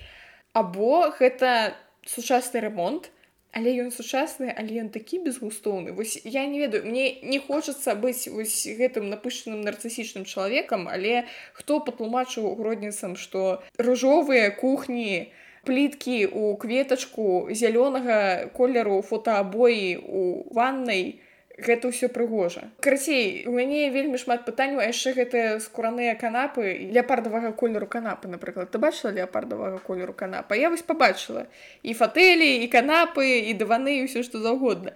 або 0.52 1.10
гэта 1.18 1.76
сучасны 2.06 2.60
ремонт 2.64 3.10
але 3.56 3.72
ён 3.80 3.88
сучасны 3.92 4.52
але 4.52 4.84
ён 4.84 4.88
такі 4.92 5.18
безгустоўны. 5.24 5.92
Вось 5.96 6.20
я 6.24 6.44
не 6.46 6.60
ведаю 6.60 6.84
мне 6.84 7.20
не 7.24 7.38
хочацца 7.40 7.96
быць 7.96 8.28
вось 8.28 8.68
гэтым 8.68 9.08
напышаным 9.08 9.64
нарцысічным 9.64 10.28
чалавекам 10.28 10.88
але 10.92 11.24
хто 11.56 11.80
патлумачыў 11.80 12.52
гродніцам 12.60 13.16
што 13.16 13.62
ружовыя 13.80 14.52
кухні 14.52 15.32
пліткі 15.64 16.18
у 16.28 16.54
кветачку 16.60 17.48
зялёнага 17.50 18.52
колеру 18.52 19.00
фотоабоі 19.02 19.96
у 20.04 20.22
ваннай 20.52 21.20
гэта 21.56 21.88
ўсё 21.88 22.12
прыгожа. 22.12 22.68
Карацей 22.84 23.48
у 23.48 23.56
мяне 23.56 23.88
вельмі 23.90 24.20
шмат 24.20 24.44
пытанняў 24.44 24.84
а 24.84 24.88
яшчэ 24.92 25.16
гэтыя 25.16 25.56
скураныя 25.64 26.14
канапы 26.20 26.92
леапардавага 26.92 27.52
колеру 27.56 27.88
канапы 27.88 28.28
напрыклад. 28.28 28.70
Ты 28.70 28.78
бачыла 28.78 29.16
леапардавага 29.16 29.80
колеру 29.80 30.12
канапа? 30.12 30.54
Я 30.54 30.68
вось 30.68 30.84
побачыла 30.84 31.48
і 31.82 31.96
фатэлі 31.96 32.60
і 32.64 32.68
канапы 32.68 33.48
і 33.48 33.56
дываны 33.56 33.96
і 34.00 34.04
ўсё 34.04 34.20
што 34.20 34.44
заўгодна. 34.44 34.92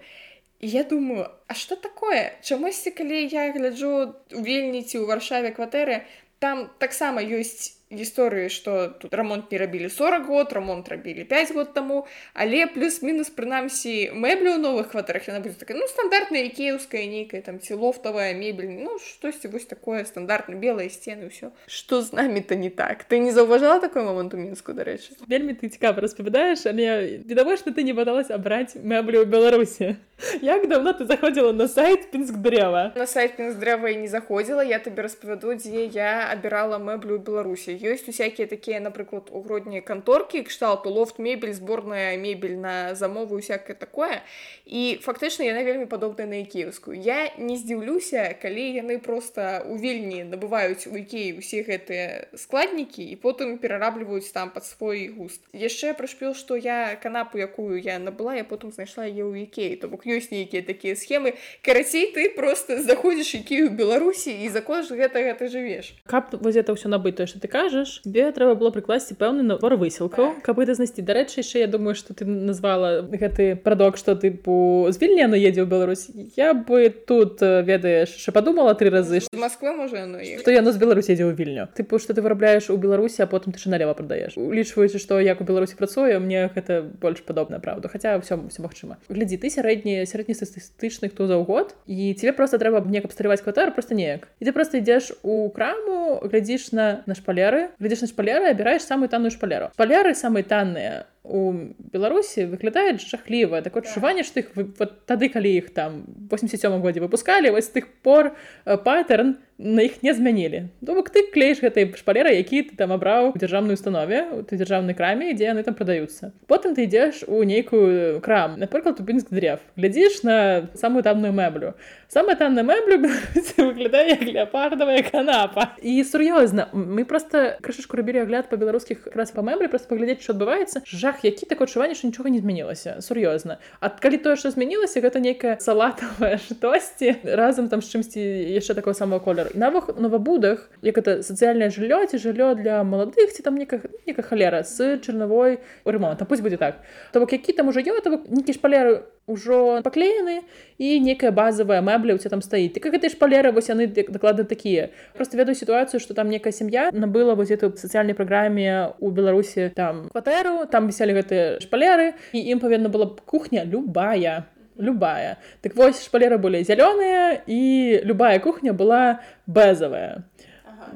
І 0.61 0.69
я 0.69 0.85
думаю 0.85 1.33
а 1.49 1.57
што 1.57 1.77
такое? 1.81 2.37
Чамусьці 2.45 2.93
калі 2.93 3.25
я 3.33 3.49
гляджу 3.57 4.13
у 4.37 4.41
вільніці 4.45 5.01
ў 5.01 5.05
варшаве 5.09 5.57
кватэры 5.57 6.05
там 6.45 6.69
таксама 6.77 7.25
ёсць 7.25 7.80
гісторыі 7.94 8.50
што 8.50 8.90
тут 8.90 9.14
рамонт 9.14 9.52
не 9.52 9.58
рабілі 9.62 9.90
40 9.90 10.26
год 10.26 10.54
рамонт 10.54 10.90
рабілі 10.90 11.24
5 11.24 11.54
год 11.54 11.74
таму 11.74 12.08
але 12.34 12.66
плюс-мінус 12.66 13.30
прынамсі 13.30 14.10
мэблю 14.10 14.58
ў 14.58 14.60
новых 14.60 14.90
кватэрах 14.90 15.30
яна 15.30 15.40
будзе 15.40 15.62
такая 15.62 15.78
ну 15.78 15.86
стандартная 15.86 16.50
кеўская 16.50 17.06
нейкая 17.06 17.46
там 17.46 17.62
ці 17.62 17.78
лофтавая 17.78 18.34
мебель 18.34 18.74
ну 18.74 18.98
штосьці 18.98 19.54
вось 19.54 19.70
такое 19.70 20.02
стандартна 20.10 20.58
белыя 20.58 20.90
сцены 20.90 21.30
ўсё 21.30 21.54
што 21.70 22.02
з 22.02 22.10
намі-то 22.18 22.58
не 22.58 22.74
так 22.74 23.06
ты 23.06 23.22
не 23.22 23.30
заўважала 23.30 23.78
такой 23.78 24.02
момант 24.02 24.34
у 24.34 24.42
мінску 24.42 24.74
дарэчы 24.74 25.14
вельмі 25.30 25.54
ты 25.54 25.70
цікава 25.70 26.02
распавядаеш 26.02 26.66
але 26.66 27.22
відавочна 27.22 27.70
ты 27.70 27.86
не 27.86 27.94
падалась 27.94 28.34
абраць 28.34 28.74
мэблю 28.74 29.22
ў 29.22 29.30
беларусі 29.30 30.02
як 30.42 30.66
давно 30.66 30.98
ты 30.98 31.06
заходзіла 31.06 31.54
на 31.54 31.70
сайт 31.70 32.10
пінск 32.10 32.34
дрэва 32.42 32.98
на 32.98 33.06
сайт 33.06 33.38
пінск 33.38 33.62
дрэва 33.62 33.94
і 33.94 34.02
не 34.02 34.10
заходзіла 34.10 34.66
я 34.66 34.82
табе 34.82 35.06
распавяду 35.06 35.54
дзе 35.54 35.86
я 35.86 36.34
абірала 36.34 36.82
мэблю 36.82 37.20
ў 37.20 37.22
беларусі 37.22 37.76
ёсць 37.83 38.09
усякія 38.09 38.47
такія 38.47 38.81
напрыклад 38.81 39.31
у 39.33 39.43
грудні 39.43 39.81
канторкі 39.81 40.43
кшталту 40.43 40.91
лофт 40.91 41.19
мебель 41.19 41.53
зборная 41.53 42.17
мебель 42.19 42.57
на 42.57 42.95
замову 42.95 43.37
усякае 43.37 43.77
такое. 43.77 44.23
І 44.67 44.99
фактычна 45.03 45.49
яна 45.49 45.65
вельмі 45.65 45.87
падобная 45.87 46.27
на 46.27 46.45
кіевскую 46.45 46.99
я 46.99 47.33
не 47.39 47.57
здзіўлюся 47.57 48.37
калі 48.43 48.65
яны 48.77 48.99
просто 48.99 49.65
у 49.67 49.77
вільні 49.77 50.25
набываюць 50.29 50.87
у 50.91 50.97
ікеі 50.97 51.39
усе 51.39 51.63
гэтыя 51.65 52.29
складнікі 52.37 53.03
і 53.03 53.17
потым 53.17 53.59
перарабліваюць 53.59 54.31
там 54.33 54.51
под 54.51 54.65
свой 54.65 55.09
густ. 55.09 55.41
Яшчэ 55.53 55.95
прышпіл 55.95 56.35
што 56.35 56.57
я 56.57 56.99
канапу 57.03 57.39
якую 57.39 57.81
я 57.81 57.99
набыла 57.99 58.37
я 58.37 58.45
потым 58.45 58.73
знайшла 58.73 59.07
е 59.07 59.25
ў 59.25 59.49
ікеі 59.49 59.81
то 59.81 59.89
бок 59.89 60.07
ёсць 60.07 60.31
нейкія 60.31 60.63
такія 60.63 60.95
схемы. 60.95 61.35
Карацей 61.63 62.13
ты 62.13 62.29
просто 62.31 62.83
заходзіш 62.83 63.35
якію 63.35 63.71
беларусі 63.71 64.35
і 64.35 64.49
за 64.49 64.61
кож 64.61 64.91
гэта 64.91 65.23
гэта 65.23 65.49
жывеш 65.49 65.95
каб 66.07 66.35
воз 66.43 66.57
это 66.57 66.75
ўсё 66.75 66.91
набыць 66.91 67.17
то 67.17 67.27
что 67.27 67.41
ты 67.41 67.49
кажаш 67.49 67.70
кажаш 67.71 68.01
тебе 68.03 68.31
трэба 68.35 68.55
было 68.59 68.71
прыкласці 68.75 69.15
пэўны 69.15 69.47
набор 69.47 69.79
высілкаў 69.79 70.43
каб 70.43 70.59
это 70.59 70.75
знайсці 70.75 71.07
дарэчы 71.07 71.41
яшчэ 71.41 71.63
я 71.63 71.69
думаю 71.71 71.95
что 71.95 72.15
ты 72.15 72.27
назвала 72.27 73.03
гэты 73.03 73.55
прадок 73.57 73.97
что 73.97 74.17
тыпу 74.19 74.91
звільнена 74.91 75.39
едзе 75.39 75.63
ў 75.63 75.71
Беларусь 75.71 76.11
я 76.37 76.53
бы 76.55 76.91
тут 76.91 77.39
ведаеш 77.41 78.19
яшчэ 78.19 78.35
подумала 78.35 78.75
три 78.75 78.91
разы 78.91 79.23
Москва 79.33 79.73
можа 79.73 80.03
что 80.43 80.51
яно 80.51 80.73
з 80.73 80.79
Беларусі 80.83 81.15
едзе 81.15 81.31
ў 81.31 81.35
вільню. 81.39 81.69
Тыпу 81.77 81.99
что 82.03 82.15
ты 82.15 82.23
вырабляеш 82.23 82.71
у 82.71 82.77
Беларусі 82.77 83.23
а 83.23 83.27
потым 83.31 83.55
ты 83.55 83.63
налево 83.71 83.95
прадаеш 83.95 84.35
улічваючы 84.35 84.99
што 84.99 85.21
як 85.23 85.41
у 85.41 85.45
Беларусі 85.45 85.79
працуе 85.79 86.19
мне 86.19 86.51
гэта 86.51 86.83
больш 86.83 87.23
падобна 87.23 87.61
правда. 87.61 87.87
Хаця 87.89 88.19
ўсё 88.19 88.51
все 88.51 88.61
магчыма 88.63 88.99
глядзі 89.09 89.39
ты 89.39 89.51
сярэдні 89.51 90.03
сярэднестатыстычны 90.11 91.15
хто 91.15 91.31
заўгод 91.31 91.79
і 91.87 92.15
тебе 92.19 92.33
просто 92.33 92.59
трэба 92.59 92.83
мне 92.83 92.99
абстарываць 92.99 93.43
кватэру 93.47 93.71
просто 93.71 93.95
неяк 93.95 94.27
і 94.41 94.45
ты 94.45 94.53
просто 94.53 94.83
ідзеш 94.83 95.15
у 95.23 95.49
краму 95.55 96.19
глядзіш 96.27 96.73
на 96.73 97.03
на 97.07 97.15
шпалеры 97.15 97.60
глядзіш 97.81 98.05
на 98.05 98.09
шпалеры 98.13 98.51
абіраеш 98.51 98.87
самую 98.87 99.09
танную 99.13 99.33
шпалеру. 99.35 99.71
Паляры 99.77 100.15
самыя 100.15 100.45
танныя 100.45 101.05
у 101.23 101.53
беларусі 101.93 102.49
выглядаюць 102.49 103.05
жахліва. 103.05 103.61
Такое 103.61 103.85
адчуванне 103.85 104.25
што 104.25 104.41
іх 104.41 104.57
вот 104.57 105.05
тады 105.05 105.29
калі 105.29 105.53
іх 105.53 105.71
там 105.77 106.05
87 106.33 106.81
годзе 106.81 107.05
выпускалі 107.05 107.53
вось 107.53 107.69
тых 107.69 107.93
пор 108.03 108.33
паттерн 108.65 109.37
на 109.61 109.85
іх 109.85 110.03
не 110.03 110.15
змянілі. 110.15 110.73
То 110.87 110.97
бок 110.97 111.13
ты 111.13 111.29
клеіш 111.29 111.61
гэтай 111.61 111.93
шпалеры 111.93 112.33
які 112.33 112.65
ты 112.65 112.77
там 112.77 112.97
абраў 112.97 113.37
у 113.37 113.39
дзяржаўнай 113.39 113.77
установе 113.77 114.25
у 114.33 114.41
ты 114.41 114.57
дзяржаўнай 114.57 114.97
краме 114.97 115.37
дзе 115.37 115.53
яны 115.53 115.63
там 115.63 115.77
прадаюцца. 115.77 116.33
Потым 116.49 116.73
ты 116.73 116.89
ідзеш 116.89 117.29
у 117.29 117.45
нейкую 117.45 118.25
крам 118.25 118.57
напрыклад 118.57 118.97
у 119.01 119.05
пінск 119.05 119.29
дрэв 119.29 119.61
глядзіш 119.77 120.25
на 120.25 120.37
самую 120.73 121.05
танную 121.05 121.37
мэблю. 121.37 121.77
Самая 122.09 122.37
танная 122.41 122.65
мэблю 122.65 123.13
выглядае 123.61 124.17
як 124.17 124.25
леапардавая 124.25 125.05
канапа. 125.05 125.77
І 125.85 126.01
сур'ёзна 126.01 126.73
мы 126.73 127.05
просто 127.05 127.61
крышачку 127.61 128.01
рабілі 128.01 128.25
агляд 128.25 128.49
па 128.49 128.57
беларускіх 128.57 129.13
раз 129.13 129.37
па 129.37 129.45
мэблі 129.45 129.69
просто 129.69 129.93
паглядзець 129.93 130.25
що 130.25 130.33
адбываецца 130.33 130.81
жах 131.11 131.25
які 131.25 131.47
такое 131.47 131.67
адчуванне 131.67 131.95
што 131.95 132.07
нічога 132.07 132.31
не 132.31 132.39
змянілася 132.39 133.03
сур'ёзна 133.03 133.59
ад 133.81 133.99
калі 134.01 134.23
тое 134.23 134.37
што 134.39 134.51
змянілася 134.55 135.03
гэта 135.03 135.19
нейкая 135.19 135.59
салатавая 135.59 136.39
штосьці 136.39 137.19
разам 137.41 137.69
там 137.69 137.83
з 137.83 137.91
чымсьці 137.91 138.23
яшчэ 138.55 138.75
такого 138.75 138.95
самого 138.95 139.21
колеру 139.21 139.51
навых 139.55 139.91
новабудах 139.99 140.71
як 140.83 140.99
это 140.99 141.23
сацыяльнае 141.27 141.71
жыллё 141.75 142.07
ці 142.07 142.23
жыллё 142.23 142.55
для 142.55 142.83
маладых 142.85 143.35
ці 143.35 143.43
там 143.43 143.59
нека 143.59 143.83
нека 144.07 144.23
халера 144.23 144.63
з 144.63 144.99
чарнавой 145.03 145.59
ремонта 145.85 146.25
пусть 146.25 146.43
будзе 146.43 146.57
так. 146.57 146.83
То 147.13 147.21
бок 147.21 147.33
які 147.33 147.53
там 147.53 147.69
ужо 147.69 147.81
ё 147.81 148.01
то 148.01 148.11
нейкі 148.29 148.53
шпалеры 148.53 149.03
ўжо 149.31 149.79
паклеены 149.87 150.43
і 150.83 150.99
некая 150.99 151.31
базовая 151.31 151.79
мэбля 151.81 152.15
у 152.15 152.19
тебя 152.19 152.35
там 152.35 152.43
стаіць. 152.43 152.75
Ты 152.75 152.83
как 152.83 152.93
гэтай 152.99 153.15
шпалеры 153.15 153.55
вось 153.55 153.71
яны 153.71 153.87
дакладна 153.87 154.45
такія. 154.45 154.91
Просто 155.15 155.39
ведаю 155.39 155.55
сітуацыю 155.55 156.01
что 156.03 156.15
там 156.15 156.29
некая 156.29 156.53
сям'я 156.53 156.91
набыла 156.91 157.35
вось 157.39 157.55
эту 157.55 157.71
сацыяльнай 157.77 158.15
праграме 158.19 158.93
у 158.99 159.11
беларусі 159.11 159.71
там 159.75 160.11
кватэру 160.11 160.67
там 160.67 160.91
віселі 160.91 161.15
гэтыя 161.15 161.63
шпалеры 161.63 162.19
і 162.35 162.43
ім 162.51 162.59
павінна 162.59 162.91
была 162.91 163.07
кухня 163.25 163.63
любая 163.65 164.51
любая. 164.81 165.39
Так 165.61 165.77
вось 165.77 166.03
шпалеры 166.03 166.41
былі 166.43 166.65
зялёныя 166.65 167.45
і 167.47 168.01
любая 168.03 168.41
кухня 168.41 168.73
была 168.73 169.21
бэзавая 169.47 170.25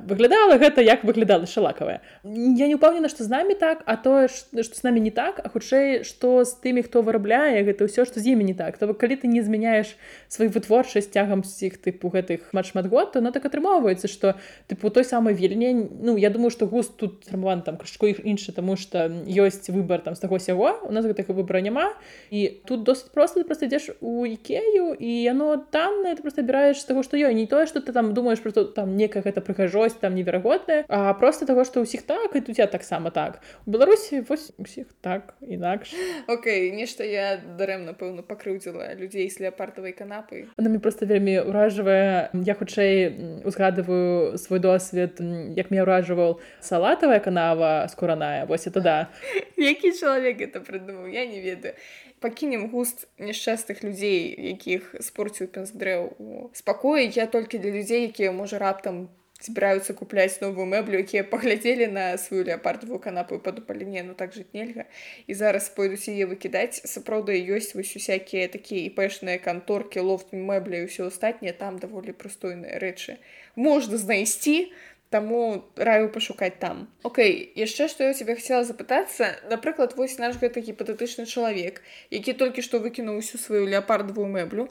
выглядала 0.07 0.59
гэта 0.59 0.83
як 0.83 1.05
выглядала 1.05 1.47
шалакавая. 1.47 2.01
Я 2.25 2.67
не 2.67 2.75
упэўнена 2.75 3.09
што 3.09 3.25
з 3.25 3.31
намі 3.31 3.55
так 3.55 3.83
а 3.87 3.97
тое 3.97 4.29
што 4.29 4.75
з 4.75 4.83
намі 4.83 5.01
не 5.01 5.11
так 5.11 5.41
а 5.43 5.49
хутчэй 5.49 6.05
што 6.05 6.45
з 6.45 6.55
тымі 6.61 6.83
хто 6.83 7.03
вырабляе 7.03 7.63
гэта 7.65 7.87
ўсё 7.87 8.05
што 8.05 8.21
з 8.21 8.35
імі 8.35 8.45
не 8.45 8.55
так. 8.55 8.79
То 8.79 8.93
калі 8.95 9.17
ты 9.17 9.27
не 9.27 9.43
змяняеш 9.43 9.97
сваю 10.29 10.51
вытворчасць 10.51 11.11
цягам 11.11 11.45
сіх 11.45 11.79
тыпу 11.81 12.11
гэтых 12.11 12.51
шмат 12.51 12.67
шмат 12.67 12.87
год 12.87 13.13
то 13.13 13.21
на 13.21 13.33
так 13.33 13.45
атрымоўваецца 13.47 14.09
што 14.09 14.35
тыпу 14.69 14.91
той 14.91 15.05
самай 15.05 15.35
вільні 15.35 15.89
ну 16.03 16.17
я 16.17 16.31
думаю 16.31 16.51
што 16.51 16.67
густ 16.67 16.97
тут 16.97 17.25
фармаван 17.25 17.63
там 17.63 17.77
крышку 17.77 18.07
іх 18.07 18.21
іншы 18.25 18.53
таму 18.53 18.77
што 18.77 19.09
ёсць 19.27 19.71
выбар 19.71 20.01
там 20.01 20.15
з 20.15 20.21
таго 20.21 20.39
сяго 20.39 20.81
у 20.83 20.93
нас 20.93 21.05
гэтага 21.05 21.33
выбора 21.33 21.61
няма. 21.61 21.93
І 22.31 22.61
тут 22.67 22.85
досыць 22.85 23.13
просто 23.13 23.41
ты 23.41 23.47
просто 23.47 23.67
ідзеш 23.67 23.91
у 24.01 24.27
ікею 24.27 24.95
і 24.99 25.11
яно 25.23 25.57
таннае 25.57 26.15
ты 26.15 26.23
просто 26.23 26.43
абіраеш 26.43 26.83
таго 26.85 27.03
што 27.03 27.17
ёй. 27.17 27.35
Не 27.35 27.47
тое 27.47 27.67
што 27.67 27.81
ты 27.81 27.93
там 27.93 28.15
думаеш 28.15 28.41
про 28.41 28.53
там 28.53 28.97
некая 28.97 29.23
гэта 29.23 29.41
прыгажосць 29.85 30.01
там 30.01 30.15
неверагодная 30.15 30.85
а 30.89 31.15
просто 31.15 31.47
того 31.47 31.65
что 31.65 31.81
ўсіх 31.81 32.03
так 32.03 32.35
і 32.35 32.41
тут 32.41 32.59
я 32.59 32.67
таксама 32.67 33.11
так. 33.11 33.41
У 33.67 33.71
беларусі 33.71 34.21
вось 34.29 34.53
усіх 34.59 34.87
так 35.01 35.35
інакш. 35.41 35.95
Окей 36.29 36.73
нешта 36.73 37.05
я 37.05 37.37
дарэмна 37.37 37.93
пэўна 37.93 38.23
пакрыўдзіла 38.23 38.95
людзей 38.97 39.31
з 39.31 39.41
леапартавай 39.41 39.93
канапы. 39.93 40.49
Она 40.57 40.69
мне 40.69 40.79
просто 40.79 41.07
вельмі 41.07 41.41
ўражвае. 41.45 42.31
Я 42.33 42.55
хутчэй 42.55 43.45
узгадываю 43.45 44.39
свой 44.39 44.59
досвед 44.59 45.21
як 45.57 45.71
мне 45.71 45.83
ўражваў 45.83 46.41
салатавая 46.61 47.21
канава 47.21 47.87
скураная. 47.91 48.47
Вось 48.47 48.67
это 48.67 48.81
да. 48.81 49.09
Які 49.57 49.93
чалавек 49.93 50.41
это 50.41 50.61
прыдумаў 50.61 51.07
я 51.07 51.27
не 51.27 51.41
ведаю. 51.41 51.75
Пакінем 52.21 52.71
густ 52.71 53.05
няшчастых 53.19 53.85
людзей 53.85 54.33
якіх 54.33 54.95
спорціў 55.01 55.49
пенсдрэў 55.53 56.17
у 56.17 56.49
спакоі. 56.57 57.11
Я 57.13 57.27
толькі 57.27 57.59
для 57.59 57.71
людзей 57.71 58.09
якія 58.09 58.33
можа 58.33 58.59
раптам 58.59 59.09
збіраюцца 59.45 59.95
купляць 59.99 60.41
новую 60.41 60.67
мэблю 60.71 61.01
якія 61.05 61.25
паглядзелі 61.29 61.89
на 61.93 62.05
сваю 62.19 62.45
леапардовую 62.49 63.01
канапу 63.05 63.39
падупалі 63.39 63.85
не 63.85 64.03
ну 64.07 64.15
так 64.15 64.33
жыць 64.37 64.51
нельга 64.57 64.89
і 65.27 65.37
зараз 65.41 65.69
пойдуць 65.77 66.09
яе 66.09 66.25
выкідаць 66.31 66.81
сапраўды 66.89 67.37
ёсць 67.59 67.75
вось 67.77 67.93
усякія 68.01 68.49
такія 68.49 68.89
іпэшныя 68.89 69.43
канторкі 69.45 70.07
лофт 70.09 70.33
мэбля 70.33 70.85
ўсё 70.89 71.13
астатняе 71.13 71.53
там 71.53 71.79
даволі 71.79 72.17
прыстойныя 72.17 72.81
рэчы 72.81 73.21
можна 73.55 74.01
знайсці 74.01 74.73
таму 75.15 75.65
раю 75.77 76.09
пашукаць 76.11 76.59
там. 76.59 76.89
Окей 77.07 77.53
яшчэ 77.55 77.87
што 77.93 78.03
я 78.03 78.11
у 78.11 78.17
тебе 78.19 78.35
хацела 78.35 78.65
запытацца 78.67 79.31
напрыклад 79.53 79.95
вось 79.95 80.19
наш 80.19 80.41
гэты 80.43 80.65
гіпатэтычны 80.67 81.27
чалавек 81.31 81.79
які 82.11 82.35
толькі 82.41 82.65
што 82.67 82.83
выкінуў 82.83 83.23
усю 83.23 83.39
сваю 83.39 83.63
леапардовую 83.71 84.27
мэблю 84.27 84.67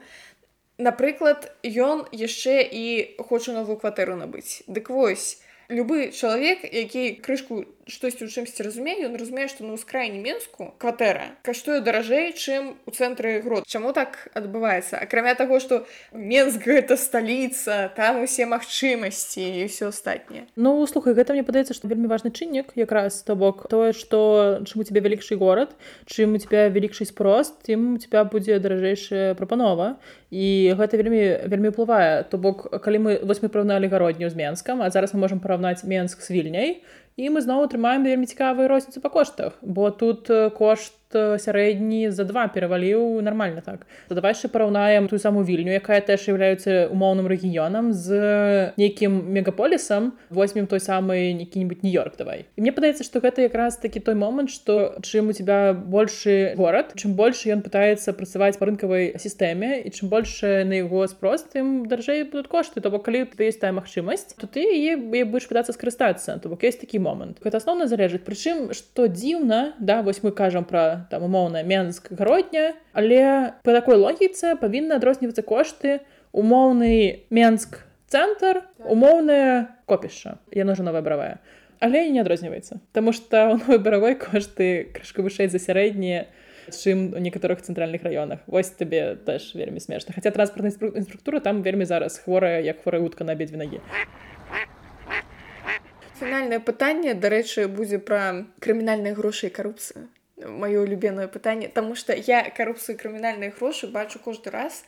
Напрыклад, 0.78 1.54
ён 1.64 2.06
яшчэ 2.10 2.66
і 2.66 3.16
хоча 3.30 3.54
новую 3.54 3.78
кватэру 3.78 4.18
набыць. 4.18 4.66
Дык 4.68 4.90
вось, 4.90 5.44
любы 5.70 6.12
чалавек, 6.12 6.66
які 6.66 7.22
крышку 7.22 7.66
штосьці 7.88 8.24
ў 8.24 8.32
чымсьці 8.32 8.64
разумее, 8.64 9.04
ён 9.08 9.16
разумее, 9.20 9.52
што 9.52 9.68
на 9.68 9.76
ўскраіне 9.76 10.20
менску 10.24 10.72
кватэра 10.80 11.36
каштуе 11.44 11.84
даражэй, 11.84 12.32
чым 12.32 12.80
у 12.88 12.92
цэнтры 12.96 13.44
грот. 13.44 13.68
Чаму 13.68 13.92
так 13.92 14.32
адбываецца? 14.32 15.04
Акрамя 15.04 15.36
таго, 15.36 15.60
што 15.60 15.84
Менск 16.16 16.64
гэта 16.64 16.96
сталіца, 16.96 17.92
там 17.96 18.24
усе 18.24 18.48
магчымасці 18.48 19.44
і 19.44 19.68
ўсё 19.68 19.92
астатняе. 19.92 20.48
Ну 20.56 20.80
слухай, 20.88 21.12
гэта 21.12 21.36
мне 21.36 21.44
падаецца, 21.44 21.76
што 21.76 21.92
вельмі 21.92 22.08
важны 22.08 22.32
чыннік 22.32 22.72
якраз 22.80 23.20
то 23.28 23.36
бок 23.36 23.68
тое, 23.68 23.92
што 23.92 24.64
чым 24.64 24.84
у 24.84 24.88
тебе 24.88 25.04
вялікшы 25.04 25.36
горад, 25.36 25.76
чым 26.08 26.36
у 26.36 26.40
тебя 26.40 26.72
вялікшы 26.72 27.04
спрост, 27.04 27.60
тым 27.68 27.96
у 27.96 28.00
тебя 28.00 28.24
будзе 28.24 28.64
даражэйшая 28.64 29.36
прапанова 29.36 30.00
і 30.34 30.74
гэта 30.74 30.98
вельмі 30.98 31.46
вельмі 31.46 31.70
ўплывае. 31.70 32.26
То 32.26 32.42
бок 32.42 32.66
калі 32.82 32.98
мы 33.06 33.12
вось 33.22 33.46
мы 33.46 33.54
параўналі 33.54 33.86
гародню 33.86 34.34
з 34.34 34.40
менскам 34.40 34.82
а 34.82 34.90
зараз 34.90 35.14
мы 35.14 35.22
можемм 35.22 35.44
параўнаць 35.46 35.86
менск 35.86 36.26
з 36.26 36.34
вільняй 36.34 36.82
і 37.22 37.30
мы 37.30 37.46
зноў 37.46 37.70
атрымаем 37.70 38.02
вельмі 38.02 38.26
цікавыя 38.26 38.66
розніцы 38.66 38.98
па 38.98 39.14
коштах. 39.14 39.62
Бо 39.62 39.94
тут 39.94 40.32
кошт 40.58 40.98
сярэдні 41.16 42.12
за 42.12 42.24
два 42.24 42.48
пераваліў 42.48 43.22
нармальна 43.22 43.62
так. 43.62 43.86
То 44.10 44.16
давай 44.16 44.34
яшчэ 44.34 44.50
параўнаем 44.50 45.08
ту 45.08 45.20
саму 45.20 45.44
вільню 45.44 45.74
якая 45.74 46.02
теж 46.02 46.28
являецца 46.28 46.90
умоўным 46.90 47.28
рэгіёнам 47.30 47.94
з 47.94 48.74
нейкім 48.78 49.32
мегаполісам 49.34 50.14
возьмем 50.30 50.68
той 50.68 50.80
самы 50.80 51.34
які-нибудь 51.34 51.84
нью-йорк 51.84 52.18
давай. 52.18 52.46
І 52.56 52.62
мне 52.62 52.72
падаецца 52.72 53.04
што 53.04 53.20
гэта 53.20 53.46
якраз 53.46 53.78
такі 53.78 54.00
той 54.00 54.16
момант 54.16 54.50
што 54.50 54.98
чым 55.02 55.30
у 55.30 55.34
тебя 55.34 55.74
большы 55.74 56.56
горад 56.58 56.94
чым 56.96 57.14
больше 57.14 57.54
ён 57.54 57.62
пытаецца 57.62 58.14
працаваць 58.14 58.58
па 58.60 58.70
рынкавай 58.70 59.16
сістэме 59.18 59.84
і 59.86 59.90
чым 59.90 60.10
больше 60.10 60.64
на 60.68 60.82
яго 60.84 61.08
спрос 61.08 61.46
тым 61.54 61.86
даржэй 61.88 62.26
будуць 62.30 62.50
кошты. 62.50 62.82
То 62.82 62.90
бок 62.90 63.06
калі 63.06 63.26
ты 63.26 63.50
есть 63.50 63.62
тая 63.62 63.72
магчымасць 63.72 64.36
то 64.38 64.48
ты 64.48 64.64
е 64.64 64.96
будешь 64.98 65.48
пытацца 65.48 65.74
скарыстацца. 65.74 66.40
То 66.40 66.50
бок 66.50 66.64
есть 66.64 66.80
такі 66.80 67.00
момант. 67.00 67.40
Гэта 67.44 67.58
асноўна 67.58 67.88
залежыць. 67.88 68.24
Прычым 68.24 68.74
што 68.74 69.08
дзіўна 69.08 69.74
да 69.80 70.02
вось 70.02 70.24
мы 70.24 70.32
кажам 70.32 70.66
про 70.66 71.03
там 71.10 71.24
умоўна 71.24 71.64
менск 71.64 72.12
гародня 72.12 72.74
але 72.94 73.54
по 73.64 73.72
такой 73.72 73.96
логіцы 73.96 74.56
павінны 74.60 75.00
адрознівацца 75.00 75.42
кошты 75.42 76.00
умоўны 76.32 77.26
менск 77.30 77.84
цэнтр 78.08 78.62
умоўная 78.78 79.74
копішча. 79.86 80.38
Яно 80.52 80.76
же 80.76 80.84
новая 80.84 81.02
бравая 81.02 81.40
але 81.80 82.10
не 82.10 82.22
адрозніваецца 82.22 82.80
Таму 82.94 83.12
что 83.12 83.50
у 83.50 83.58
новой 83.58 83.80
баравой 83.80 84.16
кошты 84.16 84.92
крышка 84.94 85.22
вышэй 85.22 85.48
за 85.48 85.60
сярэднія 85.60 86.28
чым 86.72 87.14
у 87.14 87.20
некаторых 87.20 87.62
цэнтральных 87.62 88.04
раёнах. 88.04 88.40
Вось 88.48 88.70
табе 88.70 89.16
теж 89.16 89.56
вельмі 89.56 89.80
смешна. 89.80 90.14
Хаця 90.16 90.32
транспартная 90.32 90.72
інструктура 90.96 91.40
там 91.40 91.62
вельмі 91.62 91.86
зараз 91.86 92.18
хворая 92.20 92.62
як 92.62 92.82
хворая 92.84 93.02
утка 93.02 93.24
на 93.24 93.34
абедзве 93.34 93.58
нагі. 93.58 93.80
Фінальнае 96.20 96.60
пытанне 96.60 97.14
дарэчы 97.14 97.68
будзе 97.68 98.00
пра 98.00 98.48
крымінальныя 98.64 99.12
грошы 99.18 99.48
і 99.48 99.50
карупцыю 99.50 100.08
маё 100.48 100.84
улюбенае 100.84 101.28
пытанне 101.28 101.68
Таму 101.68 101.96
што 101.96 102.14
я 102.14 102.44
карупцыю 102.50 102.98
крымінальныя 102.98 103.54
грошы 103.58 103.88
бачу 103.88 104.20
кожны 104.20 104.52
раз 104.52 104.84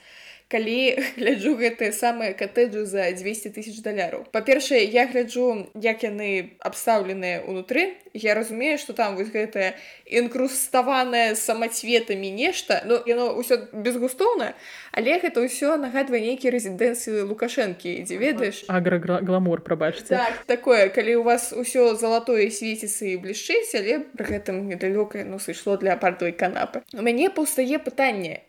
калі 0.48 0.96
гляджу 1.18 1.56
гэтыя 1.58 1.92
самыя 1.92 2.34
катэджы 2.38 2.86
за 2.86 3.10
200 3.12 3.54
тысяч 3.56 3.82
даляраў. 3.82 4.26
Па-першае 4.32 4.86
я 4.86 5.08
гляджу 5.10 5.72
як 5.74 6.04
яны 6.06 6.58
абстаўленыя 6.62 7.44
ўнутры. 7.46 7.98
Я 8.14 8.36
разумею 8.36 8.78
што 8.78 8.94
там 8.94 9.16
вось 9.16 9.34
гэтая 9.34 9.76
інкруставаная 10.06 11.36
самацветамі 11.36 12.32
нешта. 12.32 12.82
Ну 12.86 13.02
яно 13.06 13.34
ўсё 13.36 13.74
безгустоўна 13.74 14.54
але 14.96 15.20
гэта 15.20 15.44
ўсё 15.44 15.76
нагадвае 15.76 16.22
нейкія 16.24 16.56
рэзідэнцыі 16.56 17.28
лукашэнкі 17.28 18.08
дзе 18.08 18.16
ведаеш? 18.16 18.64
Аграгламур 18.72 19.62
прабачце. 19.62 20.16
Так, 20.16 20.46
такое 20.48 20.88
калі 20.90 21.20
у 21.20 21.24
вас 21.28 21.52
усё 21.52 21.96
залатое 22.00 22.48
свеціцца 22.50 23.06
і 23.12 23.20
блішчыць 23.20 23.76
але 23.76 24.00
пры 24.16 24.40
гэтым 24.40 24.70
недалёка 24.72 25.26
ну 25.28 25.40
сышло 25.40 25.76
для 25.78 26.00
апартовай 26.00 26.32
канапы. 26.32 26.86
У 26.94 27.02
мяне 27.02 27.30
паўстае 27.30 27.80
пытанне 27.80 28.46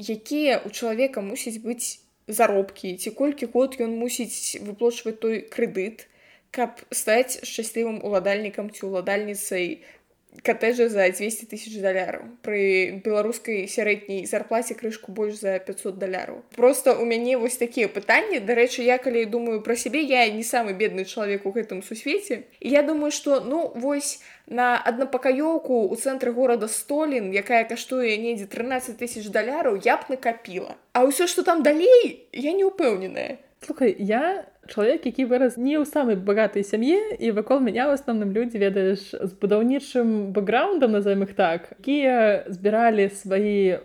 якія 0.00 0.58
у 0.64 0.70
чалавека 0.70 1.20
мусіць 1.20 1.60
быць 1.64 2.00
заробкі 2.26 2.96
ці 2.96 3.10
колькі 3.10 3.50
год 3.52 3.76
ён 3.80 3.96
мусіць 4.00 4.60
выплочваць 4.64 5.18
той 5.20 5.42
крэдыт 5.54 6.06
каб 6.50 6.82
стаць 6.90 7.42
шчаслівым 7.46 8.00
уладальнікам 8.06 8.70
ці 8.70 8.86
уладальніцай 8.88 9.82
катэжа 10.42 10.88
за 10.88 11.10
200 11.10 11.46
тысяч 11.50 11.74
даляраў 11.82 12.22
пры 12.46 13.02
беларускай 13.04 13.66
сярэдняй 13.68 14.24
зарплаце 14.30 14.74
крышку 14.74 15.12
больш 15.12 15.40
за 15.42 15.58
500 15.58 15.98
даляраў 15.98 16.42
просто 16.56 16.94
у 16.94 17.04
мяне 17.04 17.36
вось 17.36 17.58
такія 17.58 17.88
пытанні 17.88 18.38
дарэчы 18.38 18.82
я 18.86 18.98
калі 18.98 19.24
думаю 19.26 19.60
пра 19.60 19.76
сябе 19.76 20.00
я 20.00 20.28
не 20.30 20.42
самы 20.42 20.72
бедны 20.72 21.04
чалавек 21.04 21.46
у 21.46 21.52
гэтым 21.52 21.82
сусвеце 21.82 22.44
я 22.60 22.82
думаю 22.82 23.10
что 23.10 23.40
ну 23.40 23.72
вось 23.74 24.20
на 24.46 24.78
аднапакаёўку 24.78 25.88
у 25.90 25.96
цэнтры 25.96 26.32
горада 26.32 26.68
столін 26.68 27.30
якая 27.34 27.64
каштуе 27.64 28.16
недзе 28.16 28.46
13 28.46 28.96
тысяч 28.96 29.28
даляраў 29.28 29.82
я 29.84 29.96
б 29.96 30.14
накапіла 30.14 30.76
а 30.92 31.04
ўсё 31.04 31.26
что 31.26 31.42
там 31.42 31.62
далей 31.62 32.26
я 32.32 32.52
не 32.52 32.64
ўпэўненая 32.64 33.38
слухай 33.66 33.94
я 33.98 34.46
чалавек 34.70 35.06
які 35.06 35.26
вырас 35.26 35.58
не 35.58 35.76
ў 35.76 35.84
самай 35.84 36.16
багатай 36.16 36.64
сям'і 36.64 37.18
і 37.18 37.34
вакол 37.34 37.60
мяне 37.60 37.82
ў 37.82 37.98
асноўным 37.98 38.30
людзі 38.30 38.62
ведаеш 38.62 39.10
з 39.12 39.32
будаўнічым 39.42 40.32
бэкграундам 40.32 40.94
назовем 40.94 41.26
их 41.26 41.34
так 41.34 41.74
якія 41.82 42.46
збіралі 42.46 43.10
свае 43.10 43.82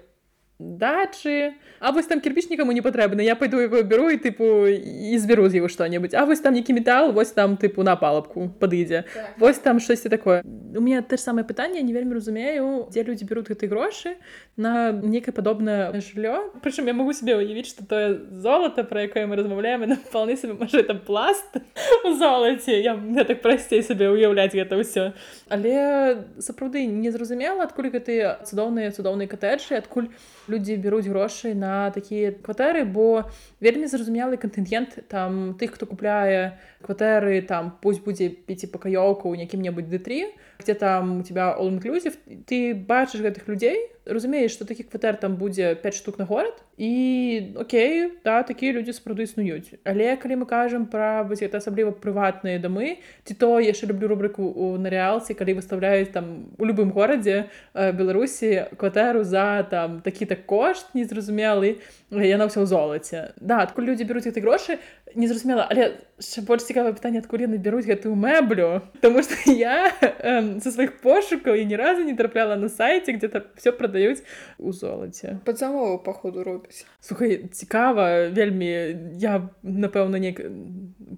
дачы 0.60 1.54
А 1.80 1.92
вось 1.92 2.06
там 2.06 2.22
кірпіч 2.22 2.50
нікому 2.50 2.72
не 2.72 2.82
патрэбна 2.82 3.22
я 3.22 3.36
пайду 3.36 3.60
яго 3.60 3.84
беру 3.84 4.10
і 4.10 4.18
тыпу 4.18 4.68
і 4.72 5.18
зберу 5.20 5.50
з 5.50 5.60
яго 5.60 5.68
што-небудзь 5.68 6.16
А 6.16 6.26
вось 6.26 6.40
там 6.40 6.54
нейкі 6.54 6.74
метал 6.74 7.12
вось 7.12 7.32
там 7.32 7.58
тыпу 7.58 7.84
на 7.84 7.96
палапку 7.96 8.50
падыдзе 8.60 9.04
так. 9.14 9.36
Вось 9.38 9.60
там 9.60 9.80
штосьці 9.80 10.10
такое 10.10 10.44
у 10.76 10.82
меня 10.82 11.02
те 11.02 11.18
ж 11.18 11.22
самае 11.22 11.44
пытанне 11.44 11.82
не 11.82 11.94
вельмі 11.94 12.16
разумею 12.16 12.88
дзе 12.92 13.04
людзі 13.04 13.26
беруць 13.26 13.48
гэтай 13.48 13.68
грошы 13.68 14.16
на 14.56 14.92
некае 14.92 15.36
падобнае 15.36 15.92
жыллё 16.00 16.56
прычым 16.64 16.88
я 16.88 16.94
могу 16.94 17.14
себе 17.14 17.36
уявіць 17.36 17.68
што 17.68 17.84
тое 17.84 18.20
золата 18.32 18.84
пра 18.84 19.08
якое 19.08 19.28
мы 19.28 19.36
размаўляем 19.36 19.84
на 19.88 19.96
вполне 19.96 20.38
сабе 20.38 20.54
можа 20.54 20.80
это 20.80 20.96
пласт 20.96 21.60
у 22.04 22.14
золаце 22.16 22.80
я 22.80 22.96
мне 22.96 23.24
так 23.24 23.42
прасцей 23.42 23.84
сабе 23.84 24.08
уяўляць 24.08 24.56
гэта 24.56 24.80
ўсё 24.80 25.12
але 25.50 26.24
сапраўды 26.40 26.88
незразумела 26.88 27.68
адкуль 27.68 27.92
гэтыя 27.92 28.40
цудоўныя 28.48 28.92
цудоўныя 28.92 29.28
катэджы 29.28 29.76
адкуль 29.80 30.08
людзі 30.48 30.78
бяруць 30.78 31.08
грошы 31.08 31.54
на 31.56 31.90
такія 31.92 32.32
кватэры 32.32 32.86
бо 32.86 33.28
вельмі 33.60 33.88
зразумелы 33.88 34.38
кантынгент 34.38 35.08
там 35.10 35.56
тых 35.60 35.76
хто 35.76 35.86
купляе 35.86 36.60
кватэры 36.86 37.42
там 37.42 37.74
пусть 37.82 38.06
будзе 38.06 38.30
пяціпакаёўка 38.30 39.26
ў 39.26 39.42
якім-небудзь 39.50 39.90
д3 39.90 40.62
где 40.62 40.74
там 40.74 41.20
у 41.20 41.24
тебя 41.24 41.58
all 41.58 41.74
inclusive 41.74 42.16
ты 42.46 42.74
бачыш 42.74 43.26
гэтых 43.26 43.50
людзей 43.50 43.90
разумееш 44.06 44.54
што 44.54 44.66
такі 44.70 44.86
кватэр 44.86 45.18
там 45.18 45.36
будзе 45.36 45.74
5 45.76 45.96
штук 45.96 46.20
на 46.20 46.26
горад 46.26 46.62
і 46.78 46.92
Окей 47.56 48.12
да 48.24 48.44
такія 48.44 48.74
людзі 48.74 48.94
сапраўды 48.94 49.26
існуюць 49.26 49.82
але 49.84 50.16
калі 50.16 50.44
мы 50.44 50.46
кажам 50.46 50.86
пра 50.86 51.26
вось 51.26 51.42
это 51.42 51.58
асабліва 51.58 51.92
прыватныя 51.92 52.62
дамы 52.62 53.02
ці 53.26 53.34
то 53.34 53.60
яшчэ 53.60 53.90
люблю 53.90 54.14
рубрыку 54.14 54.46
у 54.46 54.78
нарыалце 54.78 55.34
калі 55.34 55.58
выставляюць 55.58 56.14
там 56.14 56.54
у 56.58 56.66
любым 56.66 56.94
горадзе 56.94 57.50
э, 57.74 57.92
беларусі 57.92 58.70
кватэру 58.78 59.24
за 59.24 59.66
там 59.70 60.02
такі 60.06 60.26
так 60.26 60.46
кошт 60.46 60.94
незразумелы 60.94 61.82
яна 62.12 62.46
ўсё 62.46 62.62
ў 62.62 62.70
золаце 62.70 63.34
да 63.42 63.66
адкуль 63.66 63.90
людзі 63.90 64.06
бяруць 64.06 64.30
гэты 64.30 64.40
грошы 64.46 64.78
незразумела 65.14 65.68
але 65.70 66.02
яшчэ 66.18 66.42
больш 66.48 66.66
цікавае 66.66 66.96
пытанне 66.98 67.22
адкуль 67.22 67.46
яны 67.46 67.60
бяруць 67.62 67.86
гэтую 67.86 68.16
мэблю 68.18 68.82
Таму 69.04 69.22
што 69.22 69.38
я 69.52 69.94
э, 70.02 70.58
са 70.64 70.70
сваіх 70.72 70.98
пошукаў 71.04 71.54
і 71.54 71.66
ні 71.70 71.78
разу 71.78 72.02
не 72.02 72.16
трапляла 72.18 72.56
на 72.58 72.70
сайце 72.70 73.14
где-то 73.14 73.46
все 73.60 73.72
прадаюць 73.76 74.26
у 74.58 74.74
золаце 74.74 75.38
пад 75.46 75.62
замову 75.62 76.00
паходу 76.00 76.44
робіць 76.44 76.86
Слухай 77.00 77.46
цікава 77.52 78.34
вельмі 78.34 78.72
я 79.22 79.46
напэўна 79.62 80.18
не 80.18 80.34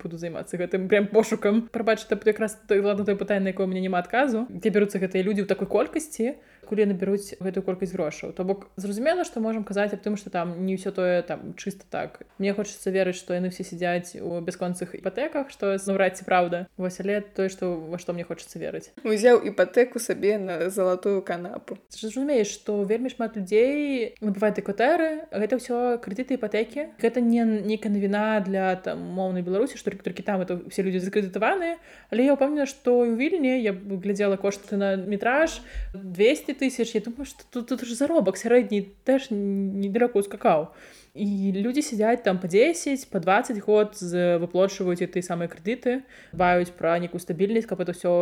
буду 0.04 0.18
займацца 0.18 0.60
гэтым 0.60 0.92
прям 0.92 1.08
пошукам 1.08 1.70
прабачыць 1.72 2.12
якраз 2.12 2.60
той 2.68 2.84
ладно 2.84 3.06
той 3.06 3.16
пытанне 3.16 3.56
якое 3.56 3.72
мне 3.72 3.82
няма 3.82 4.04
адказу 4.04 4.48
дзе 4.52 4.70
бяруцца 4.70 5.00
гэтыя 5.00 5.24
людзі 5.24 5.46
ў 5.46 5.48
такой 5.48 5.68
колькасці 5.68 6.36
кулі 6.66 6.88
набяруць 6.89 7.38
гэтую 7.39 7.64
колькасць 7.64 7.93
грошаў. 7.93 8.34
То 8.34 8.43
бок 8.43 8.68
зразумела 8.76 9.24
што 9.28 9.39
можам 9.43 9.64
казаць 9.64 9.93
аб 9.93 10.01
тым 10.01 10.18
што 10.18 10.30
там 10.30 10.66
не 10.66 10.76
ўсё 10.76 10.91
тое 10.91 11.22
там 11.24 11.53
чыста 11.55 11.86
так. 11.89 12.24
Мне 12.38 12.53
хочацца 12.53 12.91
верыць 12.91 13.20
што 13.20 13.38
яны 13.38 13.49
все 13.51 13.64
сядзяць 13.64 14.20
у 14.20 14.39
бясконцых 14.41 14.95
іпатэках 14.97 15.51
што 15.51 15.76
наўрад 15.78 16.18
ці 16.18 16.26
праўда. 16.28 16.68
Вось 16.78 16.99
але 16.99 17.22
тое 17.22 17.49
што 17.49 17.76
во 17.76 17.97
што 18.01 18.14
мне 18.14 18.24
хочацца 18.24 18.60
верыць. 18.60 18.91
Узяў 19.03 19.43
іпатэку 19.43 19.99
сабе 19.99 20.38
на 20.38 20.70
залатую 20.70 21.22
канапу. 21.22 21.78
Разумееш 21.91 22.51
што 22.51 22.84
вельмі 22.84 23.12
шмат 23.12 23.38
людзей 23.38 24.16
набываюць 24.20 24.64
кватэры 24.64 25.28
гэта 25.32 25.60
ўсё 25.60 25.99
крэдыты 26.03 26.39
іпатэкі. 26.39 26.99
Гэта 26.99 27.22
не 27.22 27.43
нейкая 27.43 27.91
навіна 27.91 28.39
для 28.43 28.76
там 28.76 29.03
моўнай 29.03 29.43
беларусі 29.43 29.78
што 29.78 29.91
толькі 29.91 30.24
там 30.24 30.41
это 30.41 30.60
все 30.70 30.84
людзі 30.84 31.03
закрэдытаваныя. 31.03 31.80
Але 32.12 32.28
я 32.28 32.36
ўпэўнена 32.36 32.68
што 32.68 33.03
ў 33.03 33.16
вільні 33.20 33.60
я 33.60 33.74
глядзела 33.74 34.38
кошты 34.38 34.78
на 34.78 34.95
метраж 34.95 35.60
200 35.93 36.47
тысяч 36.54 36.95
я 36.95 37.02
думаю 37.02 37.26
что 37.26 37.43
тут, 37.52 37.68
тут 37.68 37.84
уже 37.84 37.95
заробак 37.95 38.38
сярэдні 38.38 38.93
тэж 39.04 39.32
недалеко 39.32 40.20
ускакаў 40.20 40.72
і 41.18 41.52
людзі 41.58 41.82
сядзяць 41.82 42.22
там 42.24 42.38
по 42.39 42.48
10 42.48 43.10
по 43.10 43.20
20 43.20 43.58
год 43.66 43.98
з 43.98 44.38
выплочваюць 44.38 45.10
ты 45.10 45.22
самыя 45.26 45.50
крэдыты 45.50 46.06
баюць 46.32 46.70
пра 46.78 46.98
нейкую 47.02 47.20
стабільнасць 47.20 47.66
каб 47.66 47.82
это 47.82 47.98
ўсё 47.98 48.14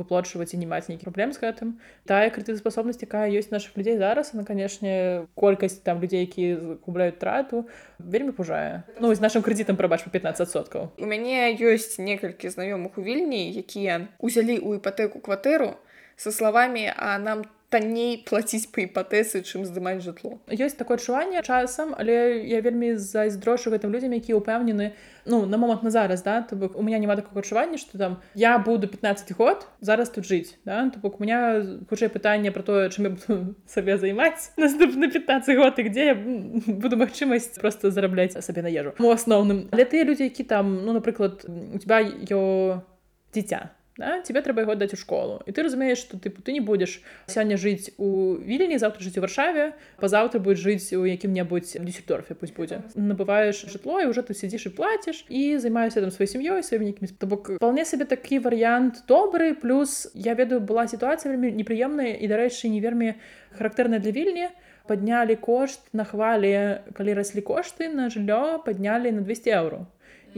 выплочваць 0.00 0.56
і 0.56 0.60
не 0.60 0.66
маць 0.66 0.88
нейкі 0.88 1.04
праблем 1.04 1.36
з 1.36 1.44
гэтым 1.44 1.76
тая 2.08 2.32
крэдытаспасобнасць 2.32 3.04
якая 3.04 3.28
ёсць 3.28 3.52
наших 3.52 3.76
людзей 3.76 4.00
зараз 4.00 4.32
на 4.32 4.48
канешне 4.48 5.28
колькасць 5.36 5.84
там 5.84 6.00
людзей 6.00 6.24
які 6.24 6.80
купляюць 6.80 7.20
трату 7.20 7.68
вельмі 7.98 8.32
пужае 8.32 8.88
ну 9.00 9.12
з 9.12 9.20
нашим 9.20 9.44
крэдітам 9.44 9.76
прабач 9.76 10.02
по 10.02 10.10
15соткаў 10.10 10.96
у 10.96 11.06
мяне 11.06 11.52
ёсць 11.60 12.00
некалькі 12.00 12.48
знаёмых 12.48 12.96
у 12.96 13.04
вільні 13.04 13.52
якія 13.52 14.08
узялі 14.18 14.56
ў 14.56 14.80
іпатэку 14.80 15.20
кватэру 15.20 15.76
со 16.16 16.32
словамі 16.32 16.88
а 16.96 17.18
нам 17.18 17.44
танней 17.70 18.24
плаціць 18.24 18.68
па 18.72 18.82
іпатэсы 18.84 19.44
чым 19.44 19.68
здымаць 19.68 20.00
жытло. 20.00 20.40
Ёсць 20.48 20.76
такое 20.78 20.96
адчуванне 20.96 21.42
часам 21.44 21.92
але 21.92 22.40
я 22.48 22.60
вельмі 22.64 22.96
зайздрошу 22.96 23.68
гэтым 23.74 23.92
людзям 23.92 24.16
якія 24.16 24.40
ўпэўнены 24.40 24.96
ну 25.28 25.44
на 25.44 25.60
момант 25.60 25.84
на 25.84 25.92
зараз 25.92 26.24
да? 26.24 26.40
То 26.42 26.56
бок 26.56 26.76
у 26.76 26.82
меня 26.82 26.98
няма 26.98 27.16
такого 27.16 27.40
адчування 27.40 27.76
что 27.76 27.98
там 27.98 28.22
я 28.34 28.58
буду 28.58 28.88
15 28.88 29.32
год 29.36 29.68
зараз 29.80 30.08
тут 30.08 30.24
жыць 30.24 30.56
да? 30.64 30.88
То 30.88 31.00
бок 31.00 31.20
у 31.20 31.24
меня 31.24 31.60
хутчэй 31.88 32.08
пытанне 32.08 32.50
про 32.50 32.62
тое 32.62 32.88
чым 32.88 33.04
я 33.04 33.10
буду 33.10 33.54
сабе 33.66 33.98
займаць 33.98 34.52
наступны 34.56 35.12
15 35.12 35.56
год 35.56 35.78
і 35.78 35.82
где 35.82 36.04
я 36.06 36.14
буду 36.66 36.96
магчымасць 36.96 37.60
просто 37.60 37.90
зарабляць 37.90 38.32
сабе 38.40 38.62
на 38.62 38.72
ежу. 38.72 38.96
У 38.98 39.12
асноўным. 39.12 39.68
Але 39.72 39.84
тыя 39.84 40.08
людзі 40.08 40.24
які 40.24 40.44
там 40.44 40.84
ну 40.84 40.92
напрыклад 40.96 41.44
у 41.44 41.78
тебя 41.78 42.00
ё 42.00 42.80
дзіця 43.34 43.76
да? 43.98 44.20
тебе 44.22 44.40
трэба 44.40 44.64
яго 44.64 44.74
даць 44.74 44.94
у 44.94 44.96
школу. 44.96 45.42
І 45.46 45.52
ты 45.52 45.62
разумееш 45.62 45.98
что 45.98 46.18
ты 46.18 46.30
ты 46.30 46.52
не 46.52 46.60
будешь 46.60 47.02
сёння 47.26 47.58
жыць 47.58 47.92
у 47.98 48.38
вільні 48.38 48.78
завтра 48.78 49.04
жыць 49.04 49.18
у 49.18 49.20
варшаве 49.20 49.74
пазаўтра 49.98 50.38
будешь 50.38 50.62
жыць 50.62 50.94
у 50.96 51.04
якім-небудзь 51.04 51.76
дюссельдорфе 51.82 52.34
пусть 52.34 52.54
будзе 52.54 52.82
набываешь 52.94 53.66
жытло 53.66 54.00
і 54.00 54.06
уже 54.06 54.22
ты 54.22 54.32
сядзіш 54.34 54.66
і 54.66 54.74
плаціш 54.78 55.26
і 55.28 55.58
займаюся 55.58 56.00
там 56.00 56.10
сваёй 56.14 56.30
сям'ёй 56.30 56.62
сваімі 56.62 56.94
нейкімі 56.94 57.10
то 57.18 57.26
бок 57.26 57.50
вполне 57.58 57.84
сабе 57.84 58.06
такі 58.06 58.38
варыянт 58.38 59.04
добры 59.08 59.52
плюс 59.54 60.08
я 60.14 60.34
ведаю 60.34 60.62
была 60.62 60.86
сітуацыя 60.86 61.34
вельмі 61.34 61.50
непрыемная 61.52 62.14
і 62.14 62.24
дарэчы 62.30 62.70
не 62.70 62.80
вельмі 62.80 63.18
характэрная 63.58 63.98
для 63.98 64.12
вільні. 64.12 64.48
Паднялі 64.88 65.36
кошт 65.36 65.84
на 65.92 66.04
хвалі 66.08 66.80
калі 66.96 67.12
раслі 67.18 67.44
кошты 67.44 67.92
на 67.92 68.08
жыллё 68.08 68.64
паднялі 68.64 69.12
на 69.12 69.20
200 69.20 69.52
еўро 69.52 69.84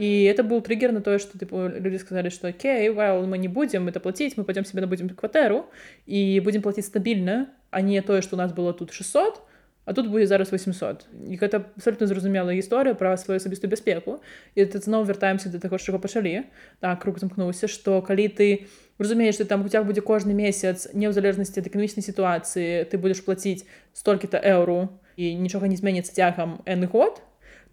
И 0.00 0.24
это 0.24 0.42
был 0.42 0.60
триггер 0.60 0.92
на 0.92 1.00
то, 1.00 1.18
что 1.18 1.38
типа, 1.38 1.68
люди 1.68 1.96
сказали, 1.96 2.28
что 2.28 2.48
окей, 2.48 2.88
well, 2.90 3.26
мы 3.26 3.38
не 3.38 3.48
будем 3.48 3.88
это 3.88 3.98
платить, 3.98 4.36
мы 4.36 4.44
пойдем 4.44 4.64
себе 4.64 4.82
набудем 4.82 5.08
квартиру 5.08 5.70
и 6.04 6.40
будем 6.44 6.60
платить 6.60 6.84
стабильно, 6.84 7.48
а 7.70 7.80
не 7.80 8.00
то, 8.02 8.20
что 8.20 8.36
у 8.36 8.38
нас 8.38 8.52
было 8.52 8.74
тут 8.74 8.92
600, 8.92 9.42
а 9.86 9.94
тут 9.94 10.10
будзе 10.10 10.26
зараз 10.26 10.52
800 10.52 11.06
і 11.30 11.38
гэта 11.38 11.62
абсолютно 11.78 12.06
зразумелая 12.10 12.58
гісторыя 12.58 12.98
пра 12.98 13.14
сваю 13.16 13.38
асабістую 13.38 13.70
бяспеку 13.70 14.18
і 14.58 14.66
тут 14.66 14.82
зноў 14.82 15.06
вяртаемся 15.06 15.48
да 15.48 15.62
таго 15.62 15.78
чаго 15.78 16.02
пачалі 16.02 16.42
так 16.82 16.98
круг 16.98 17.22
замкнуўся 17.22 17.70
што 17.70 18.02
калі 18.02 18.26
ты 18.26 18.66
разумееш 18.98 19.38
ты 19.38 19.46
там 19.46 19.62
уцяг 19.62 19.86
будзе 19.86 20.02
кожны 20.02 20.34
месяц 20.34 20.90
не 20.90 21.06
ў 21.06 21.14
залежнасці 21.14 21.62
ад 21.62 21.70
эканамічнай 21.70 22.02
сітуацыі 22.02 22.82
ты 22.90 22.98
будзеш 22.98 23.22
плаціць 23.22 23.62
столькі-то 23.94 24.42
эўру 24.42 24.90
і 25.14 25.38
нічога 25.38 25.70
не 25.70 25.78
зменіцца 25.78 26.10
цягам 26.10 26.66
энны 26.66 26.90
год 26.90 27.22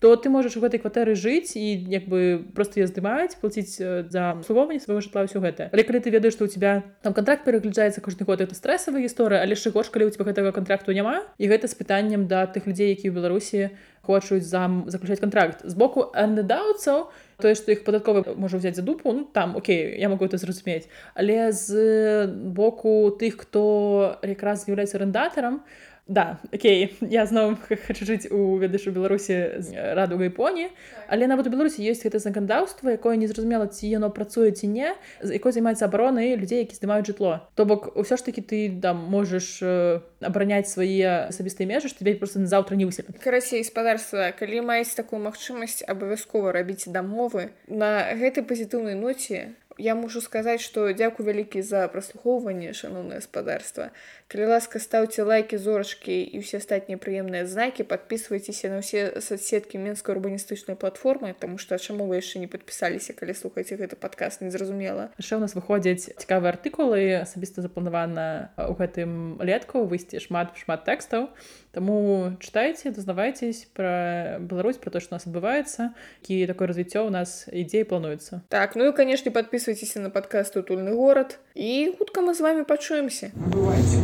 то 0.01 0.15
ты 0.17 0.31
можаш 0.31 0.57
у 0.57 0.63
гэтай 0.63 0.79
кватэры 0.79 1.19
жыць 1.19 1.59
і 1.59 1.65
як 1.91 2.07
бы 2.07 2.47
просто 2.55 2.79
я 2.79 2.87
здымаць 2.87 3.35
плаціць 3.43 3.79
за 3.79 4.39
абслугоўванне 4.39 4.79
свайго 4.79 5.03
жытла 5.03 5.27
ўсё 5.27 5.43
гэта. 5.43 5.75
Але 5.75 5.83
калі 5.83 5.99
ты 5.99 6.15
ведаеш 6.15 6.39
што 6.39 6.47
у 6.47 6.51
тебя 6.53 6.87
там 7.03 7.15
контракт 7.15 7.43
перагляджаецца 7.43 7.99
кожны 7.99 8.23
год 8.23 8.41
это 8.41 8.55
стрэсавая 8.55 9.03
гісторыя 9.03 9.43
але 9.43 9.59
ж 9.59 9.75
гош 9.75 9.91
калі 9.91 10.07
у 10.07 10.13
тебя 10.15 10.31
гэтага 10.31 10.55
контракту 10.55 10.95
няма 10.95 11.27
і 11.39 11.45
гэта 11.51 11.67
з 11.67 11.75
пытаннем 11.75 12.31
да 12.31 12.47
тых 12.47 12.71
людзей 12.71 12.95
які 12.95 13.11
ў 13.11 13.15
беларусі 13.19 13.75
хочуць 14.07 14.47
зам 14.47 14.87
заключаць 14.87 15.21
контракт. 15.21 15.67
З 15.67 15.75
боку 15.75 16.15
анддаўцаў 16.15 17.11
тое 17.43 17.55
што 17.59 17.75
іх 17.75 17.83
падаткова 17.83 18.39
можа 18.39 18.63
ўзяць 18.63 18.79
за 18.79 18.87
дупу 18.87 19.13
ну, 19.13 19.27
там 19.27 19.59
Окей 19.59 19.99
я 19.99 20.09
могу 20.09 20.25
это 20.25 20.39
зразумець. 20.39 20.87
Але 21.15 21.51
з 21.51 22.31
боку 22.31 23.11
тых 23.19 23.43
хто 23.43 24.15
якраз 24.23 24.65
з'яўляецца 24.65 25.03
арендатарам 25.03 25.67
то 25.67 25.89
Да, 26.09 26.39
окей 26.55 26.97
я 27.05 27.27
зноў 27.29 27.59
хочу 27.69 28.09
жыць 28.09 28.33
у 28.33 28.57
ведаеш 28.57 28.89
у 28.89 28.93
беларусі 28.97 29.61
радуга 29.93 30.25
японіі 30.33 30.73
але 31.05 31.29
нават 31.29 31.49
у 31.49 31.53
беларусі 31.53 31.85
ёсць 31.85 32.01
гэта 32.01 32.17
заканадаўства 32.17 32.97
якое 32.97 33.21
незразумела 33.21 33.69
ці 33.69 33.93
яно 33.93 34.09
працуе 34.09 34.57
ці 34.57 34.73
не 34.73 34.97
з 35.21 35.37
якой 35.37 35.53
займаецца 35.53 35.85
абаронай 35.85 36.33
людзей 36.41 36.65
які 36.65 36.81
здымаюць 36.81 37.05
жытло 37.13 37.45
то 37.61 37.69
бок 37.69 37.93
ўсё 37.93 38.17
ж 38.17 38.25
таки 38.25 38.41
ты 38.41 38.73
там 38.73 39.05
можаш 39.05 39.61
э, 39.61 40.01
абараняць 40.25 40.73
свае 40.73 41.29
асабістыя 41.29 41.69
межы 41.69 41.93
тебе 41.93 42.17
просто 42.17 42.41
назаўтра 42.41 42.73
не 42.73 42.89
ўсе 42.89 43.05
карацей 43.21 43.61
гаспадарства 43.61 44.33
калі 44.33 44.65
маеце 44.65 44.97
такую 44.97 45.21
магчымасць 45.21 45.85
абавязкова 45.85 46.57
рабіць 46.57 46.89
дамовы 46.89 47.53
на 47.69 48.17
гэтай 48.17 48.49
пазітыўнай 48.49 48.97
ноце 48.97 49.53
я 49.79 49.95
мушу 49.95 50.21
сказаць 50.21 50.61
што 50.61 50.91
дзякую 50.93 51.27
вялікі 51.27 51.63
за 51.63 51.87
праслухоўванне 51.93 52.75
шаноўнае 52.75 53.23
гаспадарства 53.23 53.91
калі 54.29 54.47
ласка 54.53 54.79
стаўце 54.79 55.24
лайки 55.24 55.57
зорачкі 55.57 56.12
і 56.12 56.45
ўсе 56.45 56.61
астатнія 56.61 57.01
прыемныя 57.01 57.49
знакі 57.49 57.89
подписывайтеся 57.89 58.68
на 58.68 58.85
ўсе 58.85 59.20
соцсеткі 59.24 59.81
менскай 59.81 60.12
урбаністычнай 60.12 60.76
платформы 60.76 61.33
тому 61.33 61.57
что 61.57 61.81
чаму 61.81 62.05
вы 62.05 62.20
яшчэ 62.20 62.45
не 62.45 62.49
подпісаліся 62.49 63.16
калі 63.16 63.33
слухаце 63.33 63.81
гэты 63.81 63.97
падказ 63.97 64.45
незразумела 64.45 65.09
яшчэ 65.16 65.41
у 65.41 65.43
нас 65.43 65.57
выходзяць 65.57 66.12
цікавыя 66.20 66.53
артыкулы 66.53 67.24
асабіста 67.24 67.64
запланавана 67.64 68.53
у 68.68 68.76
гэтым 68.76 69.41
летку 69.41 69.89
выйсці 69.89 70.20
шмат 70.20 70.53
шмат 70.61 70.85
тэкстаў. 70.85 71.31
Таму 71.72 72.35
чытайце, 72.41 72.91
дазнавайцесь 72.91 73.68
пра 73.76 74.39
Беларусь 74.41 74.81
пра 74.81 74.91
то, 74.91 75.01
што 75.01 75.14
нас 75.14 75.29
адбываецца, 75.29 75.95
які 76.24 76.49
такое 76.51 76.68
развіццё 76.68 77.07
ў 77.07 77.11
нас 77.12 77.47
ідзей 77.53 77.85
плануецца. 77.85 78.43
Так 78.49 78.74
ну 78.74 78.89
і 78.89 78.97
канешне 78.97 79.31
подписывайтеся 79.31 80.01
на 80.01 80.11
падкаст 80.11 80.57
утульны 80.57 80.97
горад 80.97 81.39
і 81.59 81.93
хутка 81.99 82.21
мы 82.21 82.35
з 82.35 82.41
вами 82.41 82.65
пачуемся. 82.65 83.31
Паездкі, 83.53 83.99